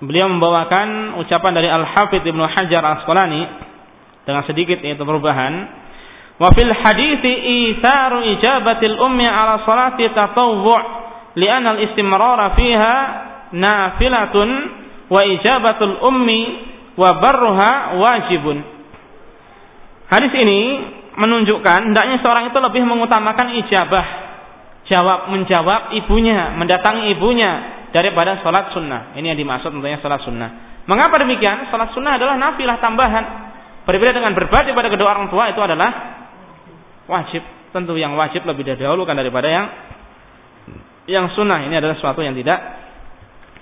[0.02, 3.42] beliau membawakan ucapan dari Al-Hafidh Ibnu Hajar Asqalani
[4.26, 5.54] dengan sedikit yaitu perubahan.
[6.34, 7.32] Wa fil hadithi
[7.70, 10.82] itharu ijabatil ummi ala salati tatawwu'
[11.38, 12.96] li'anna al-istimrara fiha
[13.54, 14.48] nafilatun
[15.06, 16.42] wa ijabatul ummi
[16.98, 17.72] wa barruha
[18.02, 18.58] wajibun.
[20.10, 20.60] Hadis ini
[21.14, 24.06] menunjukkan hendaknya seorang itu lebih mengutamakan ijabah.
[24.84, 27.52] Jawab menjawab ibunya mendatangi ibunya
[27.94, 29.16] daripada sholat sunnah.
[29.16, 30.50] Ini yang dimaksud tentunya sholat sunnah.
[30.84, 31.72] Mengapa demikian?
[31.72, 33.24] Sholat sunnah adalah nafilah tambahan.
[33.88, 35.90] Berbeda dengan berbakti pada kedua orang tua itu adalah
[37.08, 37.40] wajib.
[37.72, 39.66] Tentu yang wajib lebih dahulukan daripada yang
[41.08, 41.64] yang sunnah.
[41.64, 42.60] Ini adalah sesuatu yang tidak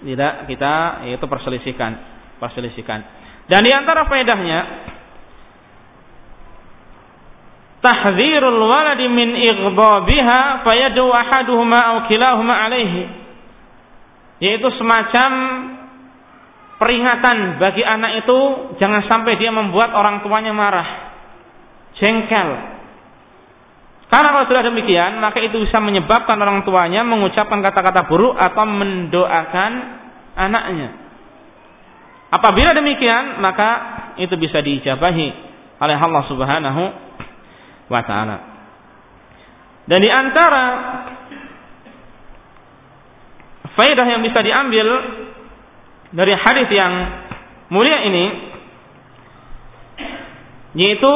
[0.02, 2.12] tidak kita yaitu perselisihkan
[2.42, 3.06] perselisihkan.
[3.46, 4.58] Dan di antara faedahnya
[7.82, 13.02] tahdzirul waladi min ighdhabiha fayadu ahaduhuma aw kilahuma alaihi.
[14.38, 15.30] Yaitu semacam
[16.78, 18.38] peringatan bagi anak itu
[18.78, 20.88] jangan sampai dia membuat orang tuanya marah.
[21.98, 22.50] Jengkel.
[24.10, 29.72] Karena kalau sudah demikian maka itu bisa menyebabkan orang tuanya mengucapkan kata-kata buruk atau mendoakan
[30.36, 30.88] anaknya.
[32.32, 33.70] Apabila demikian maka
[34.20, 35.28] itu bisa diijabahi
[35.82, 36.82] oleh Allah Subhanahu
[37.92, 38.36] wa taala.
[39.84, 40.64] Dan di antara
[43.76, 44.86] faedah yang bisa diambil
[46.12, 46.92] dari hadis yang
[47.72, 48.24] mulia ini
[50.72, 51.14] yaitu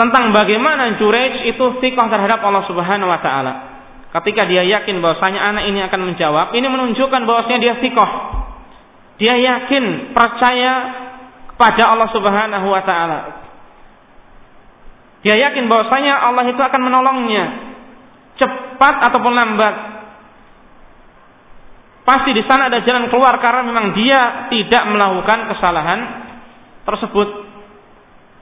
[0.00, 3.52] tentang bagaimana Jurej itu sikoh terhadap Allah Subhanahu wa taala.
[4.12, 8.10] Ketika dia yakin bahwasanya anak ini akan menjawab, ini menunjukkan bahwasanya dia sikoh.
[9.16, 10.72] Dia yakin, percaya
[11.52, 13.20] kepada Allah Subhanahu wa taala.
[15.22, 17.44] Dia yakin bahwasanya Allah itu akan menolongnya
[18.42, 19.74] cepat ataupun lambat.
[22.02, 26.00] Pasti di sana ada jalan keluar karena memang dia tidak melakukan kesalahan
[26.82, 27.28] tersebut.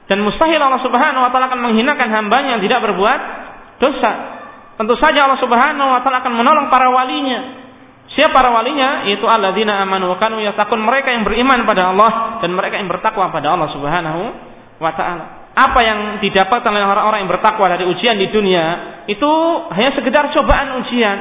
[0.09, 3.19] Dan mustahil Allah Subhanahu wa taala akan menghinakan hambanya yang tidak berbuat
[3.77, 4.11] dosa.
[4.81, 7.61] Tentu saja Allah Subhanahu wa taala akan menolong para walinya.
[8.17, 9.05] Siapa para walinya?
[9.07, 13.29] Itu alladzina amanu wa kanu yattaqun, mereka yang beriman pada Allah dan mereka yang bertakwa
[13.29, 14.21] pada Allah Subhanahu
[14.81, 18.65] wa taala apa yang didapatkan oleh orang-orang yang bertakwa dari ujian di dunia
[19.11, 19.31] itu
[19.75, 21.17] hanya sekedar cobaan ujian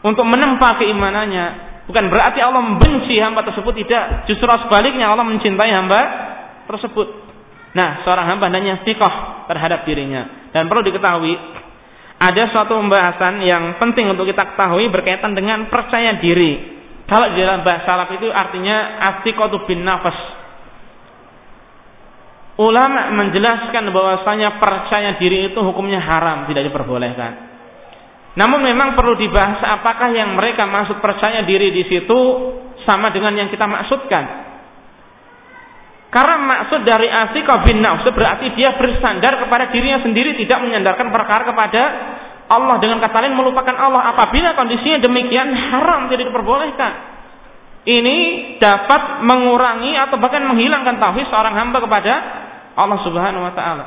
[0.00, 1.68] untuk menempa keimanannya.
[1.88, 6.00] Bukan berarti Allah membenci hamba tersebut tidak, justru sebaliknya Allah mencintai hamba
[6.68, 7.08] tersebut.
[7.72, 10.52] Nah, seorang hamba hanya istiqoh terhadap dirinya.
[10.52, 11.32] Dan perlu diketahui
[12.18, 16.80] ada suatu pembahasan yang penting untuk kita ketahui berkaitan dengan percaya diri.
[17.08, 20.37] Kalau di dalam bahasa Arab itu artinya astiqotu bin nafas
[22.58, 27.48] Ulama menjelaskan bahwasanya percaya diri itu hukumnya haram, tidak diperbolehkan.
[28.34, 32.18] Namun memang perlu dibahas apakah yang mereka maksud percaya diri di situ
[32.82, 34.50] sama dengan yang kita maksudkan.
[36.10, 41.46] Karena maksud dari asika bin nafs berarti dia bersandar kepada dirinya sendiri tidak menyandarkan perkara
[41.46, 41.82] kepada
[42.48, 44.18] Allah dengan kata lain melupakan Allah.
[44.18, 47.20] Apabila kondisinya demikian haram tidak diperbolehkan.
[47.86, 48.16] Ini
[48.58, 52.12] dapat mengurangi atau bahkan menghilangkan tauhid seorang hamba kepada
[52.78, 53.84] Allah Subhanahu wa taala.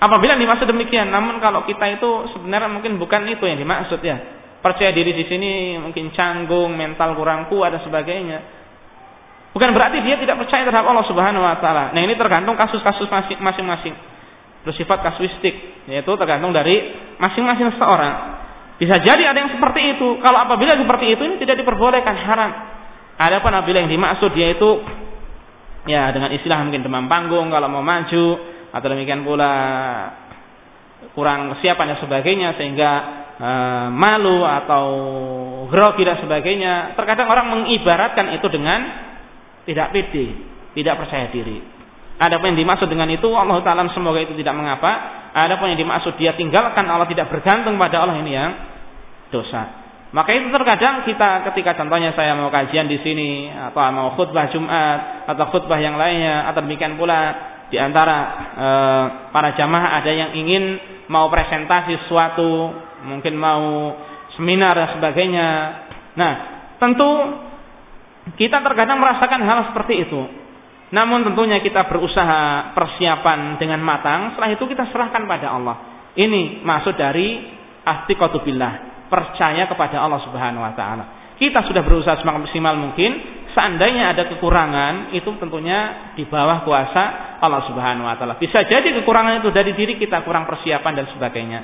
[0.00, 4.16] Apabila dimaksud demikian, namun kalau kita itu sebenarnya mungkin bukan itu yang dimaksud ya.
[4.64, 8.64] Percaya diri di sini mungkin canggung, mental kurang kuat dan sebagainya.
[9.52, 11.92] Bukan berarti dia tidak percaya terhadap Allah Subhanahu wa taala.
[11.92, 13.06] Nah, ini tergantung kasus-kasus
[13.38, 13.94] masing-masing.
[14.64, 18.40] Bersifat kasuistik, yaitu tergantung dari masing-masing seorang.
[18.80, 20.18] Bisa jadi ada yang seperti itu.
[20.18, 22.50] Kalau apabila seperti itu ini tidak diperbolehkan haram.
[23.14, 24.68] Adapun apabila yang dimaksud yaitu
[25.84, 28.26] ya dengan istilah mungkin demam panggung kalau mau maju
[28.74, 29.52] atau demikian pula
[31.12, 32.90] kurang kesiapan dan sebagainya sehingga
[33.36, 33.50] e,
[33.92, 34.86] malu atau
[35.68, 38.80] grogi dan sebagainya terkadang orang mengibaratkan itu dengan
[39.68, 40.26] tidak pede
[40.72, 41.60] tidak percaya diri
[42.16, 46.14] ada apa yang dimaksud dengan itu Allah taala semoga itu tidak mengapa Adapun yang dimaksud
[46.14, 48.54] dia tinggalkan Allah tidak bergantung pada Allah ini yang
[49.34, 49.83] dosa.
[50.14, 55.26] Maka itu terkadang kita ketika contohnya saya mau kajian di sini atau mau khutbah Jumat
[55.26, 57.34] atau khutbah yang lainnya atau demikian pula
[57.66, 58.18] di antara
[58.54, 58.68] e,
[59.34, 60.78] para jamaah ada yang ingin
[61.10, 62.70] mau presentasi suatu
[63.10, 63.90] mungkin mau
[64.38, 65.48] seminar dan sebagainya.
[66.14, 66.32] Nah,
[66.78, 67.10] tentu
[68.38, 70.22] kita terkadang merasakan hal seperti itu.
[70.94, 76.06] Namun tentunya kita berusaha persiapan dengan matang, setelah itu kita serahkan pada Allah.
[76.14, 77.50] Ini maksud dari
[78.46, 81.04] billah percaya kepada Allah Subhanahu wa taala.
[81.34, 83.10] Kita sudah berusaha semaksimal mungkin,
[83.52, 88.38] seandainya ada kekurangan itu tentunya di bawah kuasa Allah Subhanahu wa taala.
[88.38, 91.60] Bisa jadi kekurangan itu dari diri kita kurang persiapan dan sebagainya.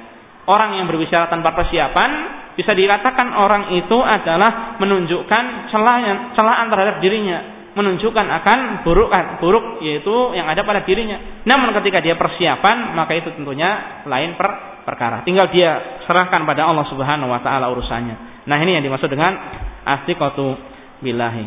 [0.51, 2.11] Orang yang berbicara tanpa persiapan
[2.59, 10.35] bisa dikatakan orang itu adalah menunjukkan celah celaan terhadap dirinya, menunjukkan akan buruk buruk yaitu
[10.35, 11.45] yang ada pada dirinya.
[11.47, 15.23] Namun ketika dia persiapan maka itu tentunya lain per perkara.
[15.23, 18.45] Tinggal dia serahkan pada Allah Subhanahu wa taala urusannya.
[18.49, 19.37] Nah, ini yang dimaksud dengan
[19.85, 20.57] astiqatu
[21.05, 21.47] billahi.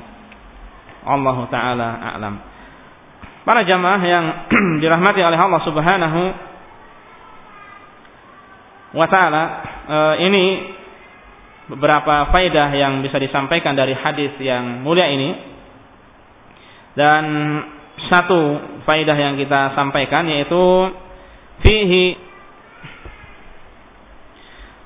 [1.04, 2.36] Allah taala a'lam.
[3.44, 4.26] Para jamaah yang
[4.84, 6.22] dirahmati oleh Allah Subhanahu
[8.96, 9.44] wa taala,
[9.90, 10.46] eh, ini
[11.68, 15.30] beberapa faedah yang bisa disampaikan dari hadis yang mulia ini.
[16.94, 17.26] Dan
[18.10, 20.94] satu faedah yang kita sampaikan yaitu
[21.66, 22.33] fihi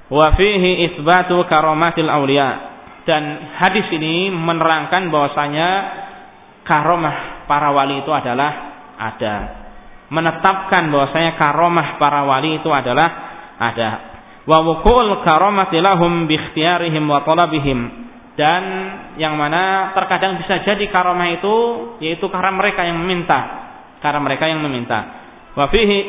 [0.07, 2.77] wa fihi isbatu karomatil aulia
[3.07, 5.69] dan hadis ini menerangkan bahwasanya
[6.67, 8.51] karomah para wali itu adalah
[8.99, 9.35] ada.
[10.11, 13.07] Menetapkan bahwasanya karomah para wali itu adalah
[13.55, 13.89] ada.
[14.43, 17.79] Wa wukul karomati lahum bi ikhtiyarihim wa talabihim.
[18.35, 18.63] Dan
[19.17, 21.55] yang mana terkadang bisa jadi karomah itu
[22.03, 23.39] yaitu karena mereka yang meminta.
[24.03, 24.99] Karena mereka yang meminta.
[25.55, 25.99] Wa fihi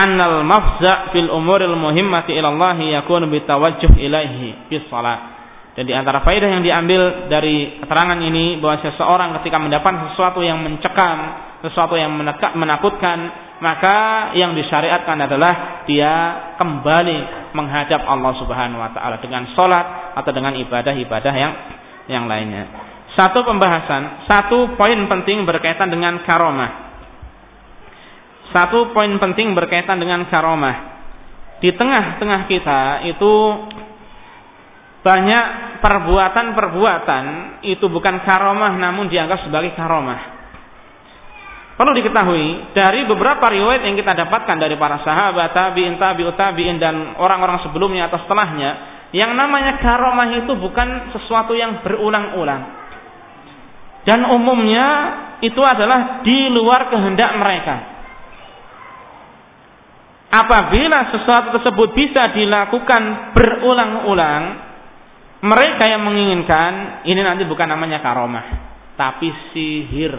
[0.00, 5.40] annal mafza fil umuril muhimmati ila Allah yakunu ilaihi bis salat.
[5.70, 10.58] Dan di antara faedah yang diambil dari keterangan ini bahwa seseorang ketika mendapat sesuatu yang
[10.58, 11.18] mencekam,
[11.62, 12.10] sesuatu yang
[12.58, 13.18] menakutkan,
[13.62, 16.12] maka yang disyariatkan adalah dia
[16.58, 21.52] kembali menghadap Allah Subhanahu wa taala dengan salat atau dengan ibadah-ibadah yang
[22.10, 22.66] yang lainnya.
[23.14, 26.89] Satu pembahasan, satu poin penting berkaitan dengan karomah.
[28.50, 30.98] Satu poin penting berkaitan dengan karomah.
[31.62, 33.32] Di tengah-tengah kita itu
[35.00, 35.44] banyak
[35.80, 37.24] perbuatan-perbuatan
[37.64, 40.40] itu bukan karomah namun dianggap sebagai karomah.
[41.80, 47.16] Perlu diketahui dari beberapa riwayat yang kita dapatkan dari para sahabat, tabiin, tabiut tabiin dan
[47.16, 48.70] orang-orang sebelumnya atau setelahnya,
[49.16, 52.62] yang namanya karomah itu bukan sesuatu yang berulang-ulang.
[54.04, 54.86] Dan umumnya
[55.40, 57.89] itu adalah di luar kehendak mereka.
[60.30, 64.42] Apabila sesuatu tersebut bisa dilakukan berulang-ulang,
[65.42, 68.46] mereka yang menginginkan ini nanti bukan namanya karomah,
[68.94, 70.14] tapi sihir.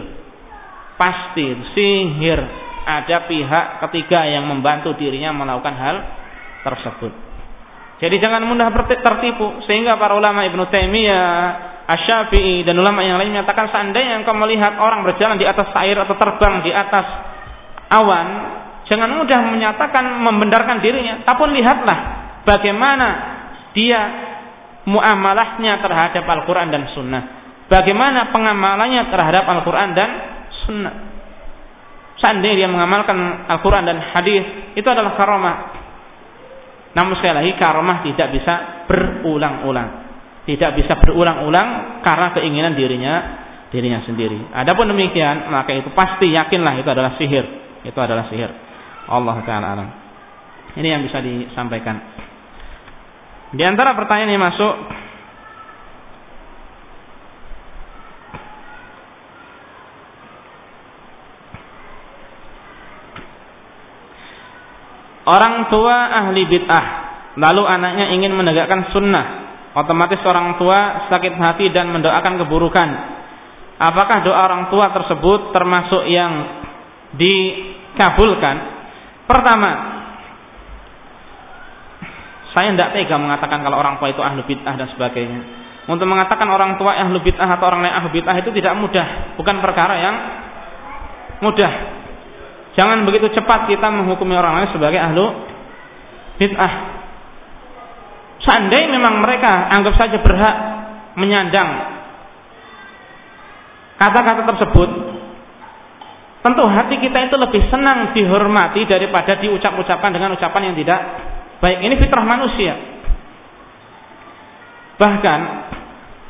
[1.00, 2.40] Pasti sihir.
[2.82, 5.96] Ada pihak ketiga yang membantu dirinya melakukan hal
[6.66, 7.12] tersebut.
[8.02, 13.70] Jadi jangan mudah tertipu sehingga para ulama Ibnu Taimiyah, Asy-Syafi'i dan ulama yang lain menyatakan
[13.70, 17.06] seandainya engkau melihat orang berjalan di atas air atau terbang di atas
[17.94, 18.28] awan,
[18.90, 21.98] Jangan mudah menyatakan membenarkan dirinya, tapi lihatlah
[22.42, 23.08] bagaimana
[23.72, 24.00] dia
[24.84, 27.22] muamalahnya terhadap Al-Quran dan Sunnah.
[27.70, 30.10] Bagaimana pengamalannya terhadap Al-Quran dan
[30.66, 30.94] Sunnah.
[32.20, 34.44] Seandainya dia mengamalkan Al-Quran dan hadis
[34.78, 35.56] itu adalah karomah.
[36.92, 38.54] Namun sekali lagi karomah tidak bisa
[38.86, 39.88] berulang-ulang.
[40.42, 43.14] Tidak bisa berulang-ulang karena keinginan dirinya
[43.72, 44.52] dirinya sendiri.
[44.52, 47.44] Adapun demikian, maka itu pasti yakinlah itu adalah sihir.
[47.88, 48.71] Itu adalah sihir.
[49.10, 49.88] Allah taala alam.
[50.78, 51.96] Ini yang bisa disampaikan.
[53.52, 54.74] Di antara pertanyaan yang masuk
[65.22, 66.86] Orang tua ahli bid'ah
[67.38, 69.26] Lalu anaknya ingin menegakkan sunnah
[69.76, 72.88] Otomatis orang tua sakit hati dan mendoakan keburukan
[73.76, 76.64] Apakah doa orang tua tersebut termasuk yang
[77.12, 78.71] dikabulkan
[79.32, 79.70] Pertama,
[82.52, 85.40] saya tidak tega mengatakan kalau orang tua itu ahlu bid'ah dan sebagainya.
[85.88, 89.56] Untuk mengatakan orang tua ahlu bid'ah atau orang lain ahlu bid'ah itu tidak mudah, bukan
[89.64, 90.16] perkara yang
[91.40, 91.72] mudah.
[92.76, 95.24] Jangan begitu cepat kita menghukumi orang lain sebagai ahlu
[96.36, 96.72] bid'ah.
[98.44, 100.56] Seandainya memang mereka anggap saja berhak
[101.16, 101.88] menyandang
[103.96, 104.90] kata-kata tersebut,
[106.42, 111.00] tentu hati kita itu lebih senang dihormati daripada diucap-ucapkan dengan ucapan yang tidak
[111.62, 111.78] baik.
[111.86, 112.74] Ini fitrah manusia.
[114.98, 115.40] Bahkan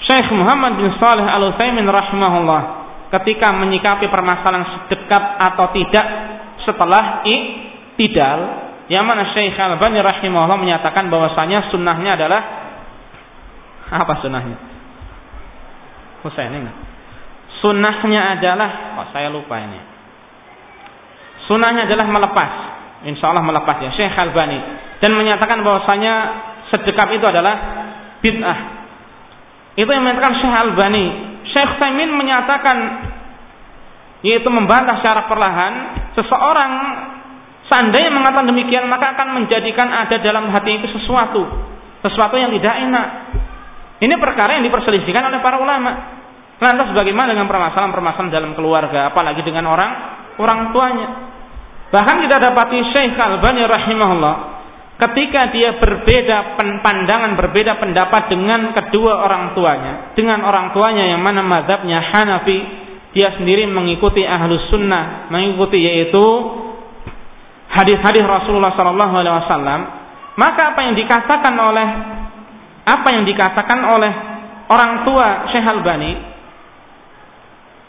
[0.05, 2.63] Syekh Muhammad bin Saleh Al Utsaimin rahimahullah
[3.13, 6.07] ketika menyikapi permasalahan sedekat atau tidak
[6.65, 8.41] setelah i'tidal
[8.89, 12.43] yang mana Syekh Al-Bani rahimahullah menyatakan bahwasanya sunnahnya adalah
[13.93, 14.59] apa sunnahnya?
[16.25, 16.77] Husain ingat.
[17.61, 19.92] Sunnahnya adalah, oh saya lupa ini.
[21.53, 22.51] Sunnahnya adalah melepas.
[23.05, 23.93] Insya Allah melepas ya.
[23.93, 24.59] Syekh Al-Bani.
[25.05, 26.15] Dan menyatakan bahwasanya
[26.73, 27.55] sedekap itu adalah
[28.25, 28.59] bid'ah.
[29.77, 31.07] Itu yang menyatakan Syekh Al-Bani.
[31.53, 32.77] Syekh Taimin menyatakan
[34.25, 35.73] yaitu membantah secara perlahan
[36.15, 36.73] seseorang
[37.67, 41.43] seandainya mengatakan demikian maka akan menjadikan ada dalam hati itu sesuatu
[42.07, 43.07] sesuatu yang tidak enak
[43.99, 46.23] ini perkara yang diperselisihkan oleh para ulama
[46.63, 49.91] lantas bagaimana dengan permasalahan-permasalahan dalam keluarga apalagi dengan orang
[50.39, 51.32] orang tuanya
[51.93, 54.37] Bahkan kita dapati Syekh Al-Bani rahimahullah
[54.97, 61.45] ketika dia berbeda pandangan, berbeda pendapat dengan kedua orang tuanya, dengan orang tuanya yang mana
[61.45, 62.59] mazhabnya Hanafi,
[63.13, 66.25] dia sendiri mengikuti ahlus sunnah, mengikuti yaitu
[67.69, 69.81] hadis-hadis Rasulullah Sallallahu Alaihi Wasallam,
[70.41, 71.89] maka apa yang dikatakan oleh
[72.83, 74.13] apa yang dikatakan oleh
[74.73, 76.32] orang tua Syekh Al-Bani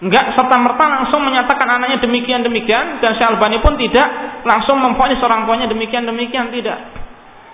[0.04, 4.04] Enggak serta merta langsung menyatakan anaknya demikian demikian dan Syalbani pun tidak
[4.44, 6.76] langsung memfonis orang tuanya demikian demikian tidak.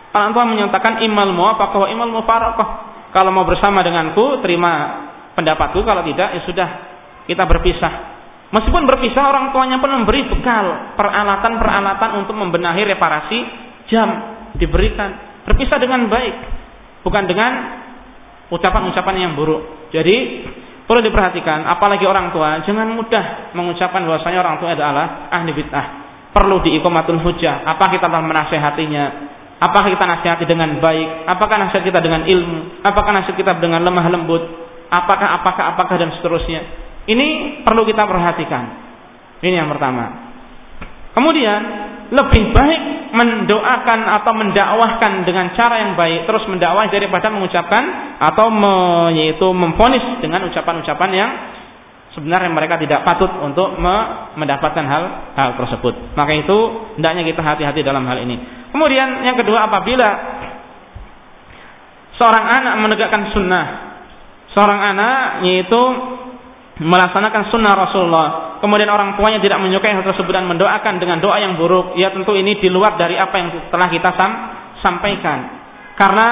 [0.10, 2.70] Orang tua menyatakan imal apakah wa imal mufarakah.
[3.14, 5.06] Kalau mau bersama denganku terima
[5.38, 6.70] pendapatku kalau tidak ya sudah
[7.30, 8.18] kita berpisah.
[8.50, 13.40] Meskipun berpisah orang tuanya pun memberi bekal peralatan-peralatan untuk membenahi reparasi
[13.94, 14.10] jam
[14.58, 15.46] diberikan.
[15.46, 16.36] Berpisah dengan baik
[17.06, 17.52] bukan dengan
[18.50, 19.94] ucapan-ucapan yang buruk.
[19.94, 20.18] Jadi
[20.90, 25.86] Perlu diperhatikan, apalagi orang tua, jangan mudah mengucapkan bahwasanya orang tua adalah ahli bid'ah.
[26.34, 27.62] Perlu diikomatul hujah.
[27.62, 29.06] Apa kita telah menasehatinya?
[29.62, 31.30] Apakah kita nasihati dengan baik?
[31.30, 32.82] Apakah nasihat kita dengan ilmu?
[32.82, 34.42] Apakah nasihat kita dengan lemah lembut?
[34.90, 36.62] Apakah, apakah, apakah dan seterusnya?
[37.06, 38.64] Ini perlu kita perhatikan.
[39.46, 40.32] Ini yang pertama.
[41.14, 41.62] Kemudian
[42.10, 42.82] lebih baik
[43.14, 48.76] mendoakan atau mendakwahkan dengan cara yang baik terus mendakwah daripada mengucapkan atau me,
[49.18, 51.32] yaitu memfonis dengan ucapan-ucapan yang
[52.18, 55.04] sebenarnya mereka tidak patut untuk me, mendapatkan hal
[55.38, 56.18] hal tersebut.
[56.18, 56.58] Maka itu
[56.98, 58.38] hendaknya kita hati-hati dalam hal ini.
[58.74, 60.10] Kemudian yang kedua apabila
[62.18, 63.66] seorang anak menegakkan sunnah,
[64.54, 65.82] seorang anak yaitu
[66.80, 68.28] melaksanakan sunnah Rasulullah,
[68.64, 72.32] kemudian orang tuanya tidak menyukai hal tersebut dan mendoakan dengan doa yang buruk, ya tentu
[72.40, 74.32] ini di luar dari apa yang telah kita sam
[74.80, 75.60] sampaikan.
[76.00, 76.30] Karena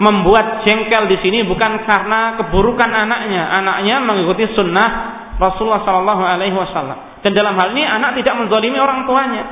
[0.00, 4.88] membuat jengkel di sini bukan karena keburukan anaknya, anaknya mengikuti sunnah
[5.36, 7.20] Rasulullah Shallallahu Alaihi Wasallam.
[7.20, 9.44] Dan dalam hal ini anak tidak menzalimi orang tuanya.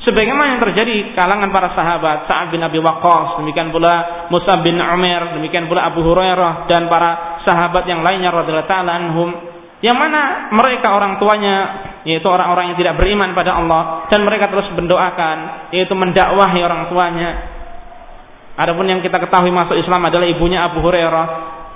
[0.00, 5.36] Sebagaimana yang terjadi kalangan para sahabat Sa'ad bin Abi Waqqas, demikian pula Musa bin Umar,
[5.36, 9.49] demikian pula Abu Hurairah dan para sahabat yang lainnya radhiyallahu anhum
[9.80, 11.56] yang mana mereka orang tuanya
[12.04, 17.30] yaitu orang-orang yang tidak beriman pada Allah dan mereka terus mendoakan yaitu mendakwahi orang tuanya.
[18.60, 21.26] Adapun yang kita ketahui masuk Islam adalah ibunya Abu Hurairah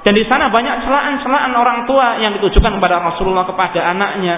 [0.04, 4.36] dan di sana banyak celaan-celaan orang tua yang ditujukan kepada Rasulullah kepada anaknya.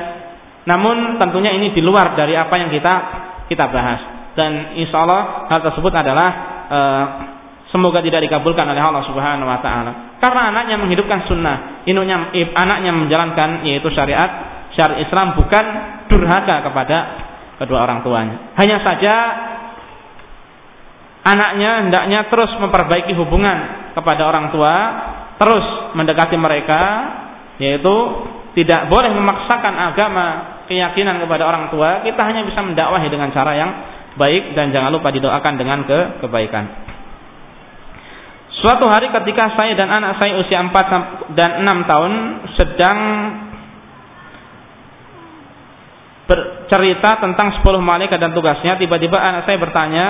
[0.67, 2.95] Namun tentunya ini di luar dari apa yang kita
[3.51, 4.01] kita bahas
[4.39, 6.29] dan insya Allah hal tersebut adalah
[6.71, 7.05] uh,
[7.77, 10.17] semoga tidak dikabulkan oleh Allah Subhanahu wa taala.
[10.17, 15.65] Karena anaknya menghidupkan sunnah, inunya, anaknya menjalankan yaitu syariat, syariat Islam bukan
[16.09, 16.97] durhaka kepada
[17.61, 18.57] kedua orang tuanya.
[18.57, 19.15] Hanya saja
[21.29, 24.75] anaknya hendaknya terus memperbaiki hubungan kepada orang tua,
[25.37, 26.83] terus mendekati mereka,
[27.61, 27.95] yaitu
[28.57, 30.27] tidak boleh memaksakan agama
[30.65, 32.01] keyakinan kepada orang tua.
[32.01, 33.71] Kita hanya bisa mendakwahi dengan cara yang
[34.17, 36.96] baik dan jangan lupa didoakan dengan ke kebaikan.
[38.57, 42.13] Suatu hari ketika saya dan anak saya usia 4 dan 6 tahun
[42.57, 42.99] sedang
[46.25, 50.07] bercerita tentang 10 malaikat dan tugasnya, tiba-tiba anak saya bertanya,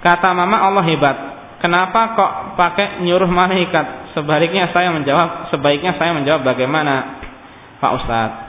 [0.00, 1.16] kata mama Allah hebat,
[1.60, 4.16] kenapa kok pakai nyuruh malaikat?
[4.16, 7.20] Sebaliknya saya menjawab, sebaiknya saya menjawab bagaimana
[7.84, 8.40] Pak Ustadz?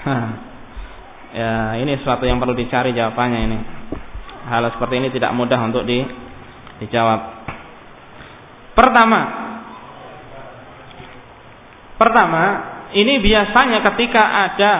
[1.38, 3.58] ya ini sesuatu yang perlu dicari jawabannya ini.
[4.48, 6.29] Hal seperti ini tidak mudah untuk di
[6.80, 7.20] Dijawab.
[8.72, 9.20] Pertama,
[12.00, 12.44] pertama
[12.96, 14.72] ini biasanya ketika ada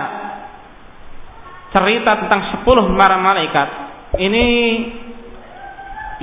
[1.77, 3.69] cerita tentang sepuluh para malaikat,
[4.17, 4.47] ini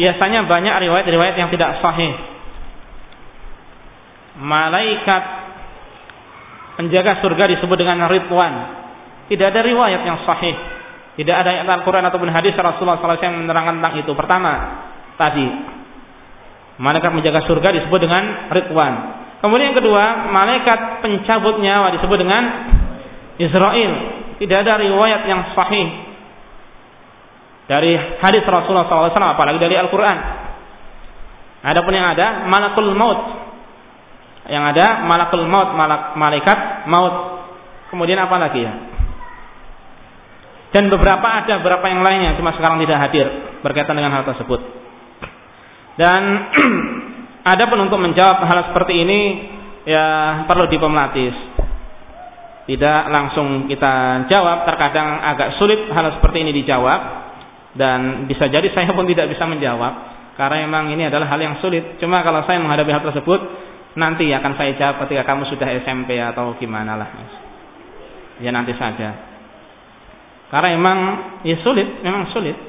[0.01, 2.13] biasanya banyak riwayat-riwayat yang tidak sahih.
[4.37, 5.23] Malaikat
[6.77, 8.53] penjaga surga disebut dengan Ridwan.
[9.29, 10.55] Tidak ada riwayat yang sahih.
[11.17, 14.13] Tidak ada ayat Al-Quran ataupun hadis Rasulullah SAW yang menerangkan tentang itu.
[14.13, 14.53] Pertama,
[15.18, 15.48] tadi
[16.77, 18.94] malaikat menjaga surga disebut dengan Ridwan.
[19.38, 22.44] Kemudian yang kedua, malaikat pencabut nyawa disebut dengan
[23.38, 23.91] Israel.
[24.38, 25.88] Tidak ada riwayat yang sahih
[27.65, 30.18] dari hadis Rasulullah SAW, apalagi dari Al-Quran.
[31.65, 33.19] Adapun yang ada, malakul maut.
[34.48, 35.73] Yang ada, malakul maut,
[36.18, 37.15] malaikat maut.
[37.89, 38.73] Kemudian apa lagi ya?
[40.72, 43.26] Dan beberapa ada beberapa yang lainnya, cuma sekarang tidak hadir
[43.65, 44.86] berkaitan dengan hal tersebut.
[45.97, 46.21] Dan
[47.51, 49.19] ada pun untuk menjawab hal seperti ini
[49.89, 50.05] ya
[50.45, 51.33] perlu dipematis.
[52.67, 56.99] Tidak langsung kita jawab, terkadang agak sulit hal seperti ini dijawab
[57.79, 59.93] dan bisa jadi saya pun tidak bisa menjawab
[60.35, 61.95] karena memang ini adalah hal yang sulit.
[61.97, 63.39] Cuma kalau saya menghadapi hal tersebut
[63.97, 67.09] nanti akan saya jawab ketika kamu sudah SMP atau gimana lah.
[68.43, 69.15] Ya nanti saja.
[70.51, 70.97] Karena memang
[71.47, 72.66] ya sulit, memang sulit.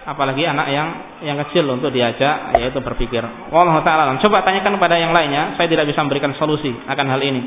[0.00, 0.88] Apalagi anak yang
[1.20, 3.20] yang kecil untuk diajak yaitu berpikir.
[3.52, 4.16] Wallahu taala.
[4.20, 7.42] Coba tanyakan kepada yang lainnya, saya tidak bisa memberikan solusi akan hal ini.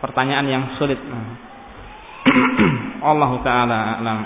[0.00, 0.96] Pertanyaan yang sulit.
[3.10, 4.18] Allah taala alam.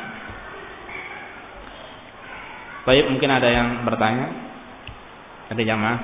[2.85, 4.29] Baik, mungkin ada yang bertanya.
[5.51, 5.99] Ada jamaah.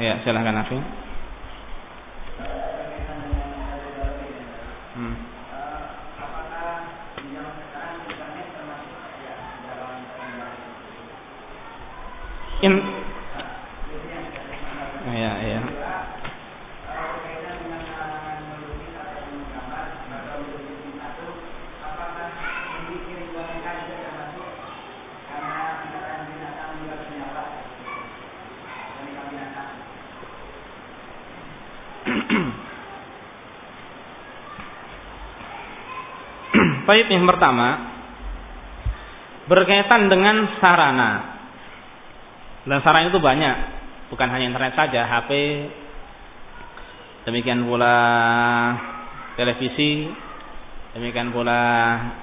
[0.00, 1.03] Ya, silahkan Afi.
[12.62, 12.74] In
[15.14, 15.60] ya ya
[36.84, 37.96] Baik yang pertama
[39.48, 41.33] berkaitan dengan sarana
[42.64, 43.56] dan sarana itu banyak,
[44.08, 45.30] bukan hanya internet saja, HP,
[47.28, 47.96] demikian pula
[49.36, 50.08] televisi,
[50.96, 51.60] demikian pula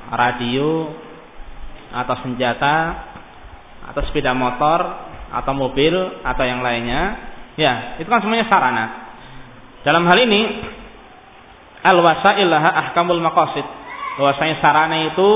[0.09, 0.89] radio
[1.93, 2.75] atau senjata
[3.91, 4.81] atau sepeda motor
[5.29, 5.93] atau mobil
[6.25, 7.29] atau yang lainnya.
[7.59, 8.85] Ya, itu kan semuanya sarana.
[9.85, 10.41] Dalam hal ini
[11.85, 13.67] al-wasail ahkamul maqasid.
[14.17, 15.29] Bahwasanya sarana itu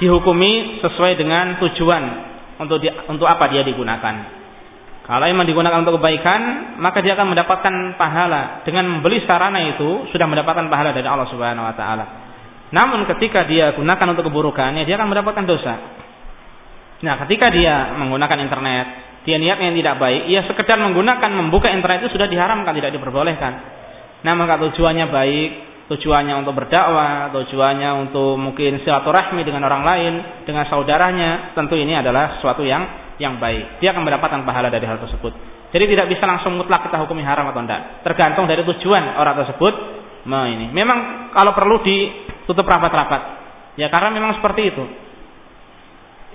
[0.00, 2.29] dihukumi sesuai dengan tujuan
[2.60, 4.38] untuk di, untuk apa dia digunakan.
[5.08, 8.62] Kalau memang digunakan untuk kebaikan, maka dia akan mendapatkan pahala.
[8.62, 12.04] Dengan membeli sarana itu sudah mendapatkan pahala dari Allah Subhanahu wa taala.
[12.70, 15.74] Namun ketika dia gunakan untuk keburukan, ya dia akan mendapatkan dosa.
[17.00, 18.86] Nah, ketika dia menggunakan internet,
[19.24, 23.52] dia niatnya yang tidak baik, ia sekedar menggunakan membuka internet itu sudah diharamkan, tidak diperbolehkan.
[24.20, 25.50] Nah, maka tujuannya baik,
[25.90, 30.12] tujuannya untuk berdakwah, tujuannya untuk mungkin silaturahmi dengan orang lain,
[30.46, 33.82] dengan saudaranya, tentu ini adalah sesuatu yang yang baik.
[33.82, 35.34] Dia akan mendapatkan pahala dari hal tersebut.
[35.70, 38.06] Jadi tidak bisa langsung mutlak kita hukumi haram atau tidak.
[38.06, 39.74] Tergantung dari tujuan orang tersebut.
[40.30, 40.70] Nah ini.
[40.70, 43.22] Memang kalau perlu ditutup rapat-rapat.
[43.74, 44.84] Ya karena memang seperti itu.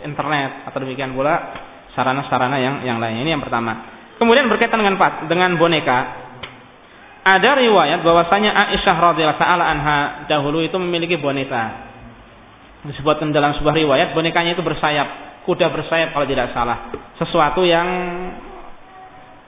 [0.03, 1.35] Internet atau demikian pula
[1.95, 3.23] sarana-sarana yang yang lain.
[3.23, 3.91] Ini yang pertama.
[4.15, 4.95] Kemudian berkaitan dengan
[5.27, 6.24] dengan boneka,
[7.25, 9.99] ada riwayat bahwasanya Aisyah radhiyallahu taala anha
[10.29, 11.89] dahulu itu memiliki boneka.
[12.85, 16.93] Disebutkan dalam sebuah riwayat bonekanya itu bersayap, kuda bersayap kalau tidak salah.
[17.17, 17.89] Sesuatu yang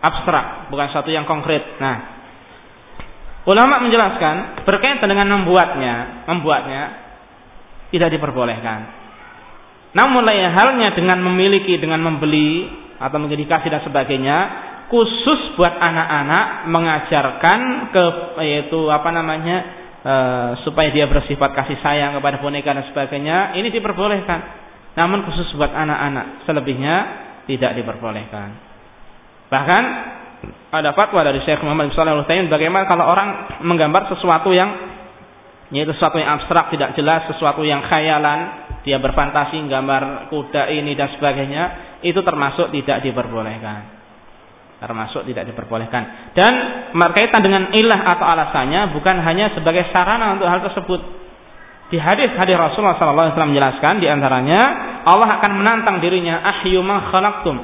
[0.02, 1.62] abstrak, bukan sesuatu yang konkret.
[1.78, 1.96] Nah,
[3.46, 6.82] ulama menjelaskan berkaitan dengan membuatnya, membuatnya
[7.94, 8.90] tidak diperbolehkan.
[9.94, 14.38] Namun lain halnya dengan memiliki, dengan membeli atau menjadi kasih dan sebagainya,
[14.88, 17.60] khusus buat anak-anak mengajarkan
[17.92, 18.04] ke
[18.44, 19.58] yaitu apa namanya
[20.00, 20.14] e,
[20.64, 24.40] supaya dia bersifat kasih sayang kepada boneka dan sebagainya ini diperbolehkan.
[24.96, 26.96] Namun khusus buat anak-anak selebihnya
[27.52, 28.50] tidak diperbolehkan.
[29.52, 29.84] Bahkan
[30.72, 34.72] ada fatwa dari Syekh Muhammad bin Shalih bagaimana kalau orang menggambar sesuatu yang
[35.68, 41.12] yaitu sesuatu yang abstrak tidak jelas sesuatu yang khayalan dia berfantasi gambar kuda ini dan
[41.20, 41.64] sebagainya
[42.08, 43.97] itu termasuk tidak diperbolehkan
[44.78, 46.34] termasuk tidak diperbolehkan.
[46.38, 46.54] Dan
[46.94, 51.02] berkaitan dengan ilah atau alasannya bukan hanya sebagai sarana untuk hal tersebut.
[51.88, 54.60] Di hadis-hadis Rasulullah SAW menjelaskan di antaranya
[55.08, 57.58] Allah akan menantang dirinya ahyu ma khalaqtum.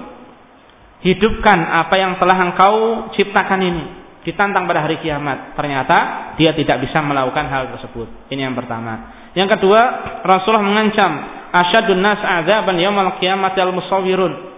[1.04, 2.74] Hidupkan apa yang telah engkau
[3.20, 3.86] ciptakan ini.
[4.24, 5.60] Ditantang pada hari kiamat.
[5.60, 5.98] Ternyata
[6.40, 8.32] dia tidak bisa melakukan hal tersebut.
[8.32, 9.28] Ini yang pertama.
[9.36, 9.82] Yang kedua,
[10.24, 11.12] Rasulullah mengancam
[11.52, 14.53] asyadun nas azaban yaumal qiyamati al musawwirun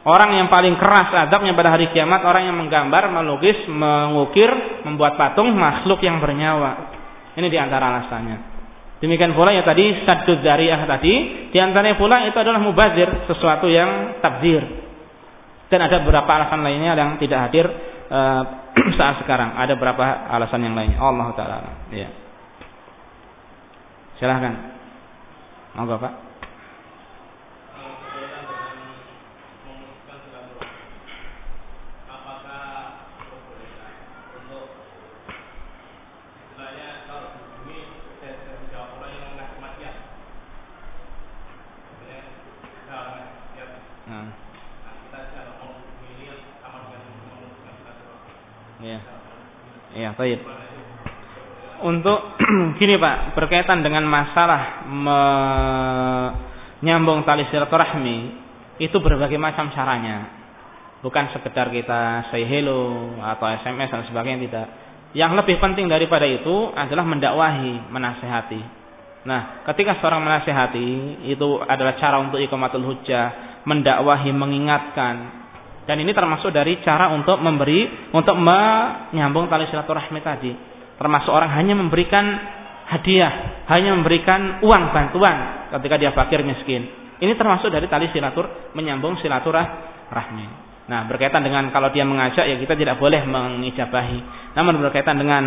[0.00, 4.48] Orang yang paling keras adabnya pada hari kiamat orang yang menggambar, melukis, mengukir,
[4.88, 6.88] membuat patung makhluk yang bernyawa.
[7.36, 8.36] Ini di antara alasannya.
[9.04, 11.14] Demikian pula yang tadi sadud dariyah tadi,
[11.52, 14.64] di antaranya pula itu adalah mubazir, sesuatu yang tabdir.
[15.68, 17.68] Dan ada beberapa alasan lainnya yang tidak hadir
[18.08, 18.42] uh,
[18.98, 19.52] saat sekarang.
[19.56, 20.96] Ada beberapa alasan yang lainnya.
[20.96, 21.56] Allah taala.
[21.92, 22.08] Ya.
[24.16, 24.80] Silahkan.
[25.76, 26.29] Monggo Pak.
[49.96, 50.40] Ya, baik.
[51.80, 52.20] Untuk
[52.78, 54.84] gini Pak, berkaitan dengan masalah
[56.80, 58.18] menyambung tali silaturahmi
[58.80, 60.28] itu berbagai macam caranya.
[61.00, 64.66] Bukan sekedar kita say hello atau SMS dan sebagainya tidak.
[65.16, 68.62] Yang lebih penting daripada itu adalah mendakwahi, menasehati.
[69.24, 75.39] Nah, ketika seorang menasehati itu adalah cara untuk ikomatul hujjah, mendakwahi, mengingatkan,
[75.88, 80.52] dan ini termasuk dari cara untuk memberi, untuk menyambung tali silaturahmi tadi.
[81.00, 82.24] Termasuk orang hanya memberikan
[82.92, 86.84] hadiah, hanya memberikan uang bantuan ketika dia fakir miskin.
[87.20, 90.68] Ini termasuk dari tali silatur, menyambung silaturahmi.
[90.90, 94.52] Nah, berkaitan dengan kalau dia mengajak ya kita tidak boleh mengijabahi.
[94.58, 95.42] Namun berkaitan dengan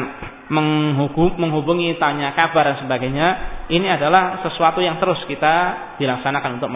[0.49, 3.27] menghubungi, tanya kabar dan sebagainya,
[3.67, 5.53] ini adalah sesuatu yang terus kita
[5.99, 6.71] dilaksanakan untuk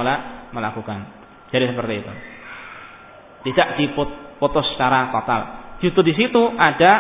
[0.51, 0.99] melakukan.
[1.47, 2.36] Jadi seperti itu
[3.47, 5.41] tidak diputus secara total.
[5.79, 6.91] Justru di situ ada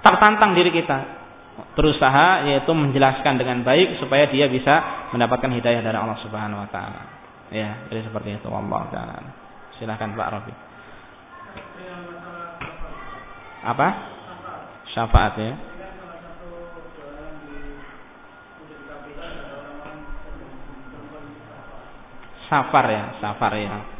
[0.00, 1.16] tertantang diri kita
[1.76, 7.02] berusaha yaitu menjelaskan dengan baik supaya dia bisa mendapatkan hidayah dari Allah Subhanahu wa taala.
[7.52, 9.16] Ya, jadi seperti itu Allah taala.
[9.76, 10.54] Silakan Pak Robi.
[13.66, 13.88] Apa?
[14.96, 15.54] Syafaat ya.
[22.46, 23.95] Safar ya, safar ya.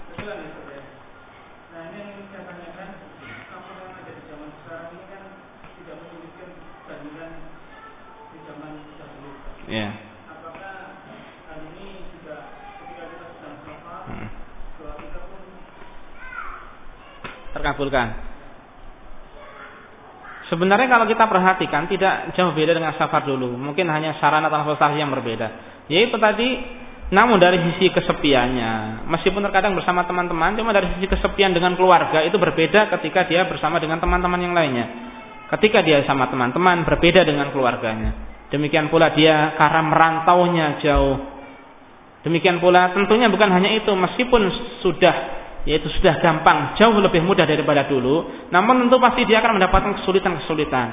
[9.67, 9.91] Sholat,
[14.07, 14.29] hmm.
[17.55, 18.09] terkabulkan?
[20.47, 23.51] Sebenarnya kalau kita perhatikan tidak jauh beda dengan safar dulu.
[23.59, 25.51] Mungkin hanya sarana transportasi yang berbeda.
[25.91, 26.63] Yaitu tadi
[27.07, 32.35] namun dari sisi kesepiannya, meskipun terkadang bersama teman-teman, cuma dari sisi kesepian dengan keluarga itu
[32.35, 34.87] berbeda ketika dia bersama dengan teman-teman yang lainnya.
[35.55, 38.36] Ketika dia sama teman-teman berbeda dengan keluarganya.
[38.51, 41.19] Demikian pula dia karena merantaunya jauh.
[42.23, 44.43] Demikian pula tentunya bukan hanya itu, meskipun
[44.83, 45.15] sudah
[45.67, 50.89] yaitu sudah gampang, jauh lebih mudah daripada dulu, namun tentu pasti dia akan mendapatkan kesulitan-kesulitan.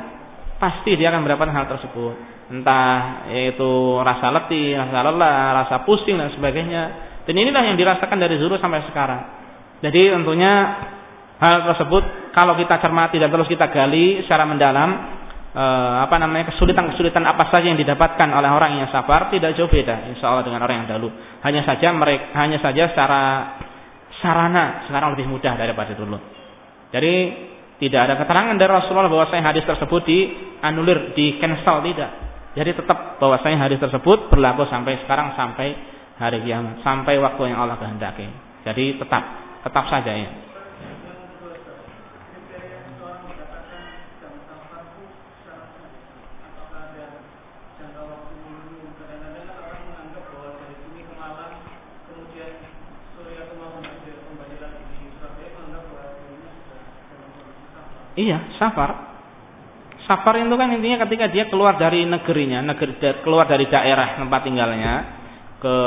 [0.57, 2.13] Pasti dia akan mendapatkan hal tersebut.
[2.49, 3.69] Entah yaitu
[4.01, 6.84] rasa letih, rasa lelah, rasa pusing dan sebagainya.
[7.30, 9.21] Dan inilah yang dirasakan dari dulu sampai sekarang.
[9.85, 10.53] Jadi tentunya
[11.38, 14.89] hal tersebut kalau kita cermati dan terus kita gali secara mendalam,
[15.53, 20.09] uh, apa namanya kesulitan-kesulitan apa saja yang didapatkan oleh orang yang sabar tidak jauh beda
[20.09, 21.09] insya Allah dengan orang yang dahulu.
[21.45, 23.21] Hanya saja mereka hanya saja secara
[24.19, 26.17] sarana sekarang lebih mudah daripada dulu.
[26.93, 27.13] Jadi
[27.81, 32.11] tidak ada keterangan dari Rasulullah bahwa saya hadis tersebut dianulir di cancel tidak.
[32.53, 35.73] Jadi tetap bahwa saya hadis tersebut berlaku sampai sekarang sampai
[36.21, 38.30] hari kiamat sampai waktu yang Allah kehendaki.
[38.61, 39.23] Jadi tetap
[39.65, 40.52] tetap saja ya
[58.14, 59.14] Iya, safar.
[60.06, 64.94] Safar itu kan intinya ketika dia keluar dari negerinya, negeri keluar dari daerah tempat tinggalnya
[65.64, 65.77] ke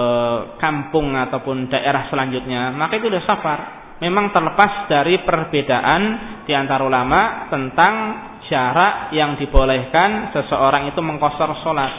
[0.56, 3.60] kampung ataupun daerah selanjutnya, maka itu sudah safar.
[4.00, 6.02] Memang terlepas dari perbedaan
[6.44, 7.94] di antara ulama tentang
[8.48, 11.92] cara yang dibolehkan seseorang itu mengkosor sholat.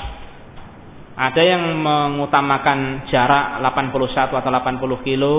[1.17, 5.37] Ada yang mengutamakan jarak 81 atau 80 kilo,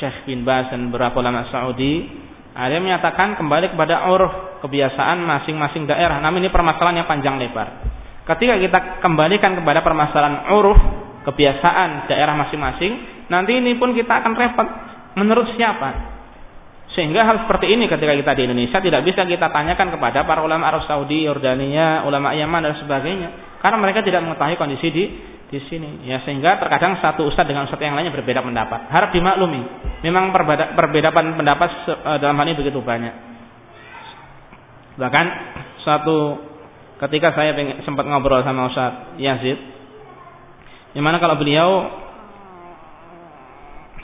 [0.00, 2.08] Syekh bin Baz dan beberapa ulama Saudi
[2.58, 6.18] ada yang menyatakan kembali kepada uruf kebiasaan masing-masing daerah.
[6.18, 7.86] Namun ini permasalahan yang panjang lebar.
[8.26, 10.74] Ketika kita kembalikan kepada permasalahan uruf
[11.22, 14.68] kebiasaan daerah masing-masing, nanti ini pun kita akan repot
[15.14, 16.18] menurut siapa.
[16.98, 20.66] Sehingga hal seperti ini ketika kita di Indonesia tidak bisa kita tanyakan kepada para ulama
[20.66, 23.28] Arab Saudi, Yordania, ulama Yaman dan sebagainya.
[23.62, 25.04] Karena mereka tidak mengetahui kondisi di
[25.48, 26.04] di sini.
[26.04, 28.92] Ya sehingga terkadang satu ustadz dengan ustadz yang lainnya berbeda pendapat.
[28.92, 29.64] Harap dimaklumi.
[30.04, 33.14] Memang perbeda, perbedaan pendapat eh, dalam hal ini begitu banyak.
[35.00, 35.26] Bahkan
[35.82, 36.16] suatu
[36.98, 37.54] ketika saya
[37.86, 39.58] sempat ngobrol sama Ustaz Yazid,
[40.92, 41.70] di mana kalau beliau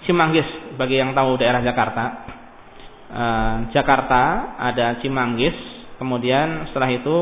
[0.04, 2.04] Cimanggis bagi yang tahu daerah Jakarta,
[3.12, 4.22] eh, Jakarta
[4.56, 5.54] ada Cimanggis,
[6.00, 7.16] kemudian setelah itu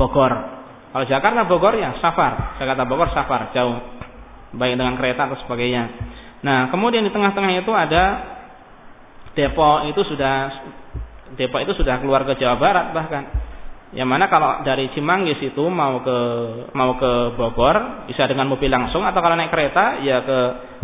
[0.00, 0.59] Bogor,
[0.90, 3.54] kalau Jakarta Bogor ya safar, Jakarta Bogor safar.
[3.54, 3.78] Jauh,
[4.58, 5.86] baik dengan kereta atau sebagainya.
[6.42, 8.04] Nah kemudian di tengah-tengah itu ada
[9.38, 10.50] Depok itu sudah
[11.38, 13.24] Depok itu sudah keluar ke Jawa Barat bahkan.
[13.90, 16.18] Yang mana kalau dari Cimanggis itu mau ke
[16.78, 20.38] mau ke Bogor bisa dengan mobil langsung atau kalau naik kereta ya ke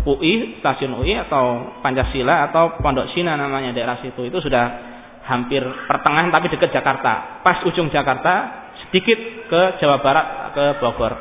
[0.07, 4.27] UI stasiun UI atau Pancasila atau Pondok Cina namanya daerah situ.
[4.27, 4.95] Itu sudah
[5.27, 7.43] hampir pertengahan tapi dekat Jakarta.
[7.47, 9.19] Pas ujung Jakarta sedikit
[9.51, 11.13] ke Jawa Barat ke Bogor.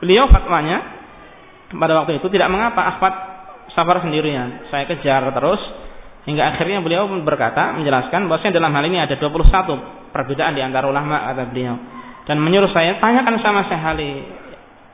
[0.00, 0.82] Beliau fatwanya
[1.72, 3.14] pada waktu itu tidak mengapa Ahmad
[3.72, 4.68] safar sendirian.
[4.70, 5.60] Saya kejar terus
[6.26, 11.32] hingga akhirnya beliau berkata menjelaskan bahwasanya dalam hal ini ada 21 perbedaan di antara ulama
[11.32, 11.74] kata beliau.
[12.26, 14.12] Dan menyuruh saya tanyakan sama Syekh Ali.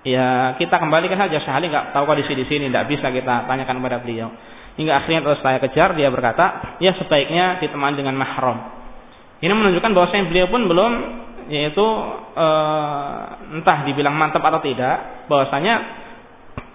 [0.03, 3.81] Ya kita kembalikan saja Syekh Ali nggak tahu kondisi di sini, tidak bisa kita tanyakan
[3.81, 4.29] kepada beliau.
[4.73, 8.57] Hingga akhirnya terus saya kejar, dia berkata, ya sebaiknya ditemani dengan mahram.
[9.45, 10.93] Ini menunjukkan bahwasanya beliau pun belum
[11.51, 11.87] yaitu
[12.37, 12.47] e,
[13.59, 15.75] entah dibilang mantap atau tidak bahwasanya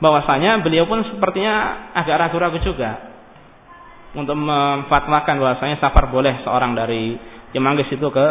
[0.01, 3.15] bahwasanya beliau pun sepertinya agak ragu-ragu juga
[4.17, 7.17] untuk memfatwakan bahwasanya safar boleh seorang dari
[7.51, 8.25] Cimanggis itu ke,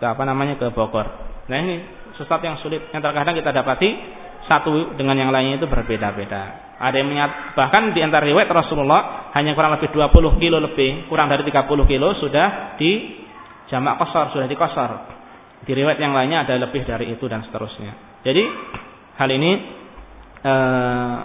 [0.00, 1.06] ke apa namanya ke Bogor.
[1.46, 1.84] Nah ini
[2.16, 3.90] sesuatu yang sulit yang terkadang kita dapati
[4.50, 6.74] satu dengan yang lainnya itu berbeda-beda.
[6.82, 11.30] Ada yang menyat, bahkan di antara riwayat Rasulullah hanya kurang lebih 20 kilo lebih, kurang
[11.30, 13.22] dari 30 kilo sudah di
[13.70, 14.90] jamak kosor, sudah dikosor.
[15.62, 18.22] Di riwayat yang lainnya ada lebih dari itu dan seterusnya.
[18.26, 18.42] Jadi
[19.18, 19.50] hal ini
[20.42, 21.16] uh,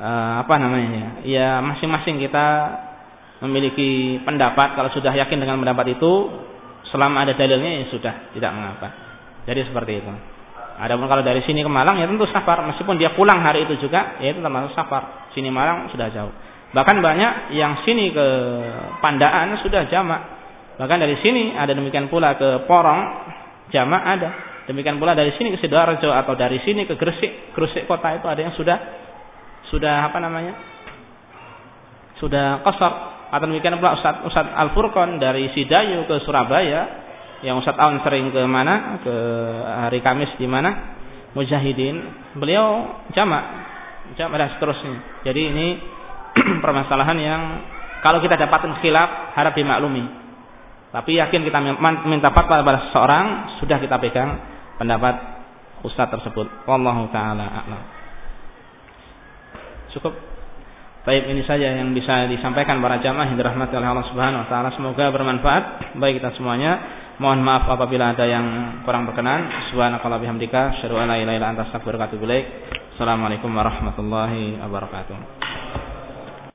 [0.00, 1.08] uh, apa namanya ya?
[1.24, 2.46] Ya masing-masing kita
[3.44, 4.72] memiliki pendapat.
[4.72, 6.12] Kalau sudah yakin dengan pendapat itu,
[6.88, 8.88] selama ada dalilnya ya sudah tidak mengapa.
[9.44, 10.12] Jadi seperti itu.
[10.78, 14.16] Adapun kalau dari sini ke Malang ya tentu safar meskipun dia pulang hari itu juga
[14.22, 15.28] ya itu termasuk safar.
[15.34, 16.30] Sini Malang sudah jauh.
[16.70, 18.26] Bahkan banyak yang sini ke
[19.02, 20.20] Pandaan sudah jamak.
[20.78, 23.00] Bahkan dari sini ada demikian pula ke Porong
[23.68, 24.30] Jamak ada.
[24.68, 28.40] Demikian pula dari sini ke Sidoarjo atau dari sini ke Gresik, Gresik kota itu ada
[28.40, 28.76] yang sudah
[29.72, 30.54] sudah apa namanya?
[32.20, 32.92] Sudah kosor.
[33.28, 37.08] Atau demikian pula Ustaz, Ustaz Al Furqon dari Sidayu ke Surabaya,
[37.44, 38.98] yang Ustaz Aun sering ke mana?
[39.04, 39.14] Ke
[39.88, 40.96] hari Kamis di mana?
[41.36, 41.96] Mujahidin.
[42.40, 43.44] Beliau jamak,
[44.16, 44.96] jamak dan seterusnya.
[45.28, 45.66] Jadi ini
[46.64, 47.42] permasalahan yang
[48.02, 50.17] kalau kita dapatkan khilaf harap dimaklumi.
[50.88, 51.58] Tapi yakin kita
[52.08, 54.40] minta fatwa pada seseorang, sudah kita pegang
[54.80, 55.14] pendapat
[55.84, 56.48] ustaz tersebut.
[56.64, 57.82] Wallahu taala a'lam.
[59.92, 60.14] Cukup.
[61.04, 64.68] Baik ini saja yang bisa disampaikan para jamaah yang dirahmati oleh Allah Subhanahu wa taala.
[64.76, 67.04] Semoga bermanfaat bagi kita semuanya.
[67.18, 69.72] Mohon maaf apabila ada yang kurang berkenan.
[69.72, 72.26] Subhanakallah bihamdika, asyhadu an la ilaha illa anta astaghfiruka wa atubu.
[72.94, 75.16] Assalamualaikum warahmatullahi wabarakatuh.